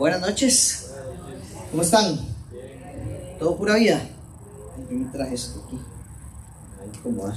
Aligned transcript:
Buenas 0.00 0.22
noches. 0.22 0.92
¿Cómo 1.70 1.82
están? 1.82 2.18
¿Todo 3.38 3.54
pura 3.58 3.74
vida? 3.74 4.00
Yo 4.90 4.96
me 4.96 5.04
traje 5.12 5.34
esto 5.34 5.62
aquí. 5.66 5.76
Cómo 7.02 7.24
va. 7.24 7.36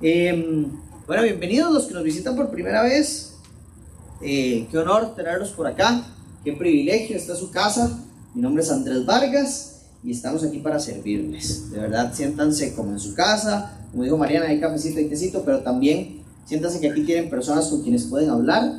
Em, 0.00 0.66
bueno, 1.08 1.24
bienvenidos 1.24 1.72
los 1.72 1.86
que 1.86 1.94
nos 1.94 2.04
visitan 2.04 2.36
por 2.36 2.52
primera 2.52 2.84
vez. 2.84 3.32
Eh, 4.22 4.68
qué 4.70 4.78
honor 4.78 5.16
tenerlos 5.16 5.50
por 5.50 5.66
acá. 5.66 6.04
Qué 6.44 6.52
privilegio. 6.52 7.16
Esta 7.16 7.32
es 7.32 7.40
su 7.40 7.50
casa. 7.50 7.98
Mi 8.32 8.42
nombre 8.42 8.62
es 8.62 8.70
Andrés 8.70 9.04
Vargas 9.04 9.80
y 10.04 10.12
estamos 10.12 10.44
aquí 10.44 10.60
para 10.60 10.78
servirles. 10.78 11.72
De 11.72 11.80
verdad, 11.80 12.14
siéntanse 12.14 12.76
como 12.76 12.92
en 12.92 13.00
su 13.00 13.12
casa. 13.16 13.76
Como 13.90 14.04
dijo 14.04 14.16
Mariana, 14.16 14.46
hay 14.46 14.60
cafecito 14.60 15.00
y 15.00 15.08
tecito, 15.08 15.42
pero 15.44 15.64
también 15.64 16.22
siéntanse 16.46 16.78
que 16.78 16.92
aquí 16.92 17.02
tienen 17.02 17.28
personas 17.28 17.66
con 17.66 17.82
quienes 17.82 18.04
pueden 18.04 18.30
hablar, 18.30 18.72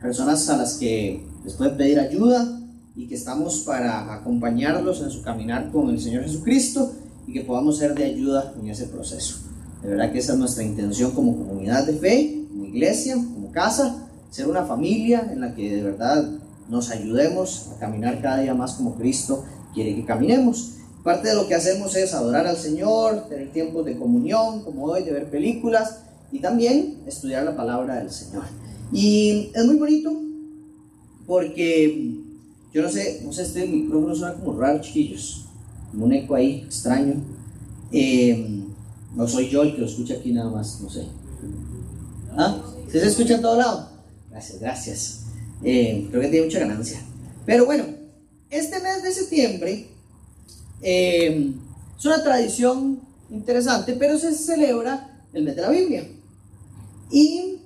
personas 0.00 0.48
a 0.48 0.56
las 0.56 0.78
que 0.78 1.27
les 1.44 1.54
pueden 1.54 1.76
pedir 1.76 1.98
ayuda 1.98 2.60
y 2.96 3.06
que 3.06 3.14
estamos 3.14 3.60
para 3.60 4.12
acompañarlos 4.12 5.00
en 5.02 5.10
su 5.10 5.22
caminar 5.22 5.70
con 5.70 5.88
el 5.90 6.00
Señor 6.00 6.24
Jesucristo 6.24 6.92
y 7.26 7.32
que 7.32 7.42
podamos 7.42 7.78
ser 7.78 7.94
de 7.94 8.04
ayuda 8.04 8.52
en 8.60 8.68
ese 8.68 8.86
proceso. 8.86 9.36
De 9.82 9.90
verdad 9.90 10.12
que 10.12 10.18
esa 10.18 10.32
es 10.32 10.38
nuestra 10.38 10.64
intención 10.64 11.12
como 11.12 11.36
comunidad 11.36 11.86
de 11.86 11.94
fe, 11.94 12.44
como 12.50 12.64
iglesia, 12.64 13.14
como 13.14 13.52
casa, 13.52 14.08
ser 14.30 14.48
una 14.48 14.64
familia 14.64 15.28
en 15.32 15.40
la 15.40 15.54
que 15.54 15.76
de 15.76 15.82
verdad 15.82 16.28
nos 16.68 16.90
ayudemos 16.90 17.68
a 17.74 17.78
caminar 17.78 18.20
cada 18.20 18.40
día 18.40 18.54
más 18.54 18.74
como 18.74 18.96
Cristo 18.96 19.44
quiere 19.74 19.94
que 19.94 20.04
caminemos. 20.04 20.72
Parte 21.04 21.28
de 21.28 21.34
lo 21.36 21.46
que 21.46 21.54
hacemos 21.54 21.94
es 21.94 22.12
adorar 22.14 22.46
al 22.46 22.56
Señor, 22.56 23.28
tener 23.28 23.52
tiempos 23.52 23.86
de 23.86 23.96
comunión, 23.96 24.64
como 24.64 24.86
hoy, 24.86 25.04
de 25.04 25.12
ver 25.12 25.30
películas 25.30 26.00
y 26.32 26.40
también 26.40 26.98
estudiar 27.06 27.44
la 27.44 27.56
palabra 27.56 27.96
del 27.96 28.10
Señor. 28.10 28.42
Y 28.92 29.50
es 29.54 29.64
muy 29.64 29.76
bonito 29.76 30.27
porque 31.28 32.14
yo 32.72 32.82
no 32.82 32.88
sé, 32.88 33.20
no 33.22 33.32
sé, 33.32 33.42
este 33.42 33.66
micrófono 33.66 34.14
suena 34.14 34.34
como 34.34 34.58
raro, 34.58 34.80
chiquillos, 34.80 35.44
como 35.90 36.06
un 36.06 36.14
eco 36.14 36.34
ahí 36.34 36.62
extraño. 36.66 37.16
Eh, 37.92 38.64
no 39.14 39.28
soy 39.28 39.50
yo 39.50 39.62
el 39.62 39.74
que 39.74 39.82
lo 39.82 39.86
escucha 39.86 40.14
aquí 40.14 40.32
nada 40.32 40.50
más, 40.50 40.80
no 40.80 40.88
sé. 40.88 41.04
¿Ah? 42.32 42.62
¿Se 42.90 43.06
escucha 43.06 43.34
en 43.34 43.42
todo 43.42 43.58
lado? 43.58 43.90
Gracias, 44.30 44.58
gracias. 44.58 45.20
Eh, 45.62 46.06
creo 46.08 46.22
que 46.22 46.28
tiene 46.28 46.46
mucha 46.46 46.60
ganancia. 46.60 46.98
Pero 47.44 47.66
bueno, 47.66 47.84
este 48.48 48.80
mes 48.80 49.02
de 49.02 49.12
septiembre 49.12 49.86
eh, 50.80 51.52
es 51.98 52.04
una 52.06 52.22
tradición 52.22 53.00
interesante, 53.30 53.92
pero 53.98 54.18
se 54.18 54.32
celebra 54.32 55.26
el 55.34 55.44
mes 55.44 55.56
de 55.56 55.62
la 55.62 55.70
Biblia. 55.70 56.08
Y 57.10 57.58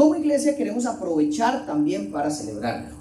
como 0.00 0.14
iglesia 0.14 0.56
queremos 0.56 0.86
aprovechar 0.86 1.66
también 1.66 2.10
para 2.10 2.30
celebrarlo. 2.30 2.96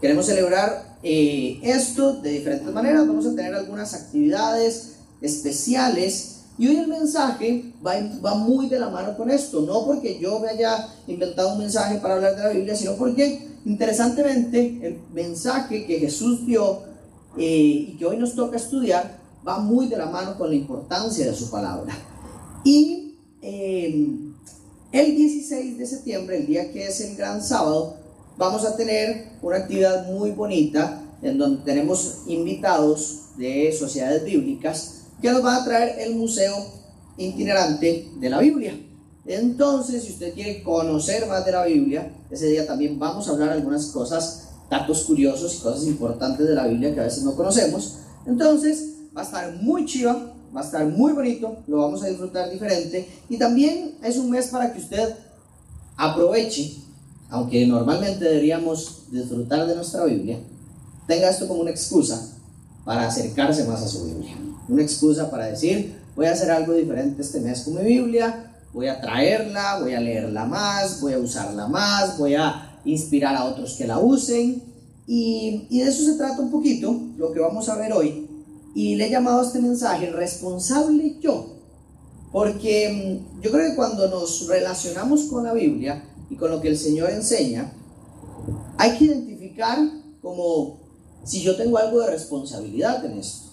Queremos 0.00 0.24
celebrar 0.24 0.96
esto 1.02 2.14
de 2.14 2.30
diferentes 2.30 2.72
maneras. 2.72 3.06
Vamos 3.06 3.26
a 3.26 3.34
tener 3.34 3.54
algunas 3.54 3.92
actividades 3.92 5.00
especiales 5.20 6.44
y 6.56 6.66
hoy 6.66 6.78
el 6.78 6.88
mensaje 6.88 7.74
va, 7.86 7.92
va, 8.24 8.36
muy 8.36 8.70
de 8.70 8.80
la 8.80 8.88
mano 8.88 9.18
con 9.18 9.30
esto, 9.30 9.60
no 9.60 9.84
porque 9.84 10.18
yo 10.18 10.40
me 10.40 10.48
haya 10.48 10.88
inventado 11.06 11.52
un 11.52 11.58
mensaje 11.58 11.98
para 11.98 12.14
hablar 12.14 12.34
de 12.34 12.42
la 12.42 12.48
Biblia, 12.48 12.74
sino 12.74 12.94
porque 12.94 13.46
interesantemente 13.66 14.80
el 14.82 14.98
mensaje 15.12 15.84
que 15.84 15.98
Jesús 15.98 16.46
dio 16.46 16.80
eh, 17.36 17.90
y 17.90 17.96
que 17.98 18.06
hoy 18.06 18.16
nos 18.16 18.34
toca 18.34 18.56
estudiar 18.56 19.18
va 19.46 19.58
muy 19.58 19.88
de 19.88 19.98
la 19.98 20.06
mano 20.06 20.38
con 20.38 20.48
la 20.48 20.54
importancia 20.54 21.26
de 21.26 21.34
su 21.34 21.50
palabra. 21.50 21.94
Y 22.64 23.18
eh, 23.42 24.29
el 24.92 25.16
16 25.16 25.78
de 25.78 25.86
septiembre, 25.86 26.38
el 26.38 26.46
día 26.46 26.72
que 26.72 26.86
es 26.86 27.00
el 27.00 27.16
gran 27.16 27.42
sábado, 27.42 27.96
vamos 28.36 28.64
a 28.64 28.76
tener 28.76 29.32
una 29.42 29.58
actividad 29.58 30.06
muy 30.06 30.32
bonita 30.32 31.02
en 31.22 31.38
donde 31.38 31.62
tenemos 31.64 32.22
invitados 32.26 33.36
de 33.36 33.72
sociedades 33.72 34.24
bíblicas 34.24 35.02
que 35.20 35.30
nos 35.30 35.44
va 35.44 35.56
a 35.56 35.64
traer 35.64 36.00
el 36.00 36.16
Museo 36.16 36.54
Itinerante 37.18 38.08
de 38.18 38.30
la 38.30 38.38
Biblia. 38.38 38.74
Entonces, 39.26 40.02
si 40.04 40.12
usted 40.12 40.32
quiere 40.34 40.62
conocer 40.62 41.26
más 41.28 41.44
de 41.44 41.52
la 41.52 41.66
Biblia, 41.66 42.10
ese 42.30 42.46
día 42.46 42.66
también 42.66 42.98
vamos 42.98 43.28
a 43.28 43.32
hablar 43.32 43.50
algunas 43.50 43.86
cosas, 43.86 44.48
datos 44.70 45.04
curiosos 45.04 45.54
y 45.54 45.60
cosas 45.60 45.86
importantes 45.86 46.48
de 46.48 46.54
la 46.54 46.66
Biblia 46.66 46.94
que 46.94 47.00
a 47.00 47.04
veces 47.04 47.22
no 47.22 47.36
conocemos. 47.36 47.98
Entonces, 48.26 48.94
va 49.16 49.20
a 49.20 49.24
estar 49.24 49.52
muy 49.62 49.84
chiva, 49.84 50.32
va 50.54 50.60
a 50.60 50.64
estar 50.64 50.86
muy 50.86 51.12
bonito, 51.12 51.58
lo 51.66 51.78
vamos 51.78 52.02
a 52.02 52.08
disfrutar 52.08 52.50
diferente 52.50 53.08
y 53.28 53.38
también 53.38 53.96
es 54.02 54.16
un 54.16 54.30
mes 54.30 54.48
para 54.48 54.72
que 54.72 54.80
usted 54.80 55.14
aproveche, 55.96 56.76
aunque 57.28 57.66
normalmente 57.66 58.24
deberíamos 58.24 59.04
disfrutar 59.10 59.66
de 59.66 59.76
nuestra 59.76 60.04
Biblia, 60.04 60.38
tenga 61.06 61.30
esto 61.30 61.46
como 61.46 61.60
una 61.60 61.70
excusa 61.70 62.36
para 62.84 63.06
acercarse 63.06 63.64
más 63.64 63.82
a 63.82 63.88
su 63.88 64.04
Biblia 64.04 64.36
una 64.70 64.82
excusa 64.82 65.30
para 65.30 65.46
decir, 65.46 65.94
voy 66.14 66.26
a 66.26 66.32
hacer 66.32 66.50
algo 66.50 66.72
diferente 66.72 67.22
este 67.22 67.40
mes 67.40 67.62
con 67.62 67.74
mi 67.74 67.82
Biblia, 67.82 68.52
voy 68.72 68.86
a 68.86 69.00
traerla, 69.00 69.80
voy 69.80 69.94
a 69.94 70.00
leerla 70.00 70.44
más, 70.44 71.00
voy 71.00 71.14
a 71.14 71.18
usarla 71.18 71.66
más, 71.66 72.16
voy 72.18 72.34
a 72.34 72.78
inspirar 72.84 73.34
a 73.34 73.44
otros 73.44 73.74
que 73.74 73.86
la 73.86 73.98
usen. 73.98 74.62
Y, 75.06 75.66
y 75.70 75.80
de 75.80 75.88
eso 75.88 76.04
se 76.04 76.16
trata 76.16 76.40
un 76.40 76.52
poquito 76.52 76.96
lo 77.18 77.32
que 77.32 77.40
vamos 77.40 77.68
a 77.68 77.76
ver 77.76 77.92
hoy. 77.92 78.29
Y 78.74 78.96
le 78.96 79.06
he 79.06 79.10
llamado 79.10 79.40
a 79.40 79.44
este 79.44 79.60
mensaje 79.60 80.10
responsable 80.10 81.16
yo. 81.20 81.56
Porque 82.32 83.22
mm, 83.22 83.42
yo 83.42 83.50
creo 83.50 83.70
que 83.70 83.76
cuando 83.76 84.08
nos 84.08 84.46
relacionamos 84.46 85.24
con 85.24 85.44
la 85.44 85.52
Biblia 85.52 86.04
y 86.28 86.36
con 86.36 86.50
lo 86.50 86.60
que 86.60 86.68
el 86.68 86.78
Señor 86.78 87.10
enseña, 87.10 87.72
hay 88.78 88.96
que 88.96 89.04
identificar 89.04 89.78
como 90.22 90.78
si 91.24 91.42
yo 91.42 91.56
tengo 91.56 91.78
algo 91.78 92.00
de 92.00 92.10
responsabilidad 92.10 93.04
en 93.04 93.18
esto. 93.18 93.50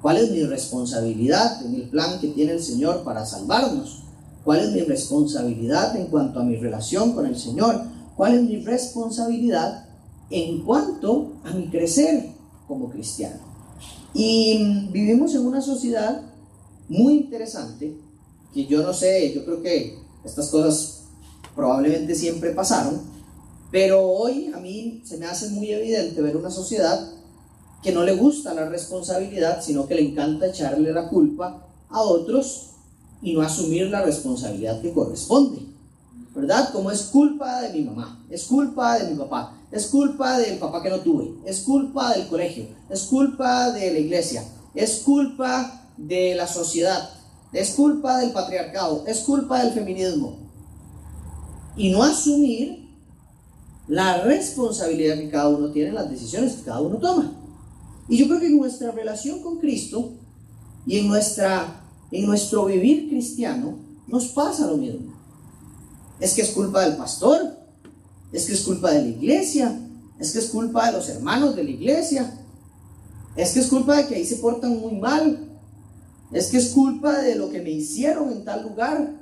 ¿Cuál 0.00 0.16
es 0.16 0.30
mi 0.30 0.42
responsabilidad 0.44 1.64
en 1.64 1.74
el 1.74 1.88
plan 1.88 2.18
que 2.20 2.28
tiene 2.28 2.52
el 2.52 2.62
Señor 2.62 3.04
para 3.04 3.24
salvarnos? 3.24 4.02
¿Cuál 4.44 4.60
es 4.60 4.72
mi 4.72 4.80
responsabilidad 4.80 5.94
en 5.96 6.06
cuanto 6.06 6.40
a 6.40 6.44
mi 6.44 6.56
relación 6.56 7.12
con 7.12 7.26
el 7.26 7.38
Señor? 7.38 7.82
¿Cuál 8.16 8.34
es 8.34 8.42
mi 8.42 8.56
responsabilidad 8.64 9.86
en 10.30 10.64
cuanto 10.64 11.34
a 11.44 11.52
mi 11.52 11.68
crecer 11.68 12.30
como 12.66 12.90
cristiano? 12.90 13.51
Y 14.14 14.88
vivimos 14.90 15.34
en 15.34 15.46
una 15.46 15.60
sociedad 15.60 16.22
muy 16.88 17.14
interesante, 17.14 17.96
que 18.52 18.66
yo 18.66 18.82
no 18.82 18.92
sé, 18.92 19.32
yo 19.34 19.44
creo 19.44 19.62
que 19.62 19.98
estas 20.24 20.48
cosas 20.50 21.04
probablemente 21.54 22.14
siempre 22.14 22.50
pasaron, 22.50 23.00
pero 23.70 24.02
hoy 24.02 24.52
a 24.54 24.58
mí 24.58 25.00
se 25.04 25.16
me 25.16 25.26
hace 25.26 25.48
muy 25.48 25.70
evidente 25.70 26.20
ver 26.20 26.36
una 26.36 26.50
sociedad 26.50 27.10
que 27.82 27.92
no 27.92 28.04
le 28.04 28.14
gusta 28.14 28.54
la 28.54 28.68
responsabilidad, 28.68 29.62
sino 29.62 29.86
que 29.86 29.94
le 29.94 30.02
encanta 30.02 30.46
echarle 30.46 30.92
la 30.92 31.08
culpa 31.08 31.66
a 31.88 32.00
otros 32.02 32.70
y 33.22 33.32
no 33.32 33.40
asumir 33.40 33.86
la 33.88 34.02
responsabilidad 34.02 34.80
que 34.82 34.92
corresponde. 34.92 35.62
¿Verdad? 36.34 36.72
Como 36.72 36.90
es 36.90 37.02
culpa 37.02 37.60
de 37.62 37.72
mi 37.72 37.84
mamá, 37.84 38.24
es 38.30 38.44
culpa 38.44 38.98
de 38.98 39.10
mi 39.10 39.18
papá, 39.18 39.54
es 39.72 39.86
culpa 39.86 40.38
del 40.38 40.58
papá 40.58 40.82
que 40.82 40.90
no 40.90 41.00
tuve, 41.00 41.34
es 41.46 41.60
culpa 41.60 42.12
del 42.12 42.28
colegio, 42.28 42.66
es 42.90 43.04
culpa 43.04 43.72
de 43.72 43.90
la 43.90 43.98
iglesia, 43.98 44.44
es 44.74 44.98
culpa 44.98 45.88
de 45.96 46.34
la 46.34 46.46
sociedad, 46.46 47.08
es 47.52 47.70
culpa 47.70 48.18
del 48.18 48.32
patriarcado, 48.32 49.04
es 49.06 49.20
culpa 49.20 49.64
del 49.64 49.72
feminismo. 49.72 50.36
Y 51.74 51.90
no 51.90 52.02
asumir 52.02 52.86
la 53.88 54.22
responsabilidad 54.22 55.16
que 55.16 55.30
cada 55.30 55.48
uno 55.48 55.70
tiene 55.70 55.88
en 55.88 55.94
las 55.94 56.10
decisiones 56.10 56.52
que 56.52 56.64
cada 56.64 56.82
uno 56.82 56.98
toma. 56.98 57.32
Y 58.08 58.18
yo 58.18 58.26
creo 58.26 58.40
que 58.40 58.48
en 58.48 58.58
nuestra 58.58 58.90
relación 58.90 59.40
con 59.40 59.58
Cristo 59.58 60.12
y 60.86 60.98
en, 60.98 61.08
nuestra, 61.08 61.82
en 62.10 62.26
nuestro 62.26 62.66
vivir 62.66 63.08
cristiano 63.08 63.78
nos 64.06 64.26
pasa 64.28 64.66
lo 64.66 64.76
mismo. 64.76 65.14
Es 66.20 66.34
que 66.34 66.42
es 66.42 66.50
culpa 66.50 66.82
del 66.82 66.96
pastor, 66.96 67.61
es 68.32 68.46
que 68.46 68.54
es 68.54 68.62
culpa 68.62 68.90
de 68.90 69.02
la 69.02 69.08
iglesia, 69.08 69.78
es 70.18 70.32
que 70.32 70.38
es 70.38 70.46
culpa 70.46 70.86
de 70.86 70.92
los 70.92 71.08
hermanos 71.08 71.54
de 71.54 71.64
la 71.64 71.70
iglesia, 71.70 72.38
es 73.36 73.52
que 73.52 73.60
es 73.60 73.66
culpa 73.66 73.96
de 73.96 74.06
que 74.06 74.14
ahí 74.14 74.24
se 74.24 74.36
portan 74.36 74.80
muy 74.80 74.96
mal, 74.96 75.48
es 76.32 76.48
que 76.48 76.56
es 76.56 76.70
culpa 76.70 77.20
de 77.20 77.34
lo 77.34 77.50
que 77.50 77.60
me 77.60 77.70
hicieron 77.70 78.32
en 78.32 78.44
tal 78.44 78.62
lugar, 78.62 79.16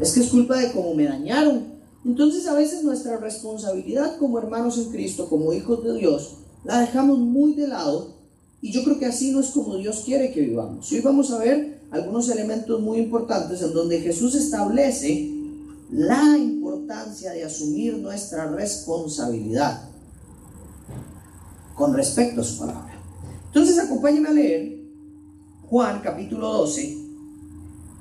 es 0.00 0.12
que 0.12 0.20
es 0.20 0.28
culpa 0.28 0.56
de 0.56 0.72
cómo 0.72 0.94
me 0.94 1.04
dañaron. 1.04 1.72
Entonces 2.04 2.46
a 2.46 2.54
veces 2.54 2.82
nuestra 2.82 3.18
responsabilidad 3.18 4.16
como 4.18 4.38
hermanos 4.38 4.78
en 4.78 4.90
Cristo, 4.90 5.28
como 5.28 5.52
hijos 5.52 5.84
de 5.84 5.94
Dios, 5.94 6.36
la 6.64 6.80
dejamos 6.80 7.18
muy 7.18 7.54
de 7.54 7.68
lado 7.68 8.14
y 8.60 8.72
yo 8.72 8.82
creo 8.84 8.98
que 8.98 9.06
así 9.06 9.32
no 9.32 9.40
es 9.40 9.48
como 9.48 9.76
Dios 9.76 10.02
quiere 10.04 10.32
que 10.32 10.40
vivamos. 10.40 10.90
Hoy 10.90 11.00
vamos 11.00 11.30
a 11.30 11.38
ver 11.38 11.82
algunos 11.90 12.28
elementos 12.28 12.80
muy 12.80 12.98
importantes 12.98 13.60
en 13.60 13.72
donde 13.72 14.00
Jesús 14.00 14.34
establece 14.34 15.41
la 15.92 16.38
importancia 16.38 17.32
de 17.32 17.44
asumir 17.44 17.98
nuestra 17.98 18.46
responsabilidad 18.46 19.90
con 21.74 21.94
respecto 21.94 22.40
a 22.40 22.44
su 22.44 22.58
palabra. 22.58 22.98
Entonces 23.46 23.78
acompáñenme 23.78 24.28
a 24.28 24.32
leer 24.32 24.78
Juan 25.68 26.00
capítulo 26.02 26.50
12, 26.50 26.96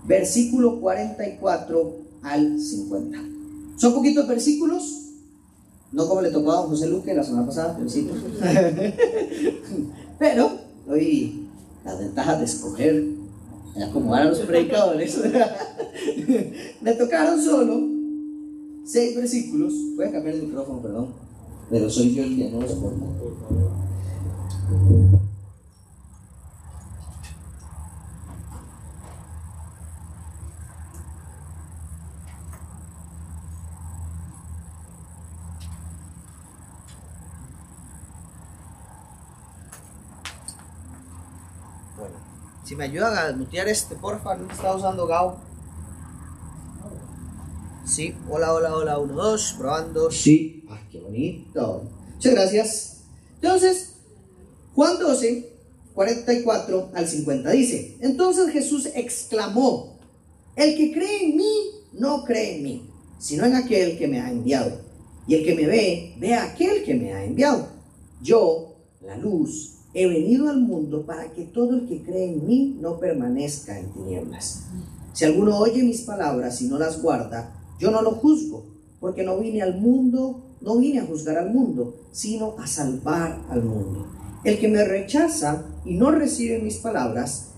versículo 0.06 0.80
44 0.80 1.96
al 2.24 2.60
50. 2.60 3.20
Son 3.76 3.94
poquitos 3.94 4.28
versículos, 4.28 4.98
No 5.92 6.08
como 6.08 6.22
le 6.22 6.32
tocó 6.32 6.54
a 6.54 6.56
don 6.58 6.70
José 6.70 6.88
Luque 6.88 7.14
la 7.14 7.24
semana 7.24 7.46
pasada, 7.46 7.76
felicito. 7.76 8.14
Pero 10.20 10.52
hoy 10.88 11.48
las 11.84 12.00
ventajas 12.00 12.40
de 12.40 12.46
escoger 12.46 13.04
y 13.76 13.82
acomodar 13.82 14.24
a 14.24 14.26
los 14.26 14.40
predicadores. 14.40 15.22
Me 16.82 16.94
tocaron 16.94 17.42
solo 17.42 17.88
seis 18.84 19.16
versículos. 19.16 19.74
Voy 19.96 20.06
a 20.06 20.12
cambiar 20.12 20.36
el 20.36 20.44
micrófono, 20.44 20.82
perdón. 20.82 21.14
Pero 21.70 21.90
soy 21.90 22.14
yo 22.14 22.24
el 22.24 22.36
que 22.36 22.50
no 22.50 22.62
los 22.62 22.74
pongo. 22.74 23.12
Si 42.72 42.78
me 42.78 42.86
ayudan 42.86 43.18
a 43.18 43.36
mutear 43.36 43.68
este, 43.68 43.96
porfa, 43.96 44.34
no 44.38 44.50
está 44.50 44.74
usando 44.74 45.06
Gao. 45.06 45.42
Sí, 47.86 48.16
hola, 48.30 48.54
hola, 48.54 48.74
hola, 48.74 48.98
1, 48.98 49.14
2, 49.14 49.56
probando. 49.58 50.10
Sí, 50.10 50.64
ah, 50.70 50.80
qué 50.90 51.02
bonito. 51.02 51.84
Muchas 52.14 52.34
gracias. 52.34 52.98
Entonces, 53.42 53.96
Juan 54.74 54.98
12, 55.00 55.54
44 55.94 56.92
al 56.94 57.06
50 57.10 57.50
dice: 57.52 57.98
Entonces 58.00 58.54
Jesús 58.54 58.88
exclamó: 58.96 60.00
El 60.56 60.78
que 60.78 60.94
cree 60.94 61.26
en 61.26 61.36
mí, 61.36 61.72
no 61.92 62.24
cree 62.24 62.56
en 62.56 62.64
mí, 62.64 62.90
sino 63.20 63.44
en 63.44 63.56
aquel 63.56 63.98
que 63.98 64.08
me 64.08 64.22
ha 64.22 64.32
enviado. 64.32 64.80
Y 65.28 65.36
el 65.36 65.44
que 65.44 65.56
me 65.56 65.66
ve, 65.66 66.16
ve 66.20 66.36
a 66.36 66.46
aquel 66.46 66.86
que 66.86 66.94
me 66.94 67.12
ha 67.12 67.26
enviado. 67.26 67.68
Yo, 68.22 68.78
la 69.02 69.18
luz, 69.18 69.81
He 69.94 70.08
venido 70.08 70.50
al 70.50 70.62
mundo 70.62 71.06
para 71.06 71.32
que 71.32 71.44
todo 71.44 71.76
el 71.76 71.88
que 71.88 72.02
cree 72.02 72.34
en 72.34 72.48
mí 72.48 72.78
no 72.80 72.98
permanezca 72.98 73.78
en 73.78 73.92
tinieblas. 73.92 74.64
Si 75.14 75.26
alguno 75.26 75.58
oye 75.58 75.84
mis 75.84 76.02
palabras 76.02 76.62
y 76.62 76.68
no 76.68 76.80
las 76.80 77.02
guarda, 77.02 77.54
yo 77.78 77.92
no 77.92 78.02
lo 78.02 78.12
juzgo, 78.12 78.64
porque 79.02 79.24
no 79.24 79.38
vine 79.40 79.62
al 79.62 79.80
mundo, 79.80 80.44
no 80.62 80.78
vine 80.78 81.00
a 81.00 81.06
juzgar 81.06 81.38
al 81.38 81.52
mundo, 81.52 81.96
sino 82.12 82.56
a 82.58 82.68
salvar 82.68 83.42
al 83.50 83.64
mundo. 83.64 84.08
El 84.46 84.60
que 84.60 84.70
me 84.70 84.84
rechaza 84.86 85.66
y 85.84 85.96
no 85.96 86.12
recibe 86.12 86.60
mis 86.60 86.78
palabras, 86.78 87.50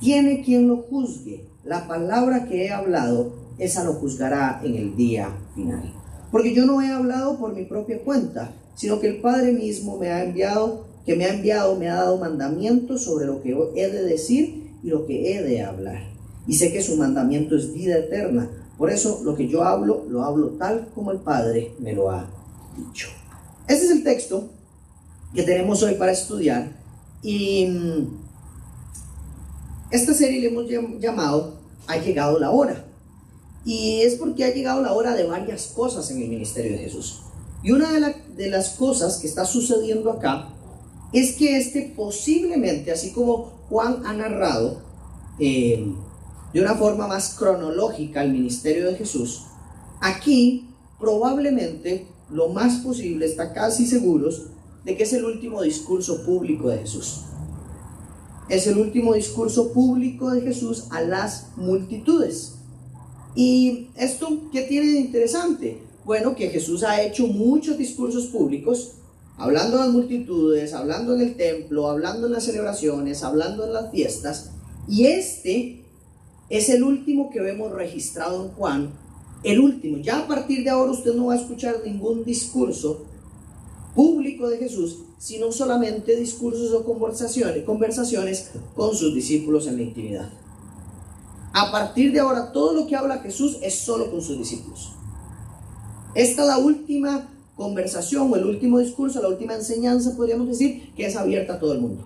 tiene 0.00 0.42
quien 0.42 0.68
lo 0.68 0.78
juzgue. 0.78 1.44
La 1.64 1.86
palabra 1.86 2.46
que 2.46 2.64
he 2.64 2.72
hablado, 2.72 3.32
esa 3.58 3.84
lo 3.84 3.94
juzgará 3.94 4.60
en 4.64 4.74
el 4.74 4.96
día 4.96 5.36
final. 5.54 5.92
Porque 6.30 6.54
yo 6.54 6.64
no 6.66 6.80
he 6.80 6.88
hablado 6.88 7.38
por 7.38 7.54
mi 7.54 7.64
propia 7.64 8.02
cuenta, 8.02 8.52
sino 8.74 9.00
que 9.00 9.08
el 9.08 9.20
Padre 9.20 9.52
mismo 9.52 9.98
me 9.98 10.08
ha 10.08 10.24
enviado 10.24 10.83
que 11.04 11.16
me 11.16 11.26
ha 11.26 11.34
enviado 11.34 11.76
me 11.76 11.88
ha 11.88 11.96
dado 11.96 12.18
mandamientos 12.18 13.04
sobre 13.04 13.26
lo 13.26 13.42
que 13.42 13.56
he 13.76 13.90
de 13.90 14.02
decir 14.02 14.72
y 14.82 14.88
lo 14.88 15.06
que 15.06 15.32
he 15.32 15.42
de 15.42 15.62
hablar. 15.62 16.02
Y 16.46 16.54
sé 16.54 16.72
que 16.72 16.82
su 16.82 16.96
mandamiento 16.96 17.56
es 17.56 17.72
vida 17.72 17.98
eterna. 17.98 18.50
Por 18.76 18.90
eso 18.90 19.20
lo 19.24 19.36
que 19.36 19.48
yo 19.48 19.64
hablo, 19.64 20.04
lo 20.08 20.24
hablo 20.24 20.50
tal 20.58 20.88
como 20.94 21.10
el 21.10 21.18
Padre 21.18 21.74
me 21.78 21.92
lo 21.92 22.10
ha 22.10 22.26
dicho. 22.76 23.08
Este 23.66 23.86
es 23.86 23.90
el 23.90 24.04
texto 24.04 24.50
que 25.34 25.42
tenemos 25.42 25.82
hoy 25.82 25.94
para 25.94 26.12
estudiar. 26.12 26.70
Y 27.22 27.66
mm, 27.66 28.24
esta 29.90 30.12
serie 30.12 30.40
le 30.40 30.48
hemos 30.48 30.66
llamado 31.00 31.60
Ha 31.86 31.96
llegado 31.98 32.38
la 32.38 32.50
hora. 32.50 32.84
Y 33.64 34.02
es 34.02 34.16
porque 34.16 34.44
ha 34.44 34.52
llegado 34.52 34.82
la 34.82 34.92
hora 34.92 35.14
de 35.14 35.24
varias 35.24 35.68
cosas 35.68 36.10
en 36.10 36.20
el 36.20 36.28
ministerio 36.28 36.72
de 36.72 36.78
Jesús. 36.78 37.22
Y 37.62 37.72
una 37.72 37.90
de 38.36 38.50
las 38.50 38.70
cosas 38.70 39.16
que 39.18 39.26
está 39.26 39.46
sucediendo 39.46 40.10
acá 40.10 40.53
es 41.12 41.36
que 41.36 41.56
este 41.56 41.92
posiblemente, 41.96 42.90
así 42.92 43.12
como 43.12 43.52
Juan 43.68 44.04
ha 44.06 44.12
narrado 44.12 44.82
eh, 45.38 45.86
de 46.52 46.60
una 46.60 46.74
forma 46.74 47.06
más 47.06 47.34
cronológica 47.34 48.22
el 48.22 48.32
ministerio 48.32 48.86
de 48.86 48.96
Jesús, 48.96 49.42
aquí 50.00 50.68
probablemente 50.98 52.06
lo 52.30 52.48
más 52.48 52.80
posible, 52.80 53.26
está 53.26 53.52
casi 53.52 53.86
seguros, 53.86 54.46
de 54.84 54.96
que 54.96 55.04
es 55.04 55.12
el 55.12 55.24
último 55.24 55.62
discurso 55.62 56.24
público 56.24 56.68
de 56.68 56.78
Jesús. 56.78 57.22
Es 58.48 58.66
el 58.66 58.78
último 58.78 59.14
discurso 59.14 59.72
público 59.72 60.30
de 60.30 60.42
Jesús 60.42 60.84
a 60.90 61.00
las 61.00 61.48
multitudes. 61.56 62.56
¿Y 63.34 63.88
esto 63.96 64.50
qué 64.52 64.62
tiene 64.62 64.92
de 64.92 65.00
interesante? 65.00 65.82
Bueno, 66.04 66.34
que 66.36 66.50
Jesús 66.50 66.82
ha 66.82 67.02
hecho 67.02 67.26
muchos 67.26 67.78
discursos 67.78 68.26
públicos, 68.26 68.92
hablando 69.36 69.76
a 69.76 69.86
las 69.86 69.92
multitudes, 69.94 70.72
hablando 70.74 71.14
en 71.14 71.20
el 71.20 71.36
templo, 71.36 71.88
hablando 71.88 72.26
en 72.26 72.32
las 72.32 72.44
celebraciones, 72.44 73.22
hablando 73.22 73.64
en 73.64 73.72
las 73.72 73.90
fiestas. 73.90 74.50
Y 74.88 75.06
este 75.06 75.84
es 76.48 76.68
el 76.68 76.82
último 76.82 77.30
que 77.30 77.40
vemos 77.40 77.72
registrado 77.72 78.44
en 78.44 78.50
Juan, 78.52 78.92
el 79.42 79.60
último. 79.60 79.98
Ya 79.98 80.20
a 80.20 80.28
partir 80.28 80.64
de 80.64 80.70
ahora 80.70 80.92
usted 80.92 81.14
no 81.14 81.26
va 81.26 81.34
a 81.34 81.38
escuchar 81.38 81.76
ningún 81.84 82.24
discurso 82.24 83.04
público 83.94 84.48
de 84.48 84.58
Jesús, 84.58 84.98
sino 85.18 85.52
solamente 85.52 86.16
discursos 86.16 86.72
o 86.72 86.84
conversaciones, 86.84 87.64
conversaciones 87.64 88.50
con 88.74 88.94
sus 88.94 89.14
discípulos 89.14 89.66
en 89.66 89.76
la 89.76 89.82
intimidad. 89.82 90.30
A 91.52 91.70
partir 91.70 92.12
de 92.12 92.18
ahora, 92.18 92.52
todo 92.52 92.72
lo 92.72 92.86
que 92.86 92.96
habla 92.96 93.18
Jesús 93.18 93.58
es 93.62 93.76
solo 93.76 94.10
con 94.10 94.20
sus 94.20 94.36
discípulos. 94.36 94.90
Esta 96.14 96.42
es 96.42 96.48
la 96.48 96.58
última 96.58 97.28
conversación 97.56 98.32
o 98.32 98.36
el 98.36 98.44
último 98.44 98.78
discurso, 98.78 99.22
la 99.22 99.28
última 99.28 99.54
enseñanza, 99.54 100.16
podríamos 100.16 100.48
decir, 100.48 100.92
que 100.96 101.06
es 101.06 101.16
abierta 101.16 101.54
a 101.54 101.58
todo 101.58 101.72
el 101.72 101.80
mundo. 101.80 102.04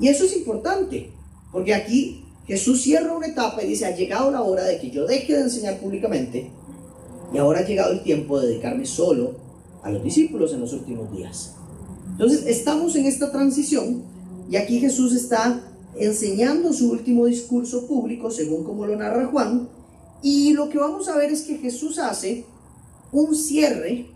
Y 0.00 0.08
eso 0.08 0.24
es 0.24 0.36
importante, 0.36 1.10
porque 1.52 1.74
aquí 1.74 2.24
Jesús 2.46 2.82
cierra 2.82 3.14
una 3.14 3.28
etapa 3.28 3.62
y 3.62 3.68
dice, 3.68 3.86
ha 3.86 3.94
llegado 3.94 4.30
la 4.30 4.42
hora 4.42 4.64
de 4.64 4.78
que 4.78 4.90
yo 4.90 5.06
deje 5.06 5.34
de 5.34 5.42
enseñar 5.42 5.78
públicamente 5.78 6.50
y 7.32 7.38
ahora 7.38 7.60
ha 7.60 7.64
llegado 7.64 7.92
el 7.92 8.02
tiempo 8.02 8.40
de 8.40 8.48
dedicarme 8.48 8.84
solo 8.84 9.36
a 9.82 9.90
los 9.90 10.02
discípulos 10.02 10.52
en 10.52 10.60
los 10.60 10.72
últimos 10.72 11.14
días. 11.16 11.54
Entonces 12.10 12.44
estamos 12.46 12.96
en 12.96 13.06
esta 13.06 13.30
transición 13.30 14.02
y 14.50 14.56
aquí 14.56 14.80
Jesús 14.80 15.14
está 15.14 15.62
enseñando 15.96 16.72
su 16.72 16.90
último 16.90 17.26
discurso 17.26 17.86
público, 17.86 18.30
según 18.30 18.64
como 18.64 18.86
lo 18.86 18.96
narra 18.96 19.26
Juan, 19.26 19.68
y 20.22 20.52
lo 20.52 20.68
que 20.68 20.78
vamos 20.78 21.08
a 21.08 21.16
ver 21.16 21.30
es 21.30 21.42
que 21.42 21.58
Jesús 21.58 21.98
hace 21.98 22.44
un 23.12 23.34
cierre 23.34 24.06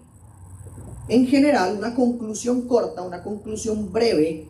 en 1.08 1.26
general 1.26 1.76
una 1.78 1.94
conclusión 1.94 2.62
corta, 2.62 3.02
una 3.02 3.22
conclusión 3.22 3.92
breve 3.92 4.48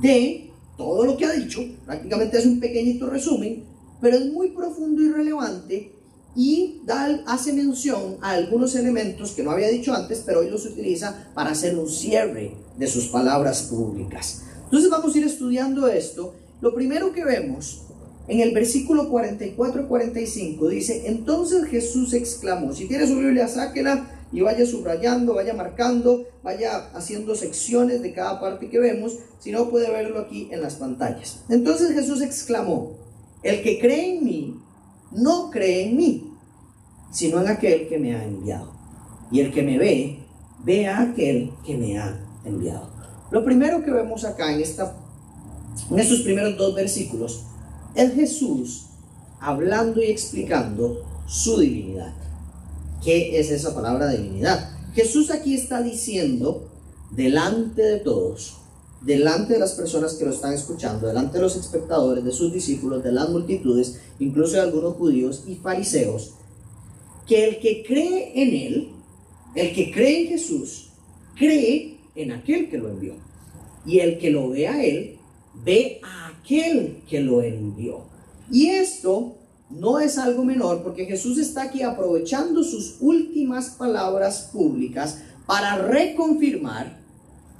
de 0.00 0.50
todo 0.76 1.04
lo 1.04 1.16
que 1.16 1.24
ha 1.24 1.32
dicho. 1.32 1.60
Prácticamente 1.86 2.38
es 2.38 2.46
un 2.46 2.60
pequeñito 2.60 3.08
resumen, 3.08 3.64
pero 4.00 4.16
es 4.16 4.32
muy 4.32 4.50
profundo 4.50 5.02
y 5.02 5.10
relevante 5.10 5.92
y 6.36 6.82
da, 6.84 7.20
hace 7.26 7.52
mención 7.52 8.16
a 8.20 8.30
algunos 8.30 8.76
elementos 8.76 9.32
que 9.32 9.42
no 9.42 9.50
había 9.50 9.68
dicho 9.68 9.92
antes, 9.92 10.22
pero 10.24 10.40
hoy 10.40 10.50
los 10.50 10.66
utiliza 10.66 11.30
para 11.34 11.50
hacer 11.50 11.76
un 11.76 11.88
cierre 11.88 12.54
de 12.76 12.86
sus 12.86 13.08
palabras 13.08 13.62
públicas. 13.62 14.42
Entonces 14.64 14.90
vamos 14.90 15.14
a 15.14 15.18
ir 15.18 15.24
estudiando 15.24 15.88
esto. 15.88 16.34
Lo 16.60 16.74
primero 16.74 17.12
que 17.12 17.24
vemos 17.24 17.82
en 18.28 18.40
el 18.40 18.52
versículo 18.52 19.10
44-45 19.10 20.68
dice, 20.68 21.04
entonces 21.06 21.64
Jesús 21.64 22.12
exclamó, 22.12 22.74
si 22.74 22.86
tiene 22.86 23.06
su 23.06 23.16
Biblia, 23.16 23.48
sáquela 23.48 24.17
y 24.32 24.40
vaya 24.40 24.66
subrayando, 24.66 25.34
vaya 25.34 25.54
marcando, 25.54 26.26
vaya 26.42 26.90
haciendo 26.94 27.34
secciones 27.34 28.02
de 28.02 28.12
cada 28.12 28.40
parte 28.40 28.68
que 28.68 28.78
vemos, 28.78 29.14
si 29.38 29.50
no 29.50 29.70
puede 29.70 29.90
verlo 29.90 30.20
aquí 30.20 30.48
en 30.50 30.60
las 30.60 30.74
pantallas. 30.74 31.44
Entonces 31.48 31.92
Jesús 31.92 32.20
exclamó, 32.20 32.96
el 33.42 33.62
que 33.62 33.78
cree 33.78 34.16
en 34.16 34.24
mí, 34.24 34.60
no 35.12 35.50
cree 35.50 35.88
en 35.88 35.96
mí, 35.96 36.32
sino 37.10 37.40
en 37.40 37.48
aquel 37.48 37.88
que 37.88 37.98
me 37.98 38.14
ha 38.14 38.24
enviado. 38.24 38.72
Y 39.30 39.40
el 39.40 39.52
que 39.52 39.62
me 39.62 39.78
ve, 39.78 40.18
ve 40.64 40.86
a 40.86 41.00
aquel 41.02 41.52
que 41.64 41.76
me 41.76 41.98
ha 41.98 42.20
enviado. 42.44 42.90
Lo 43.30 43.44
primero 43.44 43.82
que 43.84 43.90
vemos 43.90 44.24
acá 44.24 44.52
en, 44.52 44.60
esta, 44.60 44.94
en 45.90 45.98
estos 45.98 46.20
primeros 46.20 46.56
dos 46.56 46.74
versículos 46.74 47.44
es 47.94 48.14
Jesús 48.14 48.86
hablando 49.40 50.02
y 50.02 50.06
explicando 50.06 51.04
su 51.26 51.58
divinidad. 51.58 52.14
¿Qué 53.02 53.38
es 53.38 53.50
esa 53.50 53.74
palabra 53.74 54.08
divinidad? 54.08 54.70
Jesús 54.94 55.30
aquí 55.30 55.54
está 55.54 55.82
diciendo, 55.82 56.68
delante 57.10 57.82
de 57.82 57.98
todos, 58.00 58.56
delante 59.00 59.54
de 59.54 59.60
las 59.60 59.72
personas 59.72 60.14
que 60.14 60.24
lo 60.24 60.32
están 60.32 60.52
escuchando, 60.52 61.06
delante 61.06 61.38
de 61.38 61.42
los 61.42 61.56
espectadores, 61.56 62.24
de 62.24 62.32
sus 62.32 62.52
discípulos, 62.52 63.04
de 63.04 63.12
las 63.12 63.28
multitudes, 63.28 64.00
incluso 64.18 64.54
de 64.54 64.62
algunos 64.62 64.94
judíos 64.96 65.44
y 65.46 65.54
fariseos, 65.54 66.34
que 67.26 67.48
el 67.48 67.60
que 67.60 67.84
cree 67.86 68.32
en 68.42 68.54
Él, 68.54 68.88
el 69.54 69.74
que 69.74 69.92
cree 69.92 70.22
en 70.22 70.28
Jesús, 70.28 70.88
cree 71.36 71.98
en 72.16 72.32
aquel 72.32 72.68
que 72.68 72.78
lo 72.78 72.88
envió. 72.88 73.14
Y 73.86 74.00
el 74.00 74.18
que 74.18 74.30
lo 74.30 74.50
ve 74.50 74.66
a 74.66 74.84
Él, 74.84 75.18
ve 75.64 76.00
a 76.02 76.28
aquel 76.28 77.02
que 77.08 77.20
lo 77.20 77.42
envió. 77.42 78.02
Y 78.50 78.68
esto 78.70 79.37
no 79.70 80.00
es 80.00 80.18
algo 80.18 80.44
menor 80.44 80.82
porque 80.82 81.04
Jesús 81.04 81.38
está 81.38 81.64
aquí 81.64 81.82
aprovechando 81.82 82.62
sus 82.64 82.96
últimas 83.00 83.70
palabras 83.70 84.48
públicas 84.52 85.18
para 85.46 85.76
reconfirmar 85.76 86.98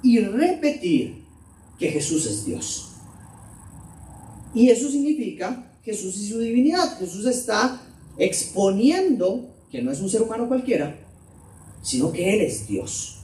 y 0.01 0.19
repetir 0.19 1.23
que 1.77 1.89
Jesús 1.89 2.25
es 2.25 2.45
Dios. 2.45 2.89
Y 4.53 4.69
eso 4.69 4.89
significa 4.89 5.77
Jesús 5.83 6.17
y 6.17 6.27
su 6.27 6.39
divinidad. 6.39 6.97
Jesús 6.97 7.25
está 7.25 7.81
exponiendo 8.17 9.53
que 9.71 9.81
no 9.81 9.91
es 9.91 10.01
un 10.01 10.09
ser 10.09 10.21
humano 10.21 10.47
cualquiera, 10.47 10.95
sino 11.81 12.11
que 12.11 12.33
Él 12.33 12.41
es 12.41 12.67
Dios. 12.67 13.19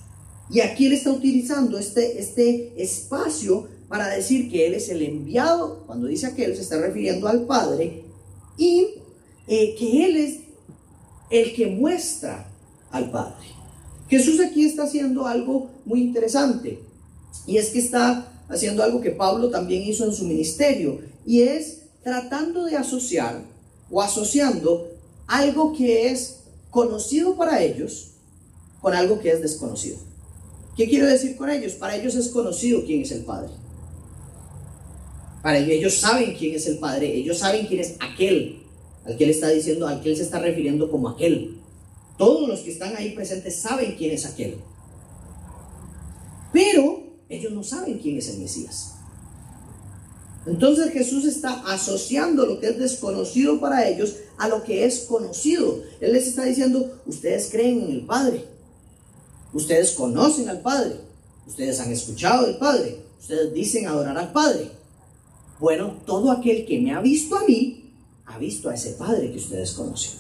Y 0.49 0.59
aquí 0.61 0.85
Él 0.85 0.93
está 0.93 1.11
utilizando 1.11 1.77
este, 1.79 2.19
este 2.19 2.73
espacio 2.81 3.67
para 3.87 4.07
decir 4.09 4.49
que 4.49 4.67
Él 4.67 4.75
es 4.75 4.89
el 4.89 5.01
enviado, 5.01 5.83
cuando 5.85 6.07
dice 6.07 6.27
aquel 6.27 6.55
se 6.55 6.61
está 6.61 6.77
refiriendo 6.79 7.27
al 7.27 7.45
Padre, 7.45 8.04
y 8.57 8.87
eh, 9.47 9.75
que 9.75 10.05
Él 10.05 10.17
es 10.17 10.39
el 11.29 11.53
que 11.53 11.67
muestra 11.67 12.47
al 12.91 13.11
Padre. 13.11 13.47
Jesús 14.09 14.39
aquí 14.39 14.65
está 14.65 14.83
haciendo 14.83 15.25
algo 15.25 15.69
muy 15.85 16.01
interesante, 16.01 16.79
y 17.47 17.57
es 17.57 17.69
que 17.69 17.79
está 17.79 18.31
haciendo 18.47 18.83
algo 18.83 19.01
que 19.01 19.11
Pablo 19.11 19.49
también 19.49 19.83
hizo 19.83 20.05
en 20.05 20.13
su 20.13 20.25
ministerio, 20.25 20.99
y 21.25 21.41
es 21.41 21.79
tratando 22.03 22.65
de 22.65 22.75
asociar 22.75 23.43
o 23.89 24.01
asociando 24.01 24.87
algo 25.27 25.73
que 25.73 26.09
es 26.09 26.37
conocido 26.69 27.35
para 27.35 27.63
ellos 27.63 28.11
con 28.81 28.93
algo 28.93 29.19
que 29.19 29.31
es 29.31 29.41
desconocido. 29.41 29.97
¿Qué 30.77 30.87
quiero 30.87 31.07
decir 31.07 31.35
con 31.37 31.49
ellos? 31.49 31.73
Para 31.73 31.95
ellos 31.95 32.15
es 32.15 32.27
conocido 32.27 32.83
quién 32.85 33.01
es 33.01 33.11
el 33.11 33.23
Padre. 33.23 33.49
Para 35.45 35.59
ellos, 35.59 35.73
ellos 35.73 35.93
saben 35.93 36.33
quién 36.35 36.55
es 36.55 36.65
el 36.65 36.79
Padre, 36.79 37.15
ellos 37.15 37.37
saben 37.37 37.67
quién 37.67 37.79
es 37.79 37.97
aquel 37.99 38.63
al 39.05 39.15
que 39.15 39.25
él 39.25 39.29
está 39.29 39.49
diciendo, 39.49 39.87
al 39.87 40.01
que 40.01 40.09
él 40.09 40.17
se 40.17 40.23
está 40.23 40.39
refiriendo 40.39 40.89
como 40.89 41.07
aquel. 41.07 41.59
Todos 42.17 42.49
los 42.49 42.61
que 42.61 42.71
están 42.71 42.95
ahí 42.95 43.11
presentes 43.11 43.57
saben 43.57 43.95
quién 43.95 44.09
es 44.09 44.25
aquel. 44.25 44.57
Pero 46.51 47.03
ellos 47.29 47.51
no 47.51 47.63
saben 47.63 47.99
quién 47.99 48.17
es 48.17 48.27
el 48.29 48.39
Mesías. 48.39 48.95
Entonces 50.47 50.91
Jesús 50.91 51.25
está 51.25 51.61
asociando 51.71 52.47
lo 52.47 52.59
que 52.59 52.69
es 52.69 52.79
desconocido 52.79 53.59
para 53.59 53.87
ellos 53.87 54.15
a 54.39 54.47
lo 54.47 54.63
que 54.63 54.83
es 54.83 55.01
conocido. 55.01 55.83
Él 56.01 56.13
les 56.13 56.25
está 56.25 56.45
diciendo, 56.45 57.03
ustedes 57.05 57.49
creen 57.51 57.83
en 57.83 57.91
el 57.91 58.05
Padre, 58.07 58.43
ustedes 59.53 59.91
conocen 59.91 60.49
al 60.49 60.61
Padre, 60.61 60.95
ustedes 61.45 61.79
han 61.79 61.91
escuchado 61.91 62.47
del 62.47 62.57
Padre, 62.57 62.99
ustedes 63.19 63.53
dicen 63.53 63.85
adorar 63.85 64.17
al 64.17 64.31
Padre. 64.31 64.74
Bueno, 65.59 66.01
todo 66.05 66.31
aquel 66.31 66.65
que 66.65 66.79
me 66.79 66.93
ha 66.93 67.01
visto 67.01 67.37
a 67.37 67.45
mí, 67.45 67.93
ha 68.25 68.37
visto 68.37 68.69
a 68.69 68.75
ese 68.75 68.91
Padre 68.91 69.31
que 69.31 69.37
ustedes 69.37 69.71
conocen. 69.71 70.19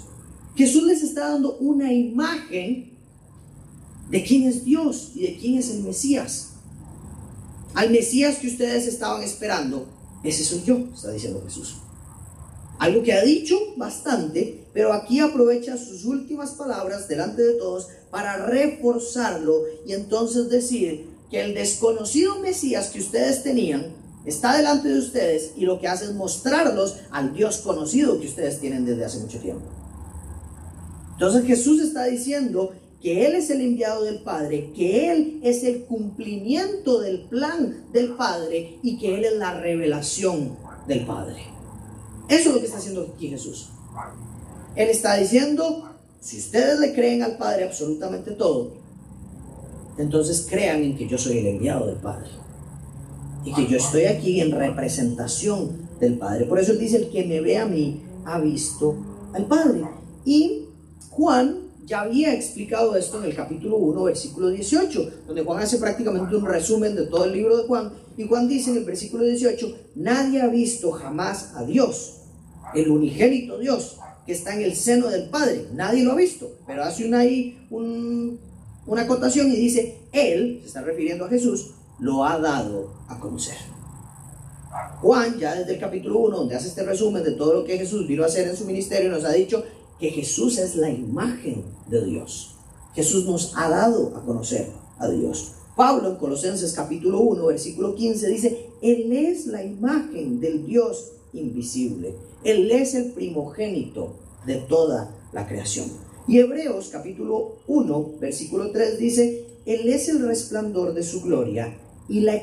Jesús 0.55 0.83
les 0.83 1.03
está 1.03 1.29
dando 1.31 1.57
una 1.57 1.91
imagen 1.91 2.93
de 4.09 4.23
quién 4.23 4.43
es 4.43 4.63
Dios 4.63 5.11
y 5.15 5.23
de 5.23 5.37
quién 5.37 5.57
es 5.57 5.69
el 5.71 5.83
Mesías. 5.83 6.51
Al 7.73 7.89
Mesías 7.89 8.37
que 8.37 8.47
ustedes 8.47 8.87
estaban 8.87 9.21
esperando, 9.23 9.87
ese 10.23 10.45
soy 10.45 10.63
yo, 10.63 10.77
está 10.93 11.11
diciendo 11.11 11.41
Jesús. 11.43 11.75
Algo 12.79 13.03
que 13.03 13.13
ha 13.13 13.23
dicho 13.23 13.57
bastante, 13.75 14.65
pero 14.73 14.93
aquí 14.93 15.19
aprovecha 15.19 15.77
sus 15.77 16.05
últimas 16.05 16.51
palabras 16.51 17.07
delante 17.07 17.41
de 17.41 17.53
todos 17.53 17.87
para 18.09 18.45
reforzarlo 18.45 19.63
y 19.85 19.93
entonces 19.93 20.49
decir 20.49 21.07
que 21.29 21.41
el 21.41 21.53
desconocido 21.53 22.39
Mesías 22.39 22.89
que 22.89 22.99
ustedes 22.99 23.43
tenían 23.43 24.04
está 24.25 24.57
delante 24.57 24.89
de 24.89 24.99
ustedes 24.99 25.51
y 25.55 25.65
lo 25.65 25.79
que 25.79 25.87
hace 25.87 26.05
es 26.05 26.13
mostrarlos 26.13 26.97
al 27.11 27.33
Dios 27.33 27.57
conocido 27.57 28.19
que 28.19 28.27
ustedes 28.27 28.59
tienen 28.59 28.85
desde 28.85 29.05
hace 29.05 29.19
mucho 29.19 29.39
tiempo. 29.39 29.65
Entonces 31.13 31.45
Jesús 31.45 31.81
está 31.81 32.05
diciendo 32.05 32.73
que 33.01 33.25
Él 33.25 33.35
es 33.35 33.49
el 33.49 33.61
enviado 33.61 34.03
del 34.03 34.21
Padre, 34.21 34.71
que 34.75 35.11
Él 35.11 35.39
es 35.43 35.63
el 35.63 35.83
cumplimiento 35.83 36.99
del 36.99 37.21
plan 37.21 37.85
del 37.93 38.15
Padre 38.15 38.79
y 38.81 38.97
que 38.97 39.15
Él 39.15 39.25
es 39.25 39.33
la 39.37 39.59
revelación 39.59 40.57
del 40.87 41.05
Padre. 41.05 41.43
Eso 42.27 42.49
es 42.49 42.55
lo 42.55 42.59
que 42.59 42.65
está 42.65 42.79
haciendo 42.79 43.13
aquí 43.13 43.29
Jesús. 43.29 43.69
Él 44.75 44.89
está 44.89 45.15
diciendo, 45.15 45.89
si 46.19 46.39
ustedes 46.39 46.79
le 46.79 46.93
creen 46.93 47.23
al 47.23 47.37
Padre 47.37 47.65
absolutamente 47.65 48.31
todo, 48.31 48.73
entonces 49.97 50.45
crean 50.49 50.83
en 50.83 50.97
que 50.97 51.07
yo 51.07 51.17
soy 51.17 51.37
el 51.37 51.47
enviado 51.47 51.87
del 51.87 51.97
Padre. 51.97 52.29
Y 53.45 53.53
que 53.53 53.67
yo 53.67 53.77
estoy 53.77 54.05
aquí 54.05 54.41
en 54.41 54.51
representación 54.51 55.87
del 55.99 56.17
Padre. 56.17 56.45
Por 56.45 56.59
eso 56.59 56.71
él 56.71 56.79
dice, 56.79 56.97
el 56.97 57.09
que 57.09 57.23
me 57.25 57.41
ve 57.41 57.57
a 57.57 57.65
mí 57.65 58.01
ha 58.25 58.39
visto 58.39 58.95
al 59.33 59.45
Padre. 59.45 59.83
Y 60.25 60.65
Juan 61.11 61.65
ya 61.85 62.01
había 62.01 62.33
explicado 62.33 62.95
esto 62.95 63.19
en 63.19 63.25
el 63.25 63.35
capítulo 63.35 63.77
1, 63.77 64.03
versículo 64.03 64.49
18, 64.49 65.11
donde 65.27 65.43
Juan 65.43 65.61
hace 65.61 65.77
prácticamente 65.77 66.35
un 66.35 66.45
resumen 66.45 66.95
de 66.95 67.05
todo 67.05 67.25
el 67.25 67.33
libro 67.33 67.57
de 67.57 67.67
Juan. 67.67 67.93
Y 68.17 68.27
Juan 68.27 68.47
dice 68.47 68.71
en 68.71 68.77
el 68.77 68.85
versículo 68.85 69.23
18, 69.23 69.77
nadie 69.95 70.41
ha 70.41 70.47
visto 70.47 70.91
jamás 70.91 71.51
a 71.55 71.63
Dios, 71.63 72.21
el 72.73 72.89
unigénito 72.89 73.59
Dios, 73.59 73.97
que 74.25 74.31
está 74.31 74.55
en 74.55 74.63
el 74.63 74.75
seno 74.75 75.09
del 75.09 75.29
Padre. 75.29 75.67
Nadie 75.73 76.03
lo 76.03 76.13
ha 76.13 76.15
visto, 76.15 76.57
pero 76.65 76.83
hace 76.83 77.05
una, 77.05 77.23
una 77.69 79.01
acotación 79.03 79.51
y 79.51 79.55
dice, 79.55 79.99
Él, 80.11 80.59
se 80.61 80.67
está 80.67 80.81
refiriendo 80.81 81.25
a 81.25 81.29
Jesús, 81.29 81.71
lo 81.99 82.25
ha 82.25 82.39
dado 82.39 82.89
a 83.07 83.19
conocer. 83.19 83.55
Juan, 85.01 85.37
ya 85.37 85.55
desde 85.55 85.73
el 85.73 85.79
capítulo 85.79 86.19
1, 86.19 86.37
donde 86.37 86.55
hace 86.55 86.67
este 86.67 86.83
resumen 86.83 87.23
de 87.23 87.31
todo 87.31 87.53
lo 87.53 87.63
que 87.63 87.77
Jesús 87.77 88.07
vino 88.07 88.23
a 88.23 88.27
hacer 88.27 88.47
en 88.47 88.57
su 88.57 88.65
ministerio, 88.65 89.09
nos 89.09 89.23
ha 89.23 89.31
dicho 89.31 89.63
que 89.99 90.09
Jesús 90.09 90.57
es 90.57 90.75
la 90.75 90.89
imagen 90.89 91.63
de 91.87 92.03
Dios. 92.03 92.55
Jesús 92.93 93.25
nos 93.25 93.55
ha 93.55 93.69
dado 93.69 94.15
a 94.15 94.25
conocer 94.25 94.67
a 94.97 95.07
Dios. 95.07 95.53
Pablo 95.75 96.09
en 96.09 96.15
Colosenses 96.15 96.73
capítulo 96.73 97.19
1, 97.19 97.45
versículo 97.45 97.95
15 97.95 98.27
dice, 98.29 98.69
Él 98.81 99.11
es 99.11 99.47
la 99.47 99.63
imagen 99.63 100.39
del 100.39 100.65
Dios 100.65 101.11
invisible. 101.33 102.15
Él 102.43 102.71
es 102.71 102.95
el 102.95 103.11
primogénito 103.11 104.13
de 104.45 104.55
toda 104.55 105.11
la 105.33 105.47
creación. 105.47 105.87
Y 106.27 106.39
Hebreos 106.39 106.89
capítulo 106.91 107.57
1, 107.67 108.13
versículo 108.19 108.71
3 108.71 108.97
dice, 108.97 109.45
Él 109.65 109.87
es 109.89 110.09
el 110.09 110.25
resplandor 110.25 110.93
de 110.93 111.03
su 111.03 111.21
gloria 111.21 111.77
y 112.07 112.21
la, 112.21 112.39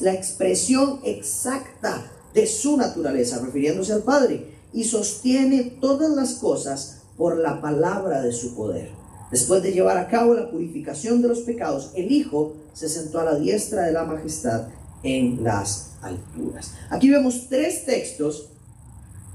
la 0.00 0.12
expresión 0.14 1.00
exacta 1.04 2.10
de 2.34 2.46
su 2.46 2.76
naturaleza, 2.76 3.40
refiriéndose 3.40 3.92
al 3.92 4.02
Padre 4.02 4.54
y 4.72 4.84
sostiene 4.84 5.78
todas 5.80 6.10
las 6.10 6.34
cosas 6.34 6.98
por 7.16 7.38
la 7.38 7.60
palabra 7.60 8.22
de 8.22 8.32
su 8.32 8.54
poder. 8.54 8.90
Después 9.30 9.62
de 9.62 9.72
llevar 9.72 9.96
a 9.96 10.08
cabo 10.08 10.34
la 10.34 10.50
purificación 10.50 11.22
de 11.22 11.28
los 11.28 11.40
pecados, 11.40 11.92
el 11.94 12.10
Hijo 12.10 12.54
se 12.72 12.88
sentó 12.88 13.20
a 13.20 13.24
la 13.24 13.36
diestra 13.36 13.82
de 13.82 13.92
la 13.92 14.04
majestad 14.04 14.68
en 15.02 15.42
las 15.42 15.92
alturas. 16.02 16.72
Aquí 16.90 17.10
vemos 17.10 17.48
tres 17.48 17.84
textos 17.84 18.48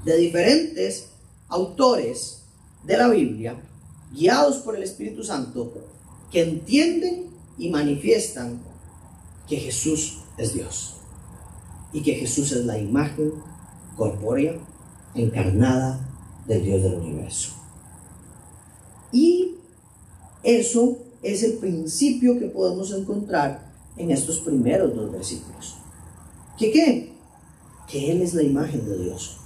de 0.03 0.17
diferentes 0.17 1.07
autores 1.47 2.43
de 2.83 2.97
la 2.97 3.07
Biblia, 3.07 3.55
guiados 4.13 4.57
por 4.57 4.75
el 4.75 4.83
Espíritu 4.83 5.23
Santo, 5.23 5.73
que 6.31 6.43
entienden 6.43 7.27
y 7.57 7.69
manifiestan 7.69 8.59
que 9.47 9.57
Jesús 9.57 10.19
es 10.37 10.53
Dios 10.53 10.95
y 11.93 12.01
que 12.01 12.15
Jesús 12.15 12.51
es 12.51 12.65
la 12.65 12.77
imagen 12.77 13.31
corpórea 13.95 14.57
encarnada 15.13 15.99
del 16.47 16.63
Dios 16.63 16.83
del 16.83 16.95
universo. 16.95 17.51
Y 19.11 19.55
eso 20.43 20.97
es 21.23 21.43
el 21.43 21.53
principio 21.53 22.37
que 22.37 22.47
podemos 22.47 22.91
encontrar 22.91 23.71
en 23.97 24.11
estos 24.11 24.39
primeros 24.39 24.95
dos 24.95 25.11
versículos. 25.11 25.75
¿Qué 26.57 26.71
qué? 26.71 27.13
Que 27.87 28.11
Él 28.11 28.21
es 28.21 28.33
la 28.33 28.43
imagen 28.43 28.85
de 28.85 28.97
Dios, 28.97 29.37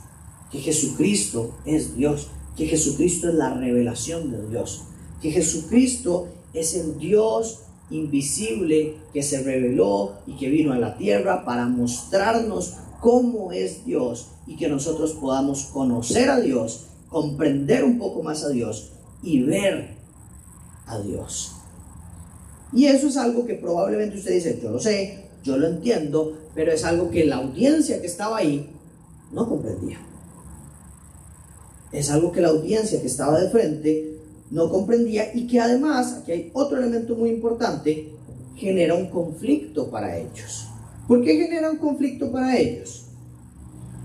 que 0.51 0.59
Jesucristo 0.59 1.55
es 1.65 1.95
Dios, 1.95 2.29
que 2.57 2.65
Jesucristo 2.65 3.29
es 3.29 3.35
la 3.35 3.53
revelación 3.53 4.31
de 4.31 4.49
Dios, 4.49 4.81
que 5.21 5.31
Jesucristo 5.31 6.27
es 6.53 6.73
el 6.75 6.97
Dios 6.97 7.59
invisible 7.89 8.95
que 9.13 9.23
se 9.23 9.41
reveló 9.41 10.13
y 10.27 10.35
que 10.37 10.49
vino 10.49 10.73
a 10.73 10.79
la 10.79 10.97
tierra 10.97 11.45
para 11.45 11.67
mostrarnos 11.67 12.75
cómo 12.99 13.51
es 13.51 13.85
Dios 13.85 14.27
y 14.45 14.55
que 14.55 14.67
nosotros 14.67 15.13
podamos 15.13 15.65
conocer 15.65 16.29
a 16.29 16.39
Dios, 16.39 16.87
comprender 17.09 17.83
un 17.83 17.97
poco 17.97 18.23
más 18.23 18.43
a 18.43 18.49
Dios 18.49 18.91
y 19.23 19.41
ver 19.41 19.95
a 20.85 20.99
Dios. 20.99 21.53
Y 22.73 22.85
eso 22.85 23.07
es 23.07 23.17
algo 23.17 23.45
que 23.45 23.55
probablemente 23.55 24.17
usted 24.17 24.33
dice, 24.33 24.59
yo 24.61 24.71
lo 24.71 24.79
sé, 24.79 25.25
yo 25.43 25.57
lo 25.57 25.67
entiendo, 25.67 26.37
pero 26.53 26.71
es 26.71 26.83
algo 26.83 27.09
que 27.09 27.25
la 27.25 27.37
audiencia 27.37 27.99
que 28.01 28.07
estaba 28.07 28.37
ahí 28.37 28.69
no 29.31 29.47
comprendía. 29.47 29.97
Es 31.91 32.11
algo 32.11 32.31
que 32.31 32.41
la 32.41 32.49
audiencia 32.49 33.01
que 33.01 33.07
estaba 33.07 33.39
de 33.39 33.49
frente 33.49 34.08
no 34.51 34.69
comprendía 34.69 35.31
y 35.33 35.47
que 35.47 35.59
además, 35.59 36.19
aquí 36.21 36.31
hay 36.31 36.51
otro 36.53 36.77
elemento 36.77 37.15
muy 37.15 37.29
importante, 37.29 38.13
genera 38.55 38.95
un 38.95 39.09
conflicto 39.09 39.89
para 39.89 40.17
ellos. 40.17 40.67
¿Por 41.07 41.23
qué 41.23 41.37
genera 41.37 41.71
un 41.71 41.77
conflicto 41.77 42.31
para 42.31 42.57
ellos? 42.57 43.05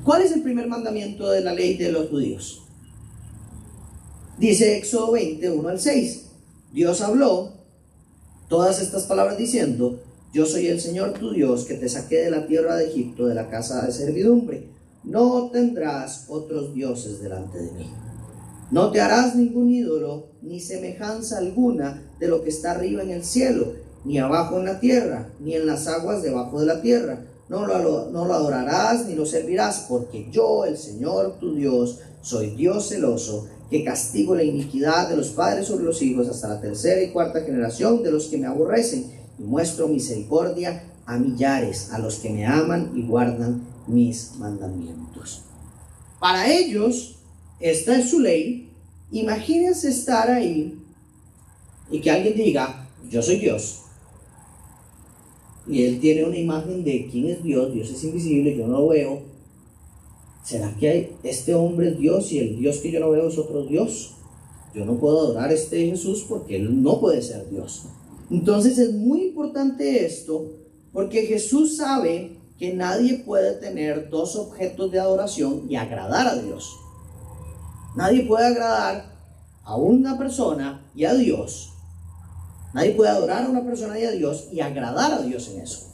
¿Cuál 0.04 0.22
es 0.22 0.32
el 0.32 0.42
primer 0.42 0.68
mandamiento 0.68 1.30
de 1.30 1.40
la 1.40 1.54
ley 1.54 1.76
de 1.76 1.90
los 1.90 2.08
judíos? 2.10 2.62
Dice 4.38 4.76
Éxodo 4.76 5.12
20, 5.12 5.50
1 5.50 5.68
al 5.68 5.80
6. 5.80 6.26
Dios 6.72 7.00
habló 7.00 7.52
todas 8.48 8.82
estas 8.82 9.04
palabras 9.04 9.38
diciendo, 9.38 10.00
yo 10.32 10.44
soy 10.44 10.66
el 10.66 10.80
Señor 10.80 11.12
tu 11.12 11.30
Dios 11.30 11.64
que 11.64 11.74
te 11.74 11.88
saqué 11.88 12.16
de 12.16 12.30
la 12.30 12.46
tierra 12.46 12.76
de 12.76 12.88
Egipto, 12.88 13.26
de 13.26 13.34
la 13.34 13.48
casa 13.48 13.86
de 13.86 13.92
servidumbre. 13.92 14.68
No 15.04 15.50
tendrás 15.50 16.26
otros 16.28 16.74
dioses 16.74 17.20
delante 17.22 17.58
de 17.58 17.72
mí. 17.72 18.03
No 18.71 18.90
te 18.90 19.00
harás 19.00 19.37
ningún 19.37 19.71
ídolo, 19.71 20.28
ni 20.42 20.61
semejanza 20.61 21.38
alguna 21.38 22.02
de 22.18 22.28
lo 22.28 22.42
que 22.42 22.50
está 22.50 22.73
arriba 22.73 23.02
en 23.02 23.11
el 23.11 23.25
cielo, 23.25 23.73
ni 24.04 24.18
abajo 24.18 24.59
en 24.59 24.64
la 24.64 24.80
tierra, 24.80 25.30
ni 25.40 25.54
en 25.54 25.66
las 25.66 25.87
aguas 25.87 26.23
debajo 26.23 26.61
de 26.61 26.66
la 26.66 26.80
tierra. 26.80 27.25
No 27.49 27.66
lo, 27.66 28.35
adorarás 28.35 29.06
ni 29.06 29.14
lo 29.14 29.26
servirás, 29.26 29.87
porque 29.88 30.28
yo, 30.30 30.64
el 30.64 30.78
Señor 30.78 31.38
tu 31.38 31.54
Dios, 31.54 32.00
soy 32.23 32.50
Dios 32.50 32.88
celoso, 32.88 33.47
que 33.71 33.85
castigo 33.85 34.35
la 34.35 34.42
iniquidad 34.42 35.09
de 35.09 35.16
los 35.16 35.30
padres 35.30 35.66
sobre 35.66 35.85
los 35.85 36.00
hijos 36.02 36.28
hasta 36.28 36.49
la 36.49 36.61
tercera 36.61 37.02
y 37.02 37.11
cuarta 37.11 37.42
generación 37.42 38.02
de 38.02 38.11
los 38.11 38.26
que 38.26 38.38
me 38.38 38.47
aborrecen, 38.47 39.12
y 39.38 39.42
muestro 39.42 39.88
misericordia 39.88 40.85
a 41.06 41.18
millares, 41.18 41.92
a 41.92 41.99
los 41.99 42.16
que 42.16 42.30
me 42.30 42.47
aman 42.47 42.92
y 42.94 43.06
guardan 43.06 43.62
mis 43.87 44.37
mandamientos. 44.37 45.42
Para 46.18 46.50
ellos, 46.50 47.13
esta 47.61 47.99
es 47.99 48.11
su 48.11 48.20
ley. 48.20 48.70
Imagínense 49.12 49.88
estar 49.88 50.30
ahí 50.30 50.78
y 51.90 52.00
que 52.00 52.11
alguien 52.11 52.37
diga, 52.37 52.88
yo 53.11 53.23
soy 53.23 53.37
Dios. 53.37 53.82
Y 55.66 55.84
él 55.84 56.00
tiene 56.00 56.25
una 56.25 56.37
imagen 56.37 56.84
de 56.84 57.08
quién 57.11 57.26
es 57.28 57.42
Dios, 57.42 57.73
Dios 57.73 57.90
es 57.90 58.04
invisible, 58.04 58.56
yo 58.56 58.66
no 58.66 58.80
lo 58.80 58.88
veo. 58.88 59.23
¿Será 60.44 60.75
que 60.78 61.14
este 61.23 61.54
hombre 61.54 61.90
es 61.90 61.99
Dios 61.99 62.30
y 62.32 62.38
el 62.38 62.58
Dios 62.58 62.78
que 62.78 62.90
yo 62.90 63.00
no 63.00 63.11
veo 63.11 63.28
es 63.28 63.38
otro 63.38 63.64
Dios? 63.64 64.14
Yo 64.75 64.84
no 64.84 64.99
puedo 64.99 65.20
adorar 65.20 65.50
a 65.50 65.54
este 65.54 65.87
Jesús 65.87 66.26
porque 66.28 66.56
él 66.56 66.82
no 66.82 67.00
puede 67.00 67.23
ser 67.23 67.49
Dios. 67.49 67.84
Entonces 68.30 68.76
es 68.78 68.92
muy 68.92 69.28
importante 69.28 70.04
esto 70.04 70.50
porque 70.92 71.23
Jesús 71.23 71.76
sabe 71.76 72.37
que 72.58 72.75
nadie 72.75 73.23
puede 73.25 73.54
tener 73.54 74.11
dos 74.11 74.37
objetos 74.37 74.90
de 74.90 75.00
adoración 75.00 75.66
y 75.68 75.76
agradar 75.76 76.26
a 76.26 76.37
Dios. 76.37 76.76
Nadie 77.94 78.24
puede 78.26 78.46
agradar 78.46 79.14
a 79.62 79.76
una 79.76 80.18
persona 80.18 80.84
y 80.94 81.04
a 81.04 81.14
Dios. 81.14 81.72
Nadie 82.72 82.92
puede 82.92 83.10
adorar 83.10 83.44
a 83.44 83.48
una 83.48 83.64
persona 83.64 83.98
y 83.98 84.04
a 84.04 84.10
Dios 84.10 84.48
y 84.52 84.60
agradar 84.60 85.12
a 85.12 85.22
Dios 85.22 85.48
en 85.48 85.60
eso. 85.60 85.92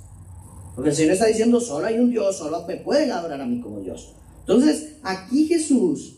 Porque 0.74 0.90
el 0.90 0.96
Señor 0.96 1.12
está 1.12 1.26
diciendo, 1.26 1.60
solo 1.60 1.86
hay 1.86 1.98
un 1.98 2.10
Dios, 2.10 2.38
solo 2.38 2.64
me 2.66 2.76
pueden 2.76 3.12
adorar 3.12 3.40
a 3.40 3.46
mí 3.46 3.60
como 3.60 3.80
Dios. 3.80 4.14
Entonces, 4.40 4.96
aquí 5.02 5.46
Jesús 5.46 6.16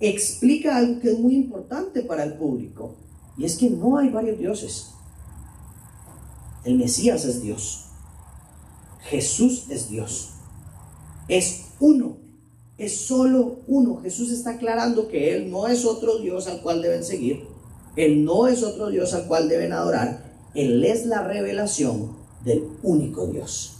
explica 0.00 0.76
algo 0.76 1.00
que 1.00 1.12
es 1.12 1.18
muy 1.18 1.34
importante 1.34 2.02
para 2.02 2.24
el 2.24 2.34
público. 2.34 2.94
Y 3.38 3.44
es 3.44 3.56
que 3.56 3.70
no 3.70 3.96
hay 3.98 4.10
varios 4.10 4.38
dioses. 4.38 4.90
El 6.64 6.76
Mesías 6.76 7.24
es 7.24 7.42
Dios. 7.42 7.84
Jesús 9.02 9.66
es 9.70 9.88
Dios. 9.88 10.30
Es 11.28 11.66
uno. 11.80 12.25
Es 12.78 12.96
solo 13.06 13.60
uno. 13.66 14.00
Jesús 14.02 14.30
está 14.30 14.50
aclarando 14.50 15.08
que 15.08 15.34
Él 15.34 15.50
no 15.50 15.66
es 15.66 15.84
otro 15.84 16.18
Dios 16.18 16.46
al 16.46 16.60
cual 16.60 16.82
deben 16.82 17.04
seguir. 17.04 17.44
Él 17.96 18.24
no 18.24 18.46
es 18.46 18.62
otro 18.62 18.88
Dios 18.88 19.14
al 19.14 19.26
cual 19.26 19.48
deben 19.48 19.72
adorar. 19.72 20.34
Él 20.54 20.84
es 20.84 21.06
la 21.06 21.22
revelación 21.26 22.16
del 22.44 22.64
único 22.82 23.26
Dios. 23.26 23.76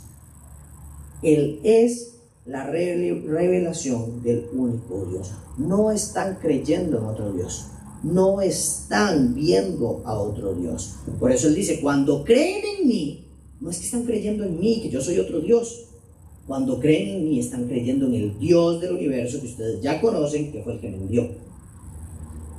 Él 1.22 1.60
es 1.62 2.14
la 2.46 2.64
revelación 2.64 4.22
del 4.22 4.46
único 4.52 5.06
Dios. 5.10 5.32
No 5.58 5.90
están 5.90 6.36
creyendo 6.40 6.98
en 6.98 7.04
otro 7.04 7.32
Dios. 7.32 7.66
No 8.02 8.40
están 8.40 9.34
viendo 9.34 10.02
a 10.04 10.18
otro 10.18 10.54
Dios. 10.54 10.96
Por 11.18 11.32
eso 11.32 11.48
Él 11.48 11.54
dice, 11.54 11.80
cuando 11.80 12.24
creen 12.24 12.62
en 12.78 12.88
mí, 12.88 13.28
no 13.60 13.70
es 13.70 13.78
que 13.78 13.86
están 13.86 14.04
creyendo 14.04 14.44
en 14.44 14.58
mí, 14.58 14.80
que 14.82 14.90
yo 14.90 15.00
soy 15.00 15.18
otro 15.18 15.40
Dios. 15.40 15.86
Cuando 16.46 16.78
creen 16.78 17.16
en 17.16 17.24
mí, 17.24 17.40
están 17.40 17.66
creyendo 17.66 18.06
en 18.06 18.14
el 18.14 18.38
Dios 18.38 18.80
del 18.80 18.92
universo 18.92 19.40
que 19.40 19.48
ustedes 19.48 19.80
ya 19.80 20.00
conocen, 20.00 20.52
que 20.52 20.62
fue 20.62 20.74
el 20.74 20.80
que 20.80 20.90
me 20.90 20.96
envió. 20.96 21.28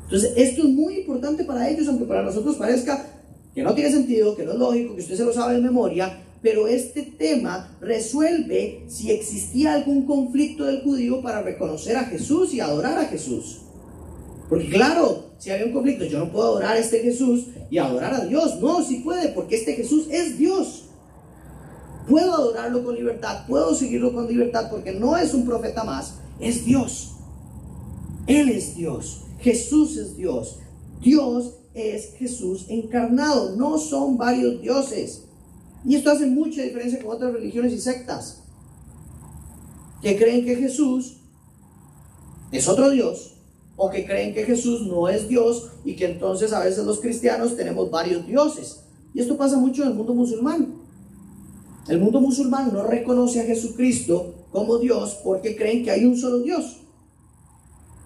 Entonces, 0.03 0.33
esto 0.35 0.63
es 0.63 0.69
muy 0.69 0.99
importante 0.99 1.43
para 1.43 1.69
ellos, 1.69 1.87
aunque 1.87 2.05
para 2.05 2.23
nosotros 2.23 2.55
parezca 2.55 3.13
que 3.53 3.63
no 3.63 3.73
tiene 3.73 3.91
sentido, 3.91 4.35
que 4.35 4.43
no 4.43 4.53
es 4.53 4.59
lógico, 4.59 4.95
que 4.95 5.01
usted 5.01 5.15
se 5.15 5.25
lo 5.25 5.33
sabe 5.33 5.55
de 5.55 5.61
memoria, 5.61 6.21
pero 6.41 6.67
este 6.67 7.01
tema 7.01 7.75
resuelve 7.81 8.83
si 8.87 9.11
existía 9.11 9.73
algún 9.73 10.05
conflicto 10.05 10.65
del 10.65 10.81
judío 10.81 11.21
para 11.21 11.41
reconocer 11.41 11.97
a 11.97 12.05
Jesús 12.05 12.53
y 12.53 12.59
adorar 12.59 12.99
a 12.99 13.05
Jesús. 13.05 13.61
Porque 14.49 14.69
claro, 14.69 15.31
si 15.39 15.49
había 15.49 15.65
un 15.65 15.73
conflicto, 15.73 16.05
yo 16.05 16.19
no 16.19 16.31
puedo 16.31 16.47
adorar 16.47 16.77
a 16.77 16.79
este 16.79 16.99
Jesús 16.99 17.47
y 17.69 17.77
adorar 17.77 18.13
a 18.13 18.25
Dios. 18.25 18.59
No, 18.61 18.83
sí 18.83 19.01
puede, 19.03 19.29
porque 19.29 19.55
este 19.55 19.73
Jesús 19.73 20.07
es 20.09 20.37
Dios. 20.37 20.86
Puedo 22.07 22.33
adorarlo 22.33 22.83
con 22.83 22.95
libertad, 22.95 23.45
puedo 23.47 23.75
seguirlo 23.75 24.13
con 24.13 24.27
libertad, 24.27 24.69
porque 24.69 24.93
no 24.93 25.17
es 25.17 25.33
un 25.33 25.45
profeta 25.45 25.83
más, 25.83 26.15
es 26.39 26.63
Dios. 26.63 27.13
Él 28.27 28.49
es 28.49 28.75
Dios. 28.75 29.21
Jesús 29.39 29.97
es 29.97 30.15
Dios. 30.15 30.59
Dios 31.01 31.55
es 31.73 32.13
Jesús 32.15 32.65
encarnado. 32.69 33.55
No 33.55 33.77
son 33.77 34.17
varios 34.17 34.61
dioses. 34.61 35.23
Y 35.85 35.95
esto 35.95 36.11
hace 36.11 36.25
mucha 36.25 36.61
diferencia 36.61 37.01
con 37.01 37.15
otras 37.15 37.33
religiones 37.33 37.73
y 37.73 37.79
sectas 37.79 38.43
que 40.01 40.17
creen 40.17 40.45
que 40.45 40.55
Jesús 40.55 41.17
es 42.51 42.67
otro 42.67 42.89
Dios 42.89 43.33
o 43.75 43.89
que 43.89 44.05
creen 44.05 44.33
que 44.33 44.43
Jesús 44.43 44.87
no 44.87 45.07
es 45.07 45.27
Dios 45.27 45.71
y 45.85 45.95
que 45.95 46.05
entonces 46.05 46.51
a 46.51 46.63
veces 46.63 46.85
los 46.85 46.99
cristianos 46.99 47.55
tenemos 47.55 47.89
varios 47.91 48.25
dioses. 48.25 48.83
Y 49.13 49.21
esto 49.21 49.37
pasa 49.37 49.57
mucho 49.57 49.83
en 49.83 49.89
el 49.89 49.95
mundo 49.95 50.13
musulmán. 50.13 50.76
El 51.87 51.99
mundo 51.99 52.19
musulmán 52.19 52.71
no 52.73 52.83
reconoce 52.83 53.41
a 53.41 53.45
Jesucristo 53.45 54.35
como 54.51 54.77
Dios 54.77 55.17
porque 55.23 55.55
creen 55.55 55.83
que 55.83 55.91
hay 55.91 56.05
un 56.05 56.17
solo 56.17 56.39
Dios. 56.39 56.77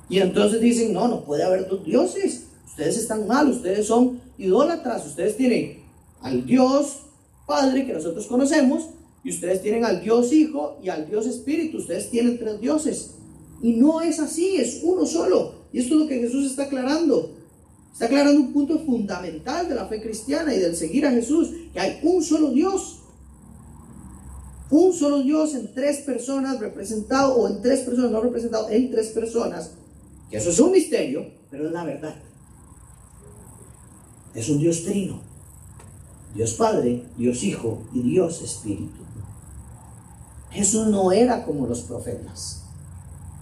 Y 0.10 0.20
entonces 0.20 0.60
dicen, 0.62 0.94
no, 0.94 1.08
no 1.08 1.24
puede 1.24 1.44
haber 1.44 1.68
dos 1.68 1.84
dioses. 1.84 2.48
Ustedes 2.68 2.98
están 2.98 3.28
mal, 3.28 3.50
ustedes 3.50 3.88
son 3.88 4.22
idólatras, 4.38 5.06
ustedes 5.06 5.38
tienen 5.38 5.82
al 6.22 6.46
Dios 6.46 7.04
Padre 7.46 7.86
que 7.86 7.94
nosotros 7.94 8.28
conocemos 8.28 8.90
y 9.24 9.30
ustedes 9.30 9.62
tienen 9.62 9.84
al 9.84 10.02
Dios 10.02 10.32
Hijo 10.32 10.78
y 10.82 10.90
al 10.90 11.08
Dios 11.08 11.26
Espíritu, 11.26 11.78
ustedes 11.78 12.10
tienen 12.10 12.40
tres 12.40 12.60
dioses. 12.62 13.12
Y 13.62 13.74
no 13.74 14.02
es 14.02 14.20
así, 14.20 14.56
es 14.56 14.80
uno 14.84 15.06
solo. 15.06 15.56
Y 15.72 15.80
esto 15.80 15.96
es 15.96 16.02
lo 16.02 16.08
que 16.08 16.20
Jesús 16.20 16.46
está 16.46 16.64
aclarando. 16.64 17.36
Está 17.94 18.06
aclarando 18.06 18.40
un 18.40 18.54
punto 18.54 18.80
fundamental 18.80 19.68
de 19.68 19.76
la 19.76 19.86
fe 19.86 20.02
cristiana 20.02 20.56
y 20.56 20.60
del 20.60 20.76
seguir 20.76 21.06
a 21.06 21.12
Jesús, 21.12 21.50
que 21.74 21.80
hay 21.80 22.00
un 22.04 22.24
solo 22.24 22.52
Dios. 22.52 23.01
Un 24.72 24.94
solo 24.94 25.22
Dios 25.22 25.54
en 25.54 25.74
tres 25.74 26.00
personas 26.00 26.60
representado, 26.60 27.36
o 27.36 27.48
en 27.48 27.62
tres 27.62 27.82
personas 27.82 28.12
no 28.12 28.22
representado, 28.22 28.70
en 28.70 28.90
tres 28.90 29.10
personas. 29.10 29.72
Que 30.30 30.38
eso 30.38 30.50
es 30.50 30.60
un 30.60 30.72
misterio, 30.72 31.26
pero 31.50 31.68
es 31.68 31.74
la 31.74 31.84
verdad. 31.84 32.16
Es 34.34 34.50
un 34.50 34.60
Dios 34.60 34.84
trino. 34.84 35.20
Dios 36.34 36.54
Padre, 36.54 37.04
Dios 37.18 37.44
Hijo 37.44 37.84
y 37.94 38.02
Dios 38.02 38.42
Espíritu. 38.42 39.02
Jesús 40.52 40.88
no 40.88 41.12
era 41.12 41.46
como 41.46 41.68
los 41.68 41.82
profetas. 41.82 42.64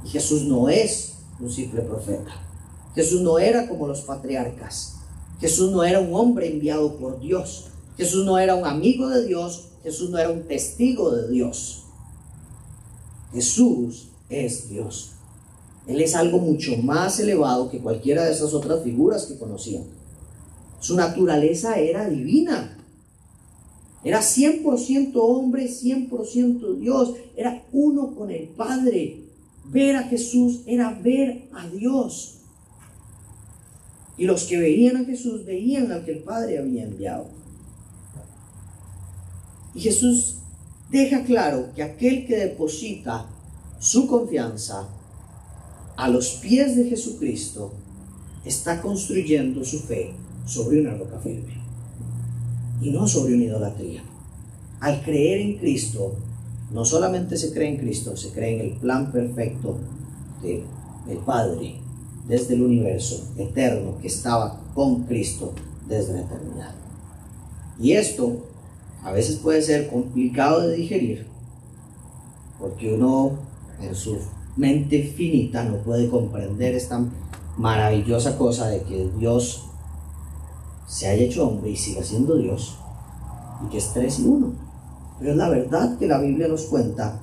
Y 0.04 0.10
Jesús 0.10 0.44
no 0.44 0.70
es 0.70 1.18
un 1.40 1.52
simple 1.52 1.82
profeta. 1.82 2.32
Jesús 2.96 3.22
no 3.22 3.38
era 3.40 3.68
como 3.68 3.88
los 3.88 4.02
patriarcas. 4.02 4.96
Jesús 5.40 5.72
no 5.72 5.84
era 5.84 6.00
un 6.00 6.14
hombre 6.14 6.52
enviado 6.52 6.98
por 6.98 7.20
Dios. 7.20 7.68
Jesús 7.98 8.26
no 8.26 8.38
era 8.38 8.56
un 8.56 8.66
amigo 8.66 9.08
de 9.10 9.26
Dios. 9.26 9.69
Jesús 9.84 10.10
no 10.10 10.18
era 10.18 10.30
un 10.30 10.44
testigo 10.44 11.12
de 11.12 11.30
Dios. 11.30 11.84
Jesús 13.34 14.10
es 14.30 14.70
Dios. 14.70 15.12
Él 15.88 16.02
es 16.02 16.16
algo 16.16 16.40
mucho 16.40 16.78
más 16.78 17.20
elevado 17.20 17.70
que 17.70 17.80
cualquiera 17.80 18.26
de 18.26 18.32
esas 18.32 18.54
otras 18.54 18.84
figuras 18.84 19.26
que 19.26 19.38
conocían. 19.38 19.84
Su 20.80 20.96
naturaleza 20.96 21.78
era 21.80 22.08
divina. 22.10 22.78
Era 24.04 24.22
100% 24.22 25.12
hombre, 25.16 25.68
100% 25.68 26.76
Dios. 26.78 27.16
Era 27.36 27.64
uno 27.72 28.16
con 28.16 28.32
el 28.32 28.48
Padre. 28.50 29.24
Ver 29.66 29.96
a 29.96 30.04
Jesús 30.04 30.62
era 30.66 30.92
ver 30.92 31.50
a 31.54 31.68
Dios. 31.68 32.36
Y 34.18 34.26
los 34.26 34.44
que 34.44 34.58
veían 34.58 34.98
a 34.98 35.06
Jesús 35.06 35.46
veían 35.46 35.92
al 35.92 36.06
que 36.06 36.12
el 36.12 36.20
Padre 36.20 36.60
había 36.60 36.84
enviado. 36.84 37.28
Y 39.74 39.82
Jesús 39.82 40.36
deja 40.90 41.24
claro 41.24 41.70
que 41.76 41.84
aquel 41.84 42.26
que 42.26 42.38
deposita 42.38 43.26
su 43.80 44.08
confianza 44.08 44.88
a 45.96 46.08
los 46.08 46.30
pies 46.42 46.76
de 46.76 46.86
Jesucristo 46.86 47.72
está 48.46 48.82
construyendo 48.82 49.64
su 49.64 49.80
fe 49.80 50.12
sobre 50.46 50.82
una 50.82 50.96
roca 50.96 51.20
firme 51.20 51.60
y 52.82 52.90
no 52.90 53.08
sobre 53.08 53.36
una 53.36 53.44
idolatría. 53.44 54.02
Al 54.80 55.04
creer 55.04 55.42
en 55.42 55.58
Cristo, 55.58 56.16
no 56.72 56.86
solamente 56.86 57.38
se 57.38 57.52
cree 57.52 57.70
en 57.70 57.78
Cristo, 57.78 58.16
se 58.16 58.32
cree 58.32 58.56
en 58.56 58.62
el 58.62 58.78
plan 58.78 59.12
perfecto 59.12 59.78
del 60.42 61.18
Padre 61.26 61.76
desde 62.28 62.54
el 62.54 62.62
universo 62.62 63.28
eterno 63.38 63.98
que 64.00 64.08
estaba 64.08 64.62
con 64.74 65.04
Cristo 65.04 65.54
desde 65.88 66.14
la 66.14 66.22
eternidad. 66.22 66.76
Y 67.82 67.94
esto 67.94 68.46
a 69.04 69.12
veces 69.12 69.38
puede 69.38 69.62
ser 69.62 69.90
complicado 69.90 70.62
de 70.62 70.76
digerir, 70.76 71.28
porque 72.60 72.94
uno 72.94 73.32
en 73.82 73.96
su 73.96 74.18
mente 74.58 75.04
finita 75.04 75.64
no 75.64 75.78
puede 75.78 76.10
comprender 76.10 76.76
esta 76.76 77.02
maravillosa 77.58 78.38
cosa 78.38 78.68
de 78.68 78.82
que 78.84 79.10
Dios 79.18 79.66
se 80.88 81.08
haya 81.08 81.24
hecho 81.24 81.48
hombre 81.48 81.72
y 81.72 81.76
siga 81.76 82.04
siendo 82.04 82.36
Dios, 82.36 82.78
y 83.66 83.70
que 83.70 83.78
es 83.78 83.94
tres 83.94 84.20
y 84.20 84.26
uno. 84.26 84.54
Pero 85.20 85.32
es 85.32 85.38
la 85.38 85.50
verdad 85.50 85.98
que 85.98 86.08
la 86.08 86.20
Biblia 86.20 86.48
nos 86.48 86.64
cuenta, 86.64 87.20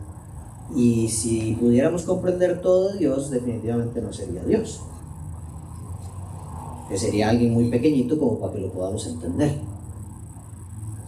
y 0.74 1.08
si 1.08 1.56
pudiéramos 1.60 2.02
comprender 2.02 2.60
todo 2.60 2.92
Dios, 2.94 3.30
definitivamente 3.30 4.00
no 4.00 4.12
sería 4.12 4.42
Dios. 4.42 4.80
Que 6.88 6.98
sería 6.98 7.30
alguien 7.30 7.52
muy 7.52 7.68
pequeñito 7.68 8.18
como 8.18 8.38
para 8.38 8.52
que 8.52 8.60
lo 8.60 8.70
podamos 8.70 9.06
entender. 9.06 9.75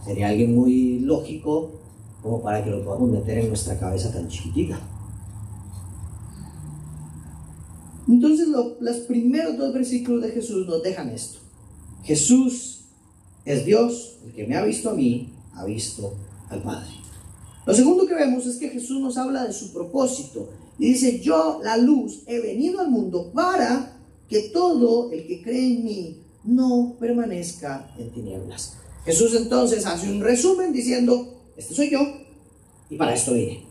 Sería 0.09 0.29
alguien 0.29 0.55
muy 0.55 1.01
lógico 1.01 1.69
como 2.23 2.41
para 2.41 2.63
que 2.63 2.71
lo 2.71 2.83
podamos 2.83 3.11
meter 3.11 3.37
en 3.37 3.49
nuestra 3.49 3.79
cabeza 3.79 4.11
tan 4.11 4.27
chiquitita. 4.27 4.81
Entonces 8.07 8.47
los 8.47 8.97
primeros 9.01 9.55
dos 9.55 9.71
versículos 9.71 10.23
de 10.23 10.31
Jesús 10.31 10.65
nos 10.65 10.81
dejan 10.81 11.09
esto. 11.09 11.37
Jesús 12.01 12.85
es 13.45 13.65
Dios, 13.65 14.17
el 14.25 14.33
que 14.33 14.47
me 14.47 14.57
ha 14.57 14.63
visto 14.63 14.89
a 14.89 14.95
mí, 14.95 15.31
ha 15.53 15.63
visto 15.65 16.15
al 16.49 16.63
Padre. 16.63 16.89
Lo 17.67 17.75
segundo 17.75 18.07
que 18.07 18.15
vemos 18.15 18.47
es 18.47 18.57
que 18.57 18.69
Jesús 18.69 18.99
nos 18.99 19.15
habla 19.15 19.45
de 19.45 19.53
su 19.53 19.71
propósito 19.71 20.49
y 20.79 20.87
dice, 20.87 21.19
yo, 21.19 21.59
la 21.63 21.77
luz, 21.77 22.23
he 22.25 22.39
venido 22.39 22.79
al 22.79 22.89
mundo 22.89 23.31
para 23.31 23.95
que 24.27 24.49
todo 24.49 25.11
el 25.11 25.27
que 25.27 25.43
cree 25.43 25.75
en 25.75 25.83
mí 25.83 26.17
no 26.45 26.95
permanezca 26.99 27.93
en 27.99 28.09
tinieblas. 28.09 28.79
Jesús 29.09 29.33
entonces 29.33 29.87
hace 29.87 30.07
un 30.07 30.21
resumen 30.21 30.71
diciendo, 30.71 31.41
este 31.57 31.73
soy 31.73 31.89
yo 31.89 31.99
y 32.91 32.95
para 32.95 33.15
esto 33.15 33.33
vine. 33.33 33.63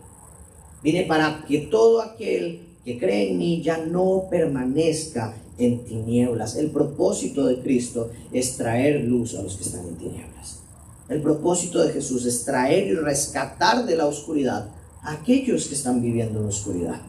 Vine 0.82 1.04
para 1.04 1.44
que 1.46 1.58
todo 1.58 2.02
aquel 2.02 2.66
que 2.84 2.98
cree 2.98 3.30
en 3.30 3.38
mí 3.38 3.62
ya 3.62 3.78
no 3.78 4.24
permanezca 4.28 5.36
en 5.56 5.84
tinieblas. 5.84 6.56
El 6.56 6.72
propósito 6.72 7.46
de 7.46 7.60
Cristo 7.60 8.10
es 8.32 8.56
traer 8.56 9.04
luz 9.04 9.36
a 9.36 9.42
los 9.42 9.54
que 9.54 9.62
están 9.62 9.86
en 9.86 9.94
tinieblas. 9.94 10.58
El 11.08 11.22
propósito 11.22 11.84
de 11.84 11.92
Jesús 11.92 12.26
es 12.26 12.44
traer 12.44 12.88
y 12.88 12.94
rescatar 12.94 13.86
de 13.86 13.94
la 13.94 14.06
oscuridad 14.06 14.70
a 15.02 15.12
aquellos 15.12 15.68
que 15.68 15.76
están 15.76 16.02
viviendo 16.02 16.40
en 16.40 16.46
la 16.46 16.50
oscuridad. 16.50 17.00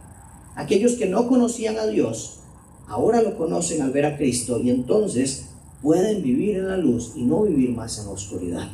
Aquellos 0.54 0.94
que 0.98 1.08
no 1.08 1.28
conocían 1.28 1.80
a 1.80 1.88
Dios, 1.88 2.42
ahora 2.86 3.24
lo 3.24 3.36
conocen 3.36 3.82
al 3.82 3.90
ver 3.90 4.06
a 4.06 4.18
Cristo 4.18 4.60
y 4.60 4.70
entonces 4.70 5.49
pueden 5.82 6.22
vivir 6.22 6.58
en 6.58 6.68
la 6.68 6.78
luz 6.78 7.14
y 7.16 7.24
no 7.24 7.44
vivir 7.44 7.72
más 7.72 7.98
en 8.00 8.06
la 8.06 8.12
oscuridad. 8.12 8.70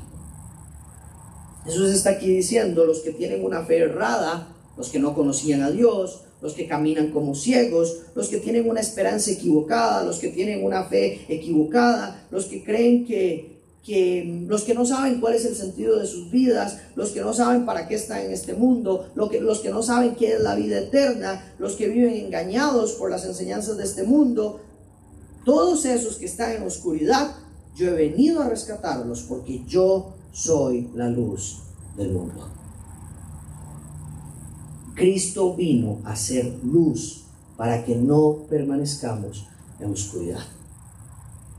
Jesús 1.65 1.91
está 1.91 2.11
aquí 2.11 2.27
diciendo, 2.27 2.85
los 2.85 2.99
que 2.99 3.11
tienen 3.11 3.43
una 3.43 3.63
fe 3.63 3.79
errada, 3.79 4.55
los 4.77 4.89
que 4.89 4.99
no 4.99 5.15
conocían 5.15 5.63
a 5.63 5.71
Dios, 5.71 6.21
los 6.41 6.53
que 6.53 6.67
caminan 6.67 7.11
como 7.11 7.33
ciegos, 7.33 8.01
los 8.13 8.27
que 8.27 8.37
tienen 8.37 8.69
una 8.69 8.81
esperanza 8.81 9.31
equivocada, 9.31 10.03
los 10.03 10.19
que 10.19 10.27
tienen 10.29 10.63
una 10.63 10.83
fe 10.83 11.25
equivocada, 11.27 12.27
los 12.29 12.45
que 12.45 12.63
creen 12.63 13.05
que, 13.05 13.61
que 13.83 14.45
los 14.47 14.63
que 14.63 14.75
no 14.75 14.85
saben 14.85 15.19
cuál 15.19 15.33
es 15.33 15.45
el 15.45 15.55
sentido 15.55 15.97
de 15.97 16.05
sus 16.05 16.29
vidas, 16.29 16.79
los 16.95 17.11
que 17.11 17.21
no 17.21 17.33
saben 17.33 17.65
para 17.65 17.87
qué 17.87 17.95
están 17.95 18.21
en 18.21 18.31
este 18.31 18.53
mundo, 18.53 19.07
los 19.15 19.29
que, 19.31 19.41
los 19.41 19.59
que 19.59 19.69
no 19.69 19.81
saben 19.81 20.15
qué 20.15 20.33
es 20.33 20.41
la 20.41 20.55
vida 20.55 20.79
eterna, 20.79 21.55
los 21.57 21.75
que 21.75 21.87
viven 21.87 22.13
engañados 22.13 22.93
por 22.93 23.09
las 23.09 23.25
enseñanzas 23.25 23.77
de 23.77 23.83
este 23.83 24.03
mundo, 24.03 24.59
todos 25.45 25.85
esos 25.85 26.17
que 26.17 26.25
están 26.25 26.51
en 26.51 26.63
oscuridad, 26.63 27.35
yo 27.75 27.89
he 27.89 27.93
venido 27.93 28.41
a 28.41 28.49
rescatarlos 28.49 29.21
porque 29.21 29.63
yo 29.65 30.13
soy 30.33 30.89
la 30.95 31.09
luz 31.09 31.59
del 31.95 32.11
mundo. 32.11 32.49
Cristo 34.95 35.55
vino 35.55 35.99
a 36.05 36.15
ser 36.15 36.59
luz 36.63 37.25
para 37.57 37.85
que 37.85 37.95
no 37.95 38.45
permanezcamos 38.49 39.45
en 39.79 39.91
oscuridad. 39.91 40.43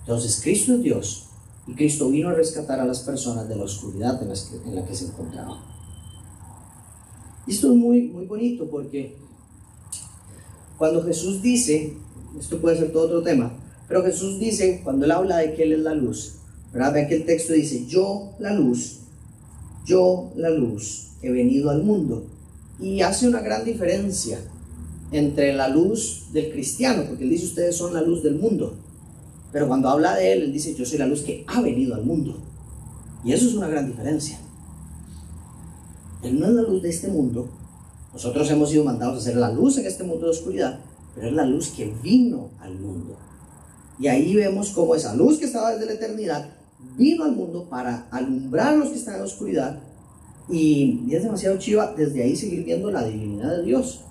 Entonces, 0.00 0.40
Cristo 0.42 0.74
es 0.74 0.82
Dios 0.82 1.26
y 1.66 1.74
Cristo 1.74 2.08
vino 2.08 2.28
a 2.28 2.34
rescatar 2.34 2.80
a 2.80 2.84
las 2.84 3.00
personas 3.00 3.48
de 3.48 3.56
la 3.56 3.64
oscuridad 3.64 4.20
en, 4.22 4.74
la 4.74 4.84
que 4.84 4.94
se 4.94 5.06
encontraban. 5.06 5.58
Y 7.46 7.52
esto 7.52 7.70
es 7.72 7.76
muy, 7.76 8.02
muy 8.08 8.26
bonito 8.26 8.68
porque 8.68 9.16
cuando 10.78 11.02
Jesús 11.02 11.42
dice, 11.42 11.96
esto 12.38 12.60
puede 12.60 12.78
ser 12.78 12.92
todo 12.92 13.04
otro 13.04 13.22
tema, 13.22 13.52
pero 13.88 14.02
Jesús 14.04 14.38
dice, 14.38 14.80
cuando 14.82 15.04
él 15.04 15.12
habla 15.12 15.38
de 15.38 15.54
que 15.54 15.62
Él 15.62 15.72
es 15.72 15.80
la 15.80 15.94
luz, 15.94 16.34
¿verdad? 16.72 16.92
Vean 16.92 17.08
que 17.08 17.16
el 17.16 17.24
texto 17.24 17.52
dice, 17.52 17.86
yo 17.86 18.32
la 18.38 18.52
luz, 18.52 19.00
yo 19.84 20.32
la 20.36 20.50
luz, 20.50 21.12
he 21.22 21.30
venido 21.30 21.70
al 21.70 21.82
mundo. 21.82 22.26
Y 22.80 23.00
hace 23.00 23.28
una 23.28 23.40
gran 23.40 23.64
diferencia 23.64 24.38
entre 25.12 25.52
la 25.54 25.68
luz 25.68 26.26
del 26.32 26.50
cristiano, 26.50 27.04
porque 27.08 27.24
él 27.24 27.30
dice, 27.30 27.46
ustedes 27.46 27.76
son 27.76 27.94
la 27.94 28.02
luz 28.02 28.22
del 28.22 28.36
mundo. 28.36 28.74
Pero 29.52 29.68
cuando 29.68 29.88
habla 29.88 30.16
de 30.16 30.32
él, 30.32 30.42
él 30.42 30.52
dice, 30.52 30.74
yo 30.74 30.84
soy 30.84 30.98
la 30.98 31.06
luz 31.06 31.22
que 31.22 31.44
ha 31.46 31.60
venido 31.60 31.94
al 31.94 32.04
mundo. 32.04 32.36
Y 33.24 33.32
eso 33.32 33.46
es 33.46 33.54
una 33.54 33.68
gran 33.68 33.86
diferencia. 33.86 34.38
Él 36.22 36.38
no 36.38 36.46
es 36.46 36.52
la 36.52 36.62
luz 36.62 36.82
de 36.82 36.90
este 36.90 37.08
mundo. 37.08 37.48
Nosotros 38.12 38.50
hemos 38.50 38.70
sido 38.70 38.84
mandados 38.84 39.18
a 39.18 39.24
ser 39.24 39.36
la 39.36 39.52
luz 39.52 39.78
en 39.78 39.86
este 39.86 40.04
mundo 40.04 40.26
de 40.26 40.32
oscuridad, 40.32 40.80
pero 41.14 41.28
es 41.28 41.32
la 41.32 41.46
luz 41.46 41.68
que 41.68 41.92
vino 42.02 42.50
al 42.60 42.74
mundo. 42.78 43.16
Y 43.98 44.08
ahí 44.08 44.34
vemos 44.34 44.70
cómo 44.70 44.94
esa 44.94 45.14
luz 45.14 45.38
que 45.38 45.46
estaba 45.46 45.72
desde 45.72 45.86
la 45.86 45.92
eternidad 45.94 46.50
vino 46.96 47.24
al 47.24 47.32
mundo 47.32 47.68
para 47.68 48.06
alumbrar 48.10 48.74
a 48.74 48.76
los 48.76 48.90
que 48.90 48.96
están 48.96 49.14
en 49.14 49.20
la 49.20 49.26
oscuridad. 49.26 49.80
Y, 50.48 51.02
es 51.10 51.22
demasiado 51.22 51.58
chiva 51.58 51.94
desde 51.96 52.22
ahí 52.22 52.36
seguir 52.36 52.64
viendo 52.64 52.90
la 52.90 53.04
divinidad 53.04 53.56
de 53.56 53.64
Dios. 53.64 54.02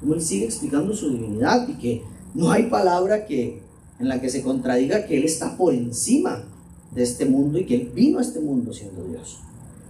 Como 0.00 0.14
Él 0.14 0.22
sigue 0.22 0.46
explicando 0.46 0.94
su 0.94 1.10
divinidad 1.10 1.68
y 1.68 1.74
que 1.74 2.02
no 2.34 2.50
hay 2.50 2.64
palabra 2.64 3.26
que, 3.26 3.62
en 3.98 4.08
la 4.08 4.20
que 4.20 4.30
se 4.30 4.42
contradiga 4.42 5.06
que 5.06 5.16
Él 5.16 5.24
está 5.24 5.56
por 5.56 5.74
encima 5.74 6.44
de 6.92 7.02
este 7.02 7.24
mundo 7.24 7.58
y 7.58 7.66
que 7.66 7.76
Él 7.76 7.92
vino 7.94 8.18
a 8.18 8.22
este 8.22 8.40
mundo 8.40 8.72
siendo 8.72 9.04
Dios. 9.04 9.38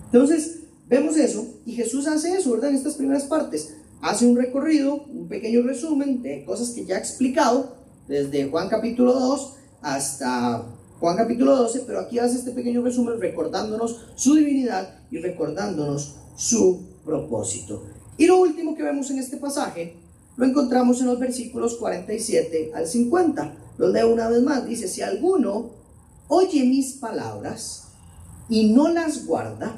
Entonces, 0.07 0.61
vemos 0.89 1.17
eso 1.17 1.47
y 1.65 1.73
Jesús 1.73 2.07
hace 2.07 2.35
eso, 2.35 2.53
¿verdad? 2.53 2.71
En 2.71 2.77
estas 2.77 2.95
primeras 2.95 3.25
partes. 3.25 3.75
Hace 4.03 4.27
un 4.27 4.37
recorrido, 4.37 5.05
un 5.05 5.29
pequeño 5.29 5.63
resumen 5.63 6.23
de 6.23 6.45
cosas 6.45 6.71
que 6.71 6.87
ya 6.87 6.97
ha 6.97 6.99
explicado 6.99 7.80
desde 8.11 8.51
Juan 8.51 8.69
capítulo 8.69 9.15
2 9.15 9.53
hasta 9.83 10.67
Juan 10.99 11.17
capítulo 11.17 11.55
12, 11.55 11.85
pero 11.87 12.01
aquí 12.01 12.19
hace 12.19 12.39
este 12.39 12.51
pequeño 12.51 12.83
resumen 12.83 13.21
recordándonos 13.21 14.01
su 14.17 14.35
divinidad 14.35 14.99
y 15.13 15.19
recordándonos 15.19 16.17
su 16.35 16.89
propósito. 17.05 17.85
Y 18.19 18.27
lo 18.27 18.41
último 18.41 18.75
que 18.75 18.83
vemos 18.83 19.13
en 19.13 19.21
este 19.21 19.37
pasaje 19.37 19.95
lo 20.37 20.45
encontramos 20.45 21.01
en 21.01 21.07
los 21.07 21.21
versículos 21.21 21.77
47 21.77 22.73
al 22.75 22.89
50. 22.89 23.55
Lo 23.79 23.89
leo 23.89 24.13
una 24.13 24.29
vez 24.29 24.43
más. 24.43 24.67
Dice, 24.67 24.89
si 24.89 25.03
alguno 25.03 25.71
oye 26.27 26.65
mis 26.65 26.95
palabras 26.95 27.93
y 28.49 28.73
no 28.73 28.89
las 28.89 29.25
guarda, 29.25 29.77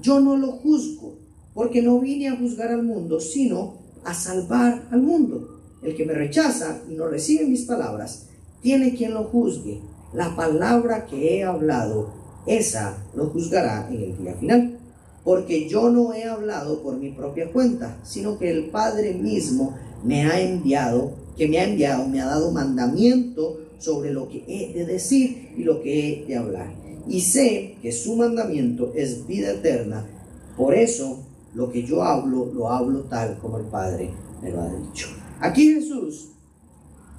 yo 0.00 0.20
no 0.20 0.38
lo 0.38 0.52
juzgo, 0.52 1.18
porque 1.52 1.82
no 1.82 2.00
vine 2.00 2.28
a 2.28 2.36
juzgar 2.36 2.72
al 2.72 2.82
mundo, 2.82 3.20
sino 3.20 3.74
a 4.04 4.14
salvar 4.14 4.88
al 4.90 5.02
mundo. 5.02 5.53
El 5.84 5.94
que 5.94 6.06
me 6.06 6.14
rechaza 6.14 6.80
y 6.90 6.94
no 6.94 7.06
recibe 7.08 7.46
mis 7.46 7.66
palabras, 7.66 8.24
tiene 8.62 8.94
quien 8.94 9.12
lo 9.12 9.24
juzgue. 9.24 9.80
La 10.14 10.34
palabra 10.34 11.04
que 11.04 11.36
he 11.36 11.44
hablado, 11.44 12.10
esa 12.46 12.96
lo 13.14 13.26
juzgará 13.26 13.88
en 13.90 14.02
el 14.02 14.16
día 14.16 14.32
final. 14.34 14.78
Porque 15.22 15.68
yo 15.68 15.90
no 15.90 16.14
he 16.14 16.24
hablado 16.24 16.82
por 16.82 16.96
mi 16.96 17.10
propia 17.10 17.50
cuenta, 17.52 17.98
sino 18.02 18.38
que 18.38 18.50
el 18.50 18.70
Padre 18.70 19.12
mismo 19.12 19.76
me 20.02 20.24
ha 20.24 20.40
enviado, 20.40 21.12
que 21.36 21.48
me 21.48 21.58
ha 21.58 21.64
enviado, 21.64 22.08
me 22.08 22.20
ha 22.20 22.26
dado 22.26 22.50
mandamiento 22.50 23.60
sobre 23.78 24.10
lo 24.10 24.28
que 24.28 24.44
he 24.48 24.72
de 24.72 24.86
decir 24.86 25.52
y 25.56 25.64
lo 25.64 25.82
que 25.82 26.22
he 26.22 26.26
de 26.26 26.36
hablar. 26.36 26.72
Y 27.06 27.20
sé 27.20 27.76
que 27.82 27.92
su 27.92 28.16
mandamiento 28.16 28.92
es 28.94 29.26
vida 29.26 29.50
eterna. 29.50 30.06
Por 30.56 30.74
eso 30.74 31.18
lo 31.54 31.70
que 31.70 31.82
yo 31.82 32.02
hablo, 32.02 32.50
lo 32.54 32.70
hablo 32.70 33.00
tal 33.00 33.38
como 33.38 33.58
el 33.58 33.64
Padre 33.64 34.10
me 34.42 34.50
lo 34.50 34.62
ha 34.62 34.68
dicho. 34.74 35.08
Aquí 35.44 35.74
Jesús 35.74 36.28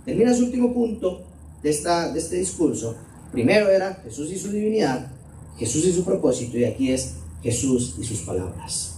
termina 0.04 0.34
su 0.34 0.46
último 0.46 0.74
punto 0.74 1.22
de, 1.62 1.70
esta, 1.70 2.12
de 2.12 2.18
este 2.18 2.38
discurso. 2.38 2.96
Primero 3.32 3.70
era 3.70 4.02
Jesús 4.04 4.32
y 4.32 4.40
su 4.40 4.50
divinidad, 4.50 5.12
Jesús 5.60 5.86
y 5.86 5.94
su 5.94 6.04
propósito, 6.04 6.58
y 6.58 6.64
aquí 6.64 6.92
es 6.92 7.18
Jesús 7.44 7.98
y 8.00 8.04
sus 8.04 8.22
palabras. 8.22 8.96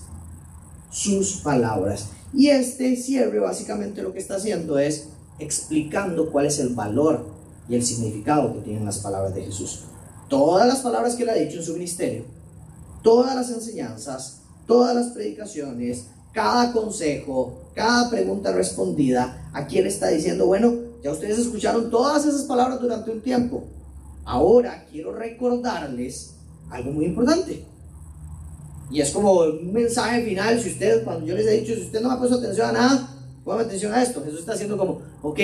Sus 0.89 1.41
palabras. 1.41 2.07
Y 2.33 2.47
este 2.47 2.95
cierre 2.95 3.39
básicamente 3.39 4.01
lo 4.01 4.13
que 4.13 4.19
está 4.19 4.35
haciendo 4.35 4.79
es 4.79 5.09
explicando 5.39 6.31
cuál 6.31 6.45
es 6.45 6.59
el 6.59 6.69
valor 6.69 7.27
y 7.67 7.75
el 7.75 7.83
significado 7.83 8.53
que 8.53 8.61
tienen 8.61 8.85
las 8.85 8.99
palabras 8.99 9.35
de 9.35 9.43
Jesús. 9.43 9.81
Todas 10.29 10.65
las 10.69 10.79
palabras 10.79 11.15
que 11.15 11.23
él 11.23 11.29
ha 11.29 11.33
dicho 11.33 11.57
en 11.57 11.65
su 11.65 11.73
ministerio, 11.73 12.23
todas 13.03 13.35
las 13.35 13.49
enseñanzas, 13.49 14.43
todas 14.65 14.95
las 14.95 15.07
predicaciones, 15.07 16.05
cada 16.37 16.71
consejo, 16.71 17.71
cada 17.73 18.11
pregunta 18.11 18.51
respondida, 18.51 19.49
aquí 19.53 19.79
él 19.79 19.87
está 19.87 20.09
diciendo, 20.09 20.45
bueno, 20.45 20.71
ya 21.03 21.11
ustedes 21.11 21.39
escucharon 21.39 21.89
todas 21.89 22.27
esas 22.27 22.43
palabras 22.43 22.79
durante 22.79 23.09
un 23.09 23.21
tiempo. 23.21 23.63
Ahora 24.23 24.85
quiero 24.91 25.13
recordarles 25.13 26.35
algo 26.69 26.91
muy 26.91 27.05
importante. 27.05 27.65
Y 28.91 29.01
es 29.01 29.09
como 29.09 29.33
un 29.33 29.73
mensaje 29.73 30.23
final, 30.25 30.61
si 30.61 30.69
ustedes, 30.69 31.03
cuando 31.03 31.25
yo 31.25 31.33
les 31.33 31.47
he 31.47 31.59
dicho, 31.61 31.73
si 31.73 31.81
usted 31.81 32.01
no 32.01 32.09
me 32.09 32.13
ha 32.13 32.19
puesto 32.19 32.37
atención 32.37 32.69
a 32.69 32.71
nada, 32.71 33.09
pongan 33.43 33.65
atención 33.65 33.91
a 33.95 34.03
esto. 34.03 34.23
Jesús 34.23 34.41
está 34.41 34.53
haciendo 34.53 34.77
como, 34.77 35.01
ok, 35.23 35.39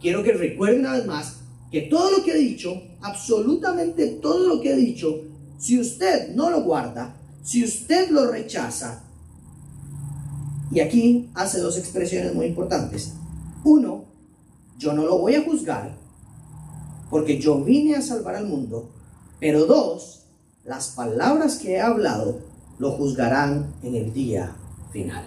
quiero 0.00 0.22
que 0.22 0.30
recuerden 0.30 0.82
una 0.82 0.92
vez 0.92 1.06
más 1.06 1.38
que 1.72 1.80
todo 1.80 2.08
lo 2.08 2.22
que 2.22 2.30
he 2.30 2.38
dicho, 2.38 2.80
absolutamente 3.00 4.06
todo 4.22 4.46
lo 4.46 4.60
que 4.60 4.74
he 4.74 4.76
dicho, 4.76 5.22
si 5.58 5.80
usted 5.80 6.32
no 6.36 6.50
lo 6.50 6.62
guarda, 6.62 7.16
si 7.42 7.64
usted 7.64 8.10
lo 8.10 8.30
rechaza, 8.30 9.09
y 10.70 10.80
aquí 10.80 11.30
hace 11.34 11.58
dos 11.58 11.76
expresiones 11.76 12.34
muy 12.34 12.46
importantes. 12.46 13.14
Uno, 13.64 14.04
yo 14.78 14.92
no 14.92 15.04
lo 15.04 15.18
voy 15.18 15.34
a 15.34 15.42
juzgar 15.42 15.96
porque 17.10 17.40
yo 17.40 17.62
vine 17.62 17.96
a 17.96 18.02
salvar 18.02 18.36
al 18.36 18.46
mundo. 18.46 18.88
Pero 19.40 19.66
dos, 19.66 20.26
las 20.64 20.88
palabras 20.90 21.56
que 21.56 21.72
he 21.72 21.80
hablado 21.80 22.40
lo 22.78 22.92
juzgarán 22.92 23.74
en 23.82 23.96
el 23.96 24.12
día 24.12 24.54
final. 24.92 25.24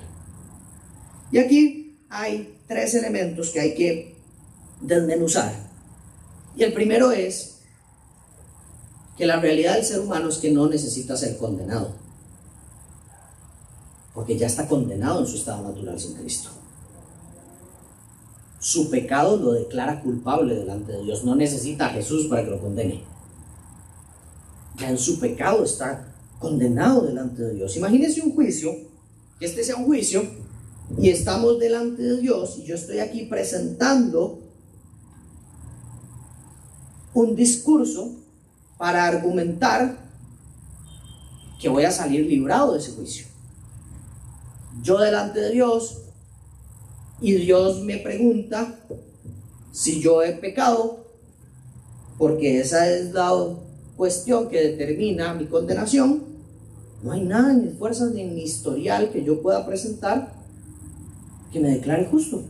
Y 1.32 1.40
aquí 1.40 1.98
hay 2.10 2.58
tres 2.68 2.94
elementos 2.94 3.50
que 3.50 3.60
hay 3.60 3.76
que 3.76 4.16
desmenuzar. 4.82 5.54
Y 6.56 6.64
el 6.64 6.74
primero 6.74 7.12
es 7.12 7.60
que 9.18 9.26
la 9.26 9.40
realidad 9.40 9.76
del 9.76 9.84
ser 9.84 10.00
humano 10.00 10.30
es 10.30 10.38
que 10.38 10.52
no 10.52 10.70
necesita 10.70 11.18
ser 11.18 11.38
condenado 11.38 12.03
porque 14.14 14.38
ya 14.38 14.48
está 14.48 14.68
condenado 14.68 15.22
en 15.22 15.28
su 15.28 15.38
estado 15.38 15.64
natural 15.64 16.00
sin 16.00 16.14
Cristo. 16.14 16.50
Su 18.60 18.90
pecado 18.90 19.38
lo 19.38 19.54
declara 19.54 20.02
culpable 20.02 20.56
delante 20.56 20.94
de 20.94 21.04
Dios, 21.04 21.24
no 21.26 21.36
necesita 21.36 21.88
a 21.88 21.90
Jesús 21.90 22.28
para 22.28 22.44
que 22.44 22.52
lo 22.52 22.62
condene. 22.62 23.04
Ya 24.78 24.90
en 24.90 24.98
su 24.98 25.20
pecado 25.20 25.64
está 25.64 26.14
condenado 26.40 27.02
delante 27.02 27.42
de 27.42 27.56
Dios. 27.56 27.76
Imagínense 27.76 28.22
un 28.22 28.34
juicio, 28.34 28.72
que 29.40 29.46
este 29.46 29.64
sea 29.64 29.76
un 29.76 29.86
juicio, 29.86 30.24
y 30.98 31.10
estamos 31.10 31.60
delante 31.60 32.04
de 32.04 32.18
Dios, 32.18 32.58
y 32.60 32.64
yo 32.64 32.76
estoy 32.76 33.00
aquí 33.00 33.24
presentando 33.24 34.40
un 37.14 37.36
discurso 37.36 38.16
para 38.78 39.06
argumentar 39.06 39.98
que 41.60 41.70
voy 41.70 41.84
a 41.84 41.92
salir 41.92 42.26
librado 42.26 42.74
de 42.74 42.80
ese 42.80 42.92
juicio 42.92 43.33
yo 44.82 45.00
delante 45.00 45.40
de 45.40 45.52
Dios 45.52 46.02
y 47.22 47.34
Dios 47.34 47.82
me 47.82 47.98
pregunta 47.98 48.80
si 49.72 50.02
yo 50.02 50.22
he 50.24 50.34
pecado, 50.34 51.06
porque 52.18 52.60
esa 52.60 52.90
es 52.90 53.14
la 53.14 53.32
cuestión 53.96 54.50
que 54.50 54.62
determina 54.62 55.34
mi 55.34 55.46
condenación. 55.46 56.24
No 57.02 57.12
hay 57.12 57.22
nada 57.22 57.52
en 57.52 57.66
mis 57.66 57.78
fuerzas 57.78 58.12
ni 58.12 58.22
en 58.22 58.36
mi 58.36 58.44
historial 58.44 59.12
que 59.12 59.24
yo 59.24 59.42
pueda 59.42 59.66
presentar 59.66 60.34
que 61.52 61.60
me 61.60 61.70
declare 61.70 62.08
justo. 62.10 62.44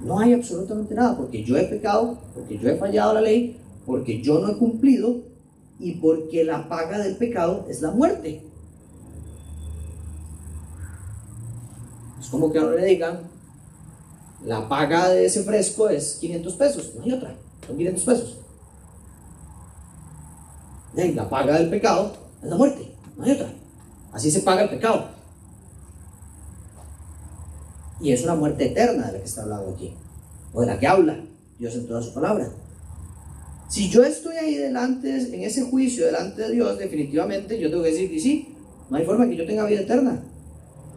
No 0.00 0.18
hay 0.18 0.32
absolutamente 0.32 0.94
nada, 0.94 1.16
porque 1.16 1.44
yo 1.44 1.56
he 1.56 1.64
pecado, 1.64 2.18
porque 2.34 2.58
yo 2.58 2.68
he 2.68 2.76
fallado 2.76 3.14
la 3.14 3.20
ley, 3.20 3.58
porque 3.86 4.20
yo 4.20 4.40
no 4.40 4.50
he 4.50 4.56
cumplido 4.56 5.22
y 5.78 5.92
porque 5.92 6.44
la 6.44 6.68
paga 6.68 6.98
del 6.98 7.16
pecado 7.16 7.66
es 7.68 7.82
la 7.82 7.90
muerte. 7.90 8.42
Como 12.32 12.50
que 12.50 12.58
ahora 12.58 12.76
le 12.76 12.86
digan, 12.86 13.20
la 14.46 14.66
paga 14.66 15.10
de 15.10 15.26
ese 15.26 15.44
fresco 15.44 15.90
es 15.90 16.16
500 16.18 16.54
pesos, 16.54 16.92
no 16.96 17.04
hay 17.04 17.12
otra, 17.12 17.36
son 17.66 17.76
500 17.76 18.04
pesos. 18.04 18.38
Y 20.96 21.12
la 21.12 21.28
paga 21.28 21.58
del 21.58 21.68
pecado 21.68 22.16
es 22.42 22.48
la 22.48 22.56
muerte, 22.56 22.90
no 23.18 23.24
hay 23.24 23.32
otra. 23.32 23.52
Así 24.12 24.30
se 24.30 24.40
paga 24.40 24.62
el 24.62 24.70
pecado. 24.70 25.08
Y 28.00 28.12
es 28.12 28.24
una 28.24 28.34
muerte 28.34 28.64
eterna 28.64 29.08
de 29.08 29.12
la 29.12 29.18
que 29.18 29.26
está 29.26 29.42
hablando 29.42 29.74
aquí, 29.74 29.94
o 30.54 30.62
de 30.62 30.66
la 30.68 30.78
que 30.78 30.86
habla 30.86 31.20
Dios 31.58 31.74
en 31.74 31.86
toda 31.86 32.00
su 32.00 32.14
palabra. 32.14 32.48
Si 33.68 33.90
yo 33.90 34.02
estoy 34.04 34.36
ahí 34.36 34.54
delante, 34.54 35.34
en 35.34 35.42
ese 35.42 35.64
juicio 35.64 36.06
delante 36.06 36.42
de 36.42 36.52
Dios, 36.52 36.78
definitivamente 36.78 37.60
yo 37.60 37.68
tengo 37.68 37.82
que 37.82 37.90
decir 37.90 38.10
que 38.10 38.18
sí, 38.18 38.54
no 38.88 38.96
hay 38.96 39.04
forma 39.04 39.28
que 39.28 39.36
yo 39.36 39.46
tenga 39.46 39.66
vida 39.66 39.82
eterna 39.82 40.31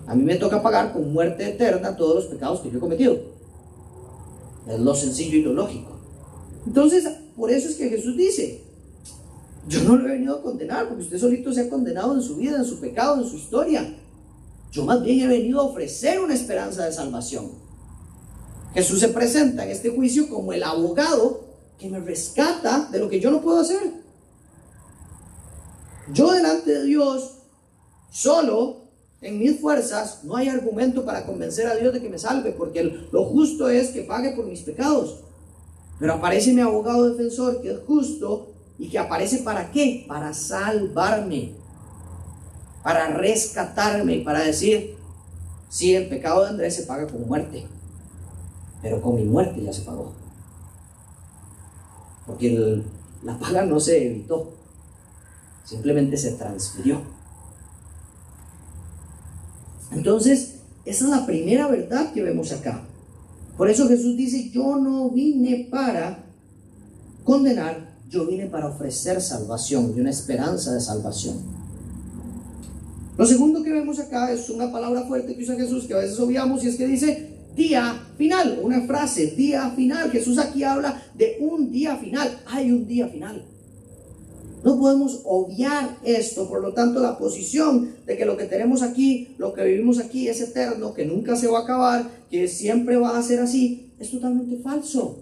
a 0.07 0.15
mí 0.15 0.23
me 0.23 0.35
toca 0.35 0.61
pagar 0.61 0.93
con 0.93 1.11
muerte 1.11 1.47
eterna 1.49 1.95
todos 1.95 2.15
los 2.15 2.25
pecados 2.25 2.59
que 2.59 2.69
yo 2.69 2.77
he 2.77 2.81
cometido. 2.81 3.19
Es 4.67 4.79
lo 4.79 4.95
sencillo 4.95 5.37
y 5.37 5.41
lo 5.41 5.53
lógico. 5.53 5.97
Entonces, 6.65 7.07
por 7.35 7.51
eso 7.51 7.69
es 7.69 7.75
que 7.75 7.89
Jesús 7.89 8.15
dice, 8.15 8.63
yo 9.67 9.83
no 9.83 9.95
lo 9.95 10.07
he 10.07 10.11
venido 10.11 10.35
a 10.35 10.41
condenar, 10.41 10.87
porque 10.87 11.03
usted 11.03 11.19
solito 11.19 11.51
se 11.53 11.61
ha 11.61 11.69
condenado 11.69 12.13
en 12.13 12.21
su 12.21 12.35
vida, 12.35 12.57
en 12.57 12.65
su 12.65 12.79
pecado, 12.79 13.21
en 13.21 13.27
su 13.27 13.35
historia. 13.35 13.95
Yo 14.71 14.85
más 14.85 15.01
bien 15.01 15.21
he 15.21 15.27
venido 15.27 15.59
a 15.59 15.63
ofrecer 15.63 16.19
una 16.19 16.33
esperanza 16.33 16.85
de 16.85 16.91
salvación. 16.91 17.51
Jesús 18.73 18.99
se 18.99 19.07
presenta 19.07 19.63
en 19.63 19.71
este 19.71 19.89
juicio 19.89 20.29
como 20.29 20.53
el 20.53 20.63
abogado 20.63 21.45
que 21.79 21.89
me 21.89 21.99
rescata 21.99 22.89
de 22.91 22.99
lo 22.99 23.09
que 23.09 23.19
yo 23.19 23.31
no 23.31 23.41
puedo 23.41 23.59
hacer. 23.59 23.91
Yo 26.13 26.31
delante 26.31 26.71
de 26.71 26.83
Dios 26.83 27.37
solo 28.11 28.84
en 29.21 29.39
mis 29.39 29.59
fuerzas 29.59 30.23
no 30.23 30.35
hay 30.35 30.49
argumento 30.49 31.05
para 31.05 31.25
convencer 31.25 31.67
a 31.67 31.75
Dios 31.75 31.93
de 31.93 32.01
que 32.01 32.09
me 32.09 32.19
salve, 32.19 32.51
porque 32.51 33.07
lo 33.11 33.25
justo 33.25 33.69
es 33.69 33.89
que 33.89 34.01
pague 34.01 34.31
por 34.31 34.45
mis 34.45 34.61
pecados. 34.61 35.21
Pero 35.99 36.13
aparece 36.13 36.53
mi 36.53 36.61
abogado 36.61 37.09
defensor, 37.09 37.61
que 37.61 37.71
es 37.71 37.79
justo, 37.87 38.51
y 38.77 38.89
que 38.89 38.99
aparece 38.99 39.39
para 39.39 39.71
qué? 39.71 40.05
Para 40.07 40.33
salvarme, 40.33 41.53
para 42.83 43.07
rescatarme, 43.07 44.19
para 44.19 44.39
decir, 44.39 44.95
sí, 45.69 45.95
el 45.95 46.09
pecado 46.09 46.43
de 46.43 46.49
Andrés 46.49 46.75
se 46.75 46.83
paga 46.83 47.07
con 47.07 47.25
muerte, 47.27 47.65
pero 48.81 49.01
con 49.01 49.15
mi 49.15 49.23
muerte 49.23 49.63
ya 49.63 49.71
se 49.71 49.83
pagó. 49.83 50.13
Porque 52.27 52.83
la 53.23 53.39
paga 53.39 53.65
no 53.65 53.79
se 53.79 54.05
evitó, 54.05 54.51
simplemente 55.63 56.17
se 56.17 56.33
transfirió. 56.33 57.14
Entonces, 59.95 60.55
esa 60.85 61.05
es 61.05 61.09
la 61.09 61.25
primera 61.25 61.67
verdad 61.67 62.13
que 62.13 62.21
vemos 62.21 62.51
acá. 62.51 62.83
Por 63.57 63.69
eso 63.69 63.87
Jesús 63.87 64.17
dice, 64.17 64.49
yo 64.49 64.75
no 64.75 65.09
vine 65.09 65.67
para 65.71 66.25
condenar, 67.23 67.95
yo 68.09 68.27
vine 68.27 68.47
para 68.47 68.67
ofrecer 68.67 69.21
salvación 69.21 69.93
y 69.95 70.01
una 70.01 70.09
esperanza 70.09 70.73
de 70.73 70.81
salvación. 70.81 71.37
Lo 73.17 73.25
segundo 73.25 73.63
que 73.63 73.71
vemos 73.71 73.97
acá 73.99 74.31
es 74.31 74.49
una 74.49 74.71
palabra 74.71 75.03
fuerte 75.03 75.35
que 75.35 75.43
usa 75.43 75.55
Jesús 75.55 75.85
que 75.85 75.93
a 75.93 75.99
veces 75.99 76.19
obviamos 76.19 76.63
y 76.63 76.67
es 76.67 76.75
que 76.75 76.85
dice 76.85 77.29
día 77.55 77.97
final, 78.17 78.59
una 78.61 78.81
frase, 78.81 79.27
día 79.27 79.71
final. 79.71 80.11
Jesús 80.11 80.37
aquí 80.37 80.63
habla 80.63 81.01
de 81.15 81.37
un 81.39 81.71
día 81.71 81.95
final, 81.95 82.41
hay 82.45 82.71
un 82.71 82.85
día 82.85 83.07
final. 83.07 83.45
No 84.65 84.79
podemos 84.79 85.21
obviar 85.25 85.99
esto, 86.03 86.49
por 86.49 86.59
lo 86.59 86.73
tanto 86.73 86.99
la 86.99 87.19
posición 87.19 87.93
de 88.07 88.17
que 88.17 88.25
lo 88.25 88.35
que 88.35 88.45
tenemos 88.45 88.81
aquí, 88.81 89.35
lo 89.37 89.53
que 89.53 89.63
vivimos 89.63 89.99
aquí 89.99 90.27
es 90.27 90.41
eterno, 90.41 90.95
que 90.95 91.05
nunca 91.05 91.35
se 91.35 91.47
va 91.47 91.59
a 91.59 91.61
acabar, 91.61 92.09
que 92.31 92.47
siempre 92.47 92.97
va 92.97 93.15
a 93.15 93.21
ser 93.21 93.41
así, 93.41 93.91
es 93.99 94.09
totalmente 94.09 94.57
falso. 94.63 95.19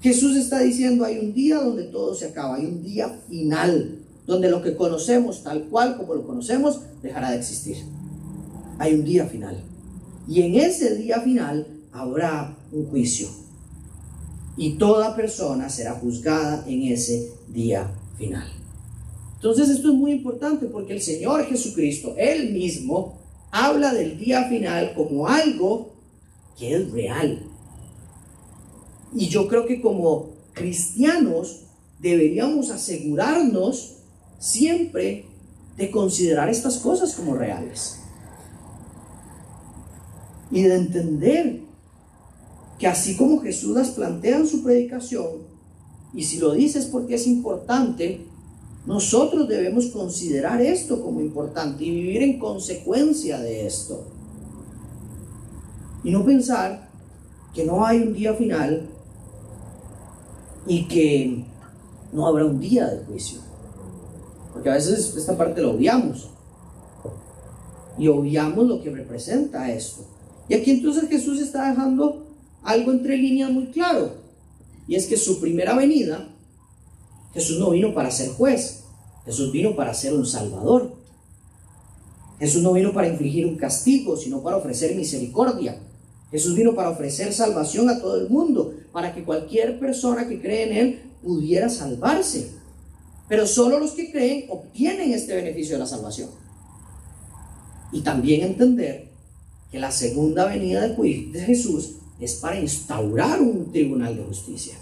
Jesús 0.00 0.34
está 0.34 0.60
diciendo, 0.60 1.04
hay 1.04 1.18
un 1.18 1.34
día 1.34 1.56
donde 1.56 1.84
todo 1.84 2.14
se 2.14 2.24
acaba, 2.24 2.56
hay 2.56 2.64
un 2.64 2.82
día 2.82 3.10
final, 3.28 3.98
donde 4.26 4.48
lo 4.48 4.62
que 4.62 4.76
conocemos 4.76 5.42
tal 5.42 5.64
cual 5.64 5.98
como 5.98 6.14
lo 6.14 6.26
conocemos 6.26 6.80
dejará 7.02 7.32
de 7.32 7.36
existir. 7.36 7.76
Hay 8.78 8.94
un 8.94 9.04
día 9.04 9.26
final. 9.26 9.62
Y 10.26 10.40
en 10.40 10.54
ese 10.54 10.96
día 10.96 11.20
final 11.20 11.66
habrá 11.92 12.56
un 12.72 12.86
juicio. 12.86 13.28
Y 14.56 14.78
toda 14.78 15.14
persona 15.14 15.68
será 15.68 15.92
juzgada 15.92 16.64
en 16.66 16.84
ese 16.84 17.30
día 17.48 17.92
final. 18.22 18.48
Entonces 19.34 19.68
esto 19.70 19.88
es 19.88 19.94
muy 19.94 20.12
importante 20.12 20.66
porque 20.66 20.92
el 20.92 21.02
Señor 21.02 21.44
Jesucristo, 21.46 22.14
Él 22.16 22.52
mismo, 22.52 23.18
habla 23.50 23.92
del 23.92 24.16
día 24.16 24.44
final 24.44 24.94
como 24.94 25.26
algo 25.26 25.92
que 26.56 26.76
es 26.76 26.92
real. 26.92 27.42
Y 29.12 29.26
yo 29.26 29.48
creo 29.48 29.66
que 29.66 29.80
como 29.80 30.30
cristianos 30.52 31.64
deberíamos 31.98 32.70
asegurarnos 32.70 33.96
siempre 34.38 35.26
de 35.76 35.90
considerar 35.90 36.48
estas 36.48 36.78
cosas 36.78 37.14
como 37.14 37.34
reales. 37.34 37.98
Y 40.52 40.62
de 40.62 40.74
entender 40.76 41.60
que 42.78 42.86
así 42.86 43.16
como 43.16 43.40
Jesús 43.40 43.74
las 43.74 43.90
plantea 43.90 44.36
en 44.36 44.46
su 44.46 44.62
predicación, 44.62 45.51
y 46.14 46.24
si 46.24 46.38
lo 46.38 46.52
dices 46.52 46.86
porque 46.86 47.14
es 47.14 47.26
importante, 47.26 48.26
nosotros 48.86 49.48
debemos 49.48 49.86
considerar 49.86 50.60
esto 50.60 51.02
como 51.02 51.20
importante 51.20 51.84
y 51.84 51.90
vivir 51.90 52.22
en 52.22 52.38
consecuencia 52.38 53.38
de 53.38 53.66
esto. 53.66 54.04
Y 56.04 56.10
no 56.10 56.24
pensar 56.24 56.90
que 57.54 57.64
no 57.64 57.84
hay 57.86 58.00
un 58.00 58.12
día 58.12 58.34
final 58.34 58.88
y 60.66 60.84
que 60.84 61.44
no 62.12 62.26
habrá 62.26 62.44
un 62.44 62.60
día 62.60 62.88
de 62.88 63.04
juicio. 63.04 63.40
Porque 64.52 64.68
a 64.68 64.74
veces 64.74 65.14
esta 65.16 65.36
parte 65.36 65.62
lo 65.62 65.70
obviamos. 65.72 66.28
Y 67.98 68.08
obviamos 68.08 68.66
lo 68.66 68.82
que 68.82 68.90
representa 68.90 69.70
esto. 69.70 70.02
Y 70.48 70.54
aquí 70.54 70.72
entonces 70.72 71.08
Jesús 71.08 71.40
está 71.40 71.70
dejando 71.70 72.26
algo 72.62 72.92
entre 72.92 73.16
líneas 73.16 73.50
muy 73.50 73.66
claro. 73.66 74.21
Y 74.92 74.94
es 74.94 75.06
que 75.06 75.16
su 75.16 75.40
primera 75.40 75.74
venida, 75.74 76.28
Jesús 77.32 77.58
no 77.58 77.70
vino 77.70 77.94
para 77.94 78.10
ser 78.10 78.28
juez. 78.28 78.82
Jesús 79.24 79.50
vino 79.50 79.74
para 79.74 79.94
ser 79.94 80.12
un 80.12 80.26
salvador. 80.26 80.92
Jesús 82.38 82.62
no 82.62 82.74
vino 82.74 82.92
para 82.92 83.08
infligir 83.08 83.46
un 83.46 83.56
castigo, 83.56 84.18
sino 84.18 84.42
para 84.42 84.58
ofrecer 84.58 84.94
misericordia. 84.94 85.80
Jesús 86.30 86.54
vino 86.54 86.74
para 86.74 86.90
ofrecer 86.90 87.32
salvación 87.32 87.88
a 87.88 88.02
todo 88.02 88.20
el 88.20 88.28
mundo, 88.28 88.74
para 88.92 89.14
que 89.14 89.24
cualquier 89.24 89.78
persona 89.80 90.28
que 90.28 90.42
cree 90.42 90.64
en 90.64 90.76
Él 90.76 91.02
pudiera 91.22 91.70
salvarse. 91.70 92.50
Pero 93.30 93.46
solo 93.46 93.78
los 93.78 93.92
que 93.92 94.12
creen 94.12 94.44
obtienen 94.50 95.14
este 95.14 95.34
beneficio 95.34 95.76
de 95.76 95.78
la 95.78 95.86
salvación. 95.86 96.28
Y 97.92 98.02
también 98.02 98.42
entender 98.42 99.08
que 99.70 99.78
la 99.78 99.90
segunda 99.90 100.44
venida 100.44 100.86
de 100.86 101.40
Jesús 101.46 101.92
es 102.20 102.34
para 102.34 102.60
instaurar 102.60 103.40
un 103.40 103.72
tribunal 103.72 104.14
de 104.14 104.24
justicia. 104.24 104.81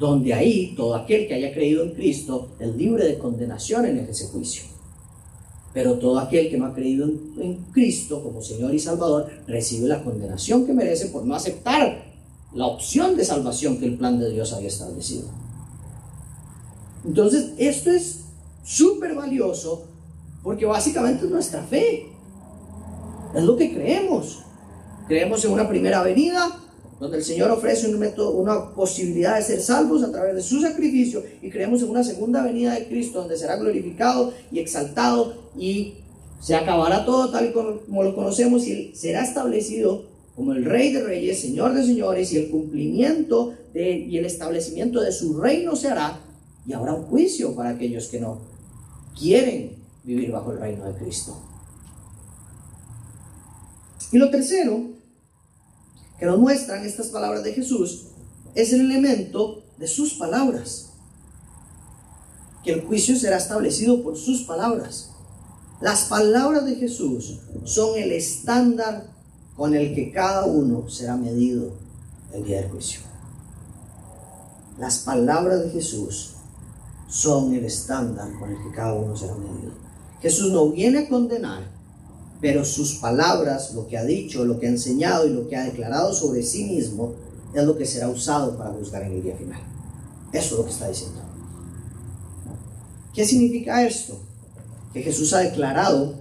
Donde 0.00 0.32
ahí 0.32 0.72
todo 0.74 0.94
aquel 0.94 1.28
que 1.28 1.34
haya 1.34 1.52
creído 1.52 1.84
en 1.84 1.92
Cristo 1.92 2.48
es 2.58 2.74
libre 2.74 3.04
de 3.04 3.18
condenación 3.18 3.84
en 3.84 3.98
ese 3.98 4.28
juicio. 4.28 4.64
Pero 5.74 5.98
todo 5.98 6.18
aquel 6.18 6.48
que 6.48 6.56
no 6.56 6.64
ha 6.64 6.74
creído 6.74 7.06
en, 7.06 7.66
Cristo 7.70 8.22
como 8.22 8.40
Señor 8.40 8.74
y 8.74 8.78
Salvador 8.78 9.28
recibe 9.46 9.88
la 9.88 10.02
condenación 10.02 10.64
que 10.64 10.72
merece 10.72 11.10
por 11.10 11.26
no 11.26 11.34
aceptar 11.34 12.02
la 12.54 12.66
opción 12.66 13.14
de 13.14 13.26
salvación 13.26 13.78
que 13.78 13.84
el 13.84 13.98
plan 13.98 14.18
de 14.18 14.30
Dios 14.30 14.54
había 14.54 14.68
establecido. 14.68 15.28
Entonces, 17.04 17.52
esto 17.58 17.90
es 17.90 18.20
súper 18.64 19.14
valioso 19.14 19.84
porque 20.42 20.64
básicamente 20.64 21.26
es 21.26 21.30
nuestra 21.30 21.62
fe. 21.62 22.06
Es 23.34 23.44
lo 23.44 23.54
que 23.54 23.72
creemos. 23.72 24.38
Creemos 25.06 25.44
en 25.44 25.52
una 25.52 25.68
primera 25.68 26.02
venida, 26.02 26.58
donde 27.00 27.16
el 27.16 27.24
Señor 27.24 27.50
ofrece 27.50 27.88
una 27.88 28.74
posibilidad 28.74 29.36
de 29.36 29.42
ser 29.42 29.60
salvos 29.62 30.02
a 30.04 30.12
través 30.12 30.34
de 30.34 30.42
su 30.42 30.60
sacrificio, 30.60 31.24
y 31.40 31.48
creemos 31.48 31.82
en 31.82 31.88
una 31.88 32.04
segunda 32.04 32.42
venida 32.44 32.74
de 32.74 32.86
Cristo, 32.86 33.20
donde 33.20 33.38
será 33.38 33.56
glorificado 33.56 34.34
y 34.52 34.58
exaltado 34.58 35.34
y 35.58 35.94
se 36.40 36.54
acabará 36.54 37.04
todo 37.04 37.30
tal 37.30 37.48
y 37.48 37.52
como 37.52 38.02
lo 38.02 38.14
conocemos 38.14 38.66
y 38.66 38.94
será 38.94 39.24
establecido 39.24 40.04
como 40.36 40.52
el 40.52 40.64
Rey 40.64 40.92
de 40.92 41.02
Reyes, 41.02 41.40
Señor 41.40 41.74
de 41.74 41.84
Señores, 41.84 42.32
y 42.32 42.38
el 42.38 42.50
cumplimiento 42.50 43.54
de, 43.74 43.98
y 43.98 44.16
el 44.16 44.24
establecimiento 44.24 45.00
de 45.00 45.12
su 45.12 45.40
reino 45.40 45.76
se 45.76 45.88
hará, 45.88 46.20
y 46.66 46.72
habrá 46.72 46.94
un 46.94 47.04
juicio 47.04 47.54
para 47.54 47.70
aquellos 47.70 48.08
que 48.08 48.20
no 48.20 48.38
quieren 49.18 49.76
vivir 50.04 50.30
bajo 50.30 50.52
el 50.52 50.60
reino 50.60 50.84
de 50.86 50.94
Cristo. 50.94 51.36
Y 54.12 54.18
lo 54.18 54.30
tercero 54.30 54.99
que 56.20 56.26
nos 56.26 56.38
muestran 56.38 56.84
estas 56.84 57.06
palabras 57.06 57.42
de 57.42 57.54
Jesús 57.54 58.02
es 58.54 58.74
el 58.74 58.82
elemento 58.82 59.62
de 59.78 59.88
sus 59.88 60.14
palabras. 60.14 60.90
Que 62.62 62.72
el 62.72 62.82
juicio 62.82 63.16
será 63.16 63.38
establecido 63.38 64.02
por 64.02 64.18
sus 64.18 64.42
palabras. 64.42 65.12
Las 65.80 66.04
palabras 66.04 66.66
de 66.66 66.76
Jesús 66.76 67.38
son 67.64 67.98
el 67.98 68.12
estándar 68.12 69.06
con 69.56 69.74
el 69.74 69.94
que 69.94 70.12
cada 70.12 70.44
uno 70.44 70.90
será 70.90 71.16
medido 71.16 71.72
el 72.34 72.44
día 72.44 72.60
del 72.60 72.70
juicio. 72.70 73.00
Las 74.78 74.98
palabras 74.98 75.62
de 75.62 75.70
Jesús 75.70 76.34
son 77.08 77.54
el 77.54 77.64
estándar 77.64 78.28
con 78.38 78.50
el 78.50 78.58
que 78.58 78.76
cada 78.76 78.92
uno 78.92 79.16
será 79.16 79.34
medido. 79.36 79.72
Jesús 80.20 80.52
no 80.52 80.68
viene 80.68 80.98
a 80.98 81.08
condenar, 81.08 81.79
pero 82.40 82.64
sus 82.64 82.94
palabras, 82.94 83.74
lo 83.74 83.86
que 83.86 83.98
ha 83.98 84.04
dicho, 84.04 84.44
lo 84.44 84.58
que 84.58 84.66
ha 84.66 84.70
enseñado 84.70 85.26
y 85.26 85.30
lo 85.30 85.48
que 85.48 85.56
ha 85.56 85.64
declarado 85.64 86.14
sobre 86.14 86.42
sí 86.42 86.64
mismo, 86.64 87.14
es 87.54 87.64
lo 87.64 87.76
que 87.76 87.84
será 87.84 88.08
usado 88.08 88.56
para 88.56 88.70
juzgar 88.70 89.02
en 89.02 89.12
el 89.12 89.22
día 89.22 89.36
final. 89.36 89.60
Eso 90.32 90.54
es 90.54 90.58
lo 90.58 90.64
que 90.64 90.70
está 90.70 90.88
diciendo. 90.88 91.20
¿Qué 93.12 93.24
significa 93.24 93.84
esto? 93.84 94.18
Que 94.92 95.02
Jesús 95.02 95.32
ha 95.34 95.40
declarado 95.40 96.14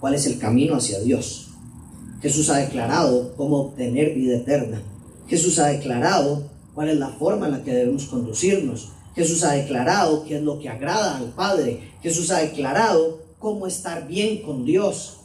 cuál 0.00 0.14
es 0.14 0.26
el 0.26 0.38
camino 0.38 0.76
hacia 0.76 1.00
Dios. 1.00 1.48
Jesús 2.20 2.50
ha 2.50 2.56
declarado 2.58 3.34
cómo 3.36 3.60
obtener 3.60 4.14
vida 4.14 4.36
eterna. 4.36 4.82
Jesús 5.28 5.58
ha 5.58 5.68
declarado 5.68 6.42
cuál 6.74 6.90
es 6.90 6.98
la 6.98 7.10
forma 7.10 7.46
en 7.46 7.52
la 7.52 7.62
que 7.62 7.72
debemos 7.72 8.06
conducirnos. 8.06 8.90
Jesús 9.14 9.44
ha 9.44 9.52
declarado 9.52 10.24
qué 10.24 10.36
es 10.36 10.42
lo 10.42 10.58
que 10.58 10.68
agrada 10.68 11.16
al 11.16 11.32
Padre. 11.34 11.92
Jesús 12.02 12.30
ha 12.30 12.40
declarado 12.40 13.23
cómo 13.44 13.66
estar 13.66 14.08
bien 14.08 14.40
con 14.40 14.64
Dios. 14.64 15.18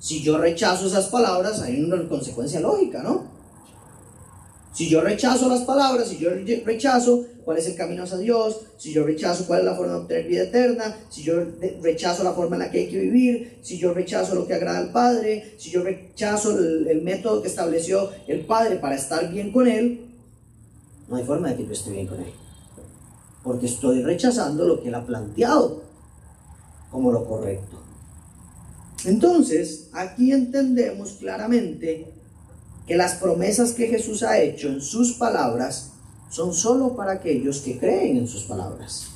Si 0.00 0.22
yo 0.22 0.38
rechazo 0.38 0.86
esas 0.86 1.08
palabras, 1.08 1.60
hay 1.60 1.78
una 1.84 2.08
consecuencia 2.08 2.58
lógica, 2.58 3.02
¿no? 3.02 3.26
Si 4.72 4.88
yo 4.88 5.02
rechazo 5.02 5.46
las 5.50 5.60
palabras, 5.60 6.08
si 6.08 6.16
yo 6.16 6.30
rechazo 6.64 7.26
cuál 7.44 7.58
es 7.58 7.66
el 7.66 7.76
camino 7.76 8.04
hacia 8.04 8.16
Dios, 8.16 8.62
si 8.78 8.94
yo 8.94 9.04
rechazo 9.04 9.46
cuál 9.46 9.60
es 9.60 9.66
la 9.66 9.74
forma 9.74 9.92
de 9.92 9.98
obtener 9.98 10.26
vida 10.26 10.42
eterna, 10.44 10.96
si 11.10 11.22
yo 11.22 11.34
rechazo 11.82 12.24
la 12.24 12.32
forma 12.32 12.56
en 12.56 12.60
la 12.60 12.70
que 12.70 12.78
hay 12.78 12.88
que 12.88 12.98
vivir, 12.98 13.58
si 13.60 13.76
yo 13.76 13.92
rechazo 13.92 14.34
lo 14.34 14.46
que 14.46 14.54
agrada 14.54 14.78
al 14.78 14.90
Padre, 14.90 15.54
si 15.58 15.70
yo 15.70 15.82
rechazo 15.82 16.58
el, 16.58 16.88
el 16.88 17.02
método 17.02 17.42
que 17.42 17.48
estableció 17.48 18.10
el 18.26 18.46
Padre 18.46 18.76
para 18.76 18.96
estar 18.96 19.30
bien 19.30 19.52
con 19.52 19.68
Él, 19.68 20.00
no 21.08 21.16
hay 21.16 21.24
forma 21.24 21.50
de 21.50 21.56
que 21.56 21.66
yo 21.66 21.72
esté 21.72 21.90
bien 21.90 22.06
con 22.06 22.20
Él. 22.20 22.32
Porque 23.42 23.66
estoy 23.66 24.02
rechazando 24.02 24.64
lo 24.66 24.82
que 24.82 24.88
Él 24.88 24.94
ha 24.94 25.04
planteado 25.04 25.85
como 26.96 27.12
lo 27.12 27.26
correcto. 27.26 27.76
Entonces, 29.04 29.90
aquí 29.92 30.32
entendemos 30.32 31.12
claramente 31.20 32.10
que 32.86 32.96
las 32.96 33.16
promesas 33.16 33.72
que 33.72 33.88
Jesús 33.88 34.22
ha 34.22 34.38
hecho 34.40 34.68
en 34.68 34.80
sus 34.80 35.12
palabras 35.12 35.90
son 36.30 36.54
solo 36.54 36.96
para 36.96 37.12
aquellos 37.12 37.58
que 37.60 37.78
creen 37.78 38.16
en 38.16 38.26
sus 38.26 38.44
palabras 38.44 39.08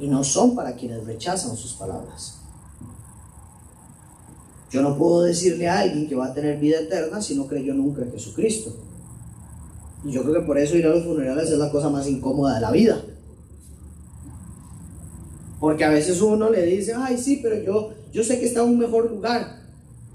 y 0.00 0.08
no 0.08 0.24
son 0.24 0.56
para 0.56 0.74
quienes 0.74 1.06
rechazan 1.06 1.56
sus 1.56 1.74
palabras. 1.74 2.38
Yo 4.72 4.82
no 4.82 4.98
puedo 4.98 5.22
decirle 5.22 5.68
a 5.68 5.78
alguien 5.78 6.08
que 6.08 6.16
va 6.16 6.26
a 6.26 6.34
tener 6.34 6.58
vida 6.58 6.80
eterna 6.80 7.22
si 7.22 7.36
no 7.36 7.46
creyó 7.46 7.72
nunca 7.72 8.02
en 8.02 8.10
Jesucristo. 8.10 8.74
Y 10.04 10.10
yo 10.10 10.22
creo 10.22 10.40
que 10.40 10.46
por 10.46 10.58
eso 10.58 10.76
ir 10.76 10.86
a 10.86 10.90
los 10.90 11.04
funerales 11.04 11.50
es 11.50 11.58
la 11.58 11.70
cosa 11.70 11.88
más 11.88 12.08
incómoda 12.08 12.56
de 12.56 12.62
la 12.62 12.72
vida. 12.72 13.00
Porque 15.62 15.84
a 15.84 15.90
veces 15.90 16.20
uno 16.20 16.50
le 16.50 16.66
dice, 16.66 16.92
ay, 16.92 17.16
sí, 17.16 17.38
pero 17.40 17.62
yo, 17.62 17.90
yo 18.12 18.24
sé 18.24 18.40
que 18.40 18.46
está 18.46 18.64
en 18.64 18.70
un 18.70 18.78
mejor 18.80 19.08
lugar. 19.08 19.60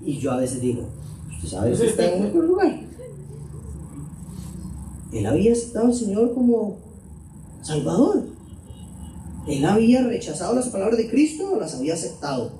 Y 0.02 0.18
yo 0.18 0.34
a 0.34 0.40
veces 0.40 0.60
digo, 0.60 0.90
¿usted 1.32 1.48
sabe 1.48 1.74
si 1.74 1.86
está 1.86 2.06
en 2.06 2.20
un 2.20 2.28
mejor 2.28 2.44
lugar? 2.44 2.82
Él 5.14 5.26
había 5.26 5.54
aceptado 5.54 5.86
al 5.86 5.94
Señor 5.94 6.34
como 6.34 6.80
Salvador. 7.62 8.26
Él 9.48 9.64
había 9.64 10.04
rechazado 10.04 10.54
las 10.54 10.68
palabras 10.68 10.98
de 10.98 11.10
Cristo 11.10 11.54
o 11.54 11.58
las 11.58 11.74
había 11.76 11.94
aceptado. 11.94 12.52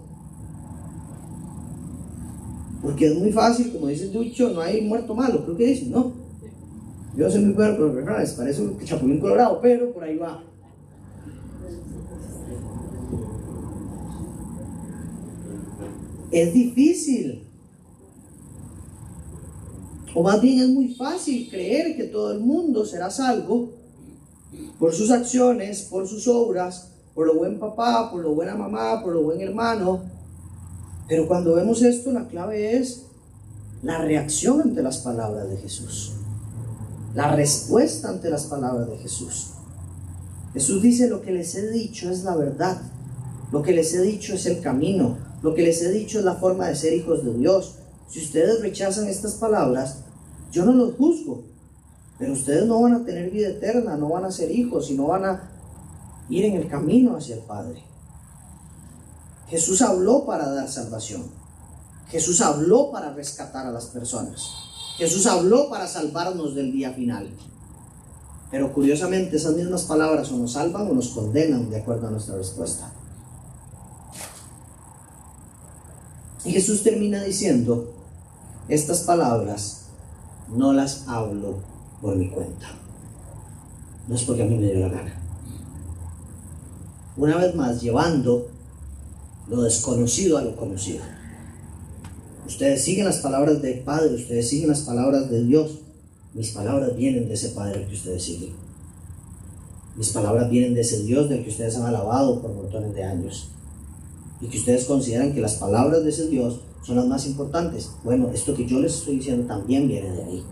Porque 2.82 3.08
es 3.08 3.16
muy 3.16 3.34
fácil, 3.34 3.74
como 3.74 3.88
dice 3.88 4.06
el 4.06 4.14
dicho, 4.14 4.52
no 4.52 4.62
hay 4.62 4.80
muerto 4.80 5.14
malo. 5.14 5.44
Creo 5.44 5.58
que 5.58 5.66
dicen, 5.66 5.92
no. 5.92 6.14
Yo 7.18 7.30
soy 7.30 7.42
muy 7.42 7.54
bueno, 7.54 7.76
pero 7.78 8.06
parece 8.06 8.62
un 8.62 8.80
chapulín 8.86 9.20
colorado, 9.20 9.60
pero 9.62 9.92
por 9.92 10.06
ahí 10.06 10.16
va. 10.16 10.42
Es 16.32 16.54
difícil. 16.54 17.44
O 20.14 20.24
más 20.24 20.42
bien 20.42 20.60
es 20.60 20.70
muy 20.70 20.94
fácil 20.96 21.50
creer 21.50 21.96
que 21.96 22.06
todo 22.06 22.32
el 22.32 22.40
mundo 22.40 22.86
será 22.86 23.10
salvo 23.10 23.72
por 24.80 24.94
sus 24.94 25.12
acciones, 25.12 25.84
por 25.84 26.08
sus 26.08 26.28
obras, 26.28 26.90
por 27.14 27.28
lo 27.28 27.36
buen 27.36 27.60
papá, 27.60 28.10
por 28.12 28.22
lo 28.22 28.34
buena 28.34 28.56
mamá, 28.56 29.02
por 29.04 29.14
lo 29.14 29.24
buen 29.24 29.42
hermano. 29.42 30.02
Pero 31.08 31.28
cuando 31.28 31.56
vemos 31.56 31.82
esto, 31.82 32.12
la 32.12 32.28
clave 32.28 32.78
es 32.78 33.04
la 33.84 34.00
reacción 34.00 34.62
ante 34.62 34.82
las 34.82 35.00
palabras 35.00 35.50
de 35.50 35.58
Jesús. 35.58 36.14
La 37.14 37.36
respuesta 37.36 38.10
ante 38.10 38.30
las 38.30 38.46
palabras 38.46 38.90
de 38.90 38.98
Jesús. 38.98 39.52
Jesús 40.54 40.82
dice, 40.82 41.08
lo 41.08 41.22
que 41.22 41.32
les 41.32 41.56
he 41.56 41.70
dicho 41.70 42.10
es 42.10 42.24
la 42.24 42.36
verdad. 42.36 42.82
Lo 43.52 43.62
que 43.62 43.74
les 43.74 43.94
he 43.94 44.02
dicho 44.02 44.34
es 44.34 44.46
el 44.46 44.62
camino. 44.62 45.27
Lo 45.42 45.54
que 45.54 45.64
les 45.64 45.82
he 45.82 45.92
dicho 45.92 46.20
es 46.20 46.26
la 46.26 46.36
forma 46.36 46.68
de 46.68 46.76
ser 46.76 46.94
hijos 46.94 47.24
de 47.24 47.34
Dios. 47.34 47.76
Si 48.10 48.24
ustedes 48.24 48.62
rechazan 48.62 49.08
estas 49.08 49.34
palabras, 49.34 49.98
yo 50.52 50.66
no 50.66 50.74
los 50.74 50.96
juzgo, 50.96 51.44
pero 52.18 52.34
ustedes 52.34 52.66
no 52.66 52.82
van 52.82 52.94
a 52.94 53.06
tener 53.06 53.30
vida 53.30 53.50
eterna, 53.50 53.96
no 53.96 54.10
van 54.10 54.26
a 54.26 54.32
ser 54.32 54.52
hijos 54.52 54.90
y 54.90 54.96
no 54.96 55.08
van 55.08 55.26
a 55.26 55.52
ir 56.30 56.46
en 56.46 56.56
el 56.56 56.68
camino 56.68 57.16
hacia 57.16 57.36
el 57.36 57.42
Padre. 57.42 57.84
Jesús 59.50 59.82
habló 59.82 60.26
para 60.26 60.50
dar 60.50 60.68
salvación. 60.68 61.24
Jesús 62.10 62.42
habló 62.42 62.92
para 62.92 63.14
rescatar 63.14 63.66
a 63.68 63.72
las 63.72 63.86
personas. 63.86 64.50
Jesús 64.98 65.26
habló 65.26 65.70
para 65.70 65.88
salvarnos 65.88 66.56
del 66.56 66.72
día 66.72 66.92
final. 66.92 67.30
Pero 68.50 68.74
curiosamente 68.74 69.38
esas 69.38 69.56
mismas 69.56 69.84
palabras 69.84 70.32
o 70.32 70.38
nos 70.38 70.54
salvan 70.54 70.88
o 70.88 70.94
nos 70.94 71.10
condenan 71.10 71.70
de 71.70 71.78
acuerdo 71.78 72.08
a 72.08 72.12
nuestra 72.12 72.36
respuesta. 72.36 72.92
Y 76.48 76.52
Jesús 76.54 76.82
termina 76.82 77.22
diciendo, 77.22 77.94
estas 78.70 79.02
palabras 79.02 79.88
no 80.56 80.72
las 80.72 81.06
hablo 81.08 81.58
por 82.02 82.16
mi 82.16 82.30
cuenta. 82.30 82.68
No 84.08 84.16
es 84.16 84.24
porque 84.24 84.44
a 84.44 84.46
mí 84.46 84.56
me 84.56 84.72
dio 84.72 84.80
la 84.80 84.88
gana. 84.88 85.14
Una 87.18 87.36
vez 87.36 87.54
más, 87.54 87.82
llevando 87.82 88.48
lo 89.50 89.62
desconocido 89.64 90.38
a 90.38 90.42
lo 90.42 90.56
conocido. 90.56 91.04
Ustedes 92.48 92.82
siguen 92.82 93.06
las 93.06 93.18
palabras 93.18 93.62
del 93.62 93.80
Padre, 93.80 94.16
ustedes 94.16 94.48
siguen 94.48 94.70
las 94.70 94.82
palabras 94.82 95.30
de 95.30 95.44
Dios. 95.44 95.80
Mis 96.34 96.52
palabras 96.52 96.96
vienen 96.96 97.28
de 97.28 97.34
ese 97.34 97.50
Padre 97.50 97.86
que 97.88 97.96
ustedes 97.96 98.24
siguen. 98.24 98.54
Mis 99.98 100.10
palabras 100.10 100.50
vienen 100.50 100.76
de 100.76 100.82
ese 100.82 101.04
Dios 101.04 101.28
del 101.28 101.44
que 101.44 101.50
ustedes 101.50 101.76
han 101.76 101.88
alabado 101.88 102.42
por 102.42 102.54
montones 102.54 102.94
de 102.94 103.04
años. 103.04 103.50
Y 104.42 104.48
que 104.48 104.58
ustedes 104.58 104.86
consideran 104.86 105.34
que 105.34 105.42
las 105.42 105.56
palabras 105.56 106.04
de 106.04 106.10
ese 106.10 106.28
Dios 106.28 106.62
son 106.84 106.98
las 106.98 107.08
más 107.08 107.26
importantes. 107.26 107.92
Bueno, 108.04 108.30
esto 108.34 108.54
que 108.54 108.66
yo 108.66 108.80
les 108.80 108.96
estoy 108.96 109.18
diciendo 109.18 109.48
también 109.48 109.88
viene 109.88 110.12
de 110.12 110.24
ahí. 110.24 110.44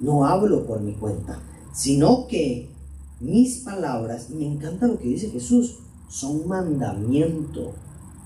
No 0.00 0.26
hablo 0.26 0.66
por 0.66 0.80
mi 0.80 0.92
cuenta, 0.92 1.40
sino 1.72 2.26
que 2.26 2.68
mis 3.20 3.58
palabras, 3.58 4.28
y 4.30 4.34
me 4.34 4.46
encanta 4.46 4.86
lo 4.86 4.98
que 4.98 5.08
dice 5.08 5.30
Jesús, 5.30 5.78
son 6.08 6.46
mandamiento 6.46 7.72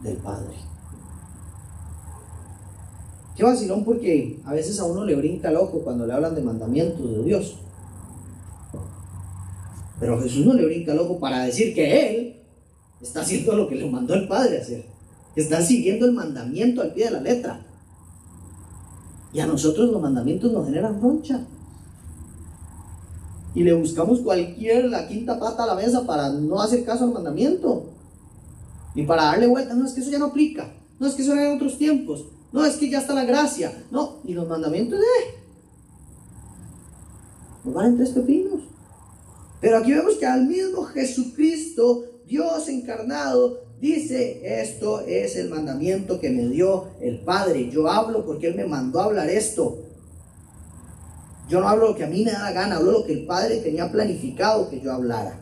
del 0.02 0.16
Padre. 0.16 0.56
Qué 3.36 3.44
vacilón 3.44 3.84
porque 3.84 4.40
a 4.44 4.52
veces 4.52 4.80
a 4.80 4.84
uno 4.84 5.04
le 5.04 5.14
brinca 5.14 5.48
el 5.48 5.56
ojo 5.56 5.80
cuando 5.82 6.06
le 6.06 6.12
hablan 6.12 6.34
de 6.34 6.42
mandamientos 6.42 7.10
de 7.10 7.22
Dios. 7.22 7.56
Pero 10.00 10.20
Jesús 10.20 10.44
no 10.44 10.54
le 10.54 10.64
brinca 10.64 10.92
el 10.92 10.98
ojo 10.98 11.18
para 11.20 11.44
decir 11.44 11.74
que 11.74 12.08
Él 12.08 12.39
está 13.00 13.20
haciendo 13.22 13.56
lo 13.56 13.68
que 13.68 13.76
le 13.76 13.90
mandó 13.90 14.14
el 14.14 14.28
Padre 14.28 14.58
a 14.58 14.62
hacer. 14.62 14.84
Está 15.36 15.62
siguiendo 15.62 16.06
el 16.06 16.12
mandamiento 16.12 16.82
al 16.82 16.92
pie 16.92 17.06
de 17.06 17.10
la 17.12 17.20
letra. 17.20 17.60
Y 19.32 19.40
a 19.40 19.46
nosotros 19.46 19.90
los 19.90 20.02
mandamientos 20.02 20.52
nos 20.52 20.66
generan 20.66 21.00
roncha. 21.00 21.40
Y 23.54 23.62
le 23.62 23.72
buscamos 23.72 24.20
cualquier, 24.20 24.86
la 24.86 25.08
quinta 25.08 25.38
pata 25.38 25.64
a 25.64 25.66
la 25.66 25.74
mesa 25.74 26.06
para 26.06 26.30
no 26.30 26.60
hacer 26.60 26.84
caso 26.84 27.04
al 27.04 27.12
mandamiento. 27.12 27.86
Y 28.94 29.04
para 29.04 29.24
darle 29.24 29.46
vuelta. 29.46 29.74
No, 29.74 29.86
es 29.86 29.92
que 29.92 30.00
eso 30.00 30.10
ya 30.10 30.18
no 30.18 30.26
aplica. 30.26 30.72
No, 30.98 31.06
es 31.06 31.14
que 31.14 31.22
eso 31.22 31.32
era 31.32 31.48
en 31.48 31.56
otros 31.56 31.78
tiempos. 31.78 32.24
No, 32.52 32.64
es 32.64 32.76
que 32.76 32.90
ya 32.90 32.98
está 32.98 33.14
la 33.14 33.24
gracia. 33.24 33.72
No, 33.90 34.18
y 34.24 34.34
los 34.34 34.48
mandamientos, 34.48 34.98
eh. 34.98 35.34
Nos 37.64 37.74
van 37.74 37.86
en 37.86 37.96
tres 37.96 38.10
pepinos. 38.10 38.62
Pero 39.60 39.78
aquí 39.78 39.92
vemos 39.92 40.14
que 40.14 40.26
al 40.26 40.46
mismo 40.46 40.84
Jesucristo, 40.84 42.04
Dios 42.30 42.68
encarnado, 42.68 43.64
dice, 43.80 44.60
esto 44.62 45.00
es 45.00 45.34
el 45.34 45.50
mandamiento 45.50 46.20
que 46.20 46.30
me 46.30 46.46
dio 46.46 46.90
el 47.00 47.18
Padre. 47.18 47.68
Yo 47.70 47.90
hablo 47.90 48.24
porque 48.24 48.46
Él 48.46 48.54
me 48.54 48.66
mandó 48.66 49.00
hablar 49.00 49.28
esto. 49.28 49.80
Yo 51.48 51.60
no 51.60 51.68
hablo 51.68 51.88
lo 51.88 51.96
que 51.96 52.04
a 52.04 52.06
mí 52.06 52.24
me 52.24 52.30
da 52.30 52.38
la 52.38 52.52
gana, 52.52 52.76
hablo 52.76 52.92
lo 52.92 53.04
que 53.04 53.14
el 53.14 53.26
Padre 53.26 53.56
tenía 53.56 53.90
planificado 53.90 54.70
que 54.70 54.80
yo 54.80 54.92
hablara. 54.92 55.40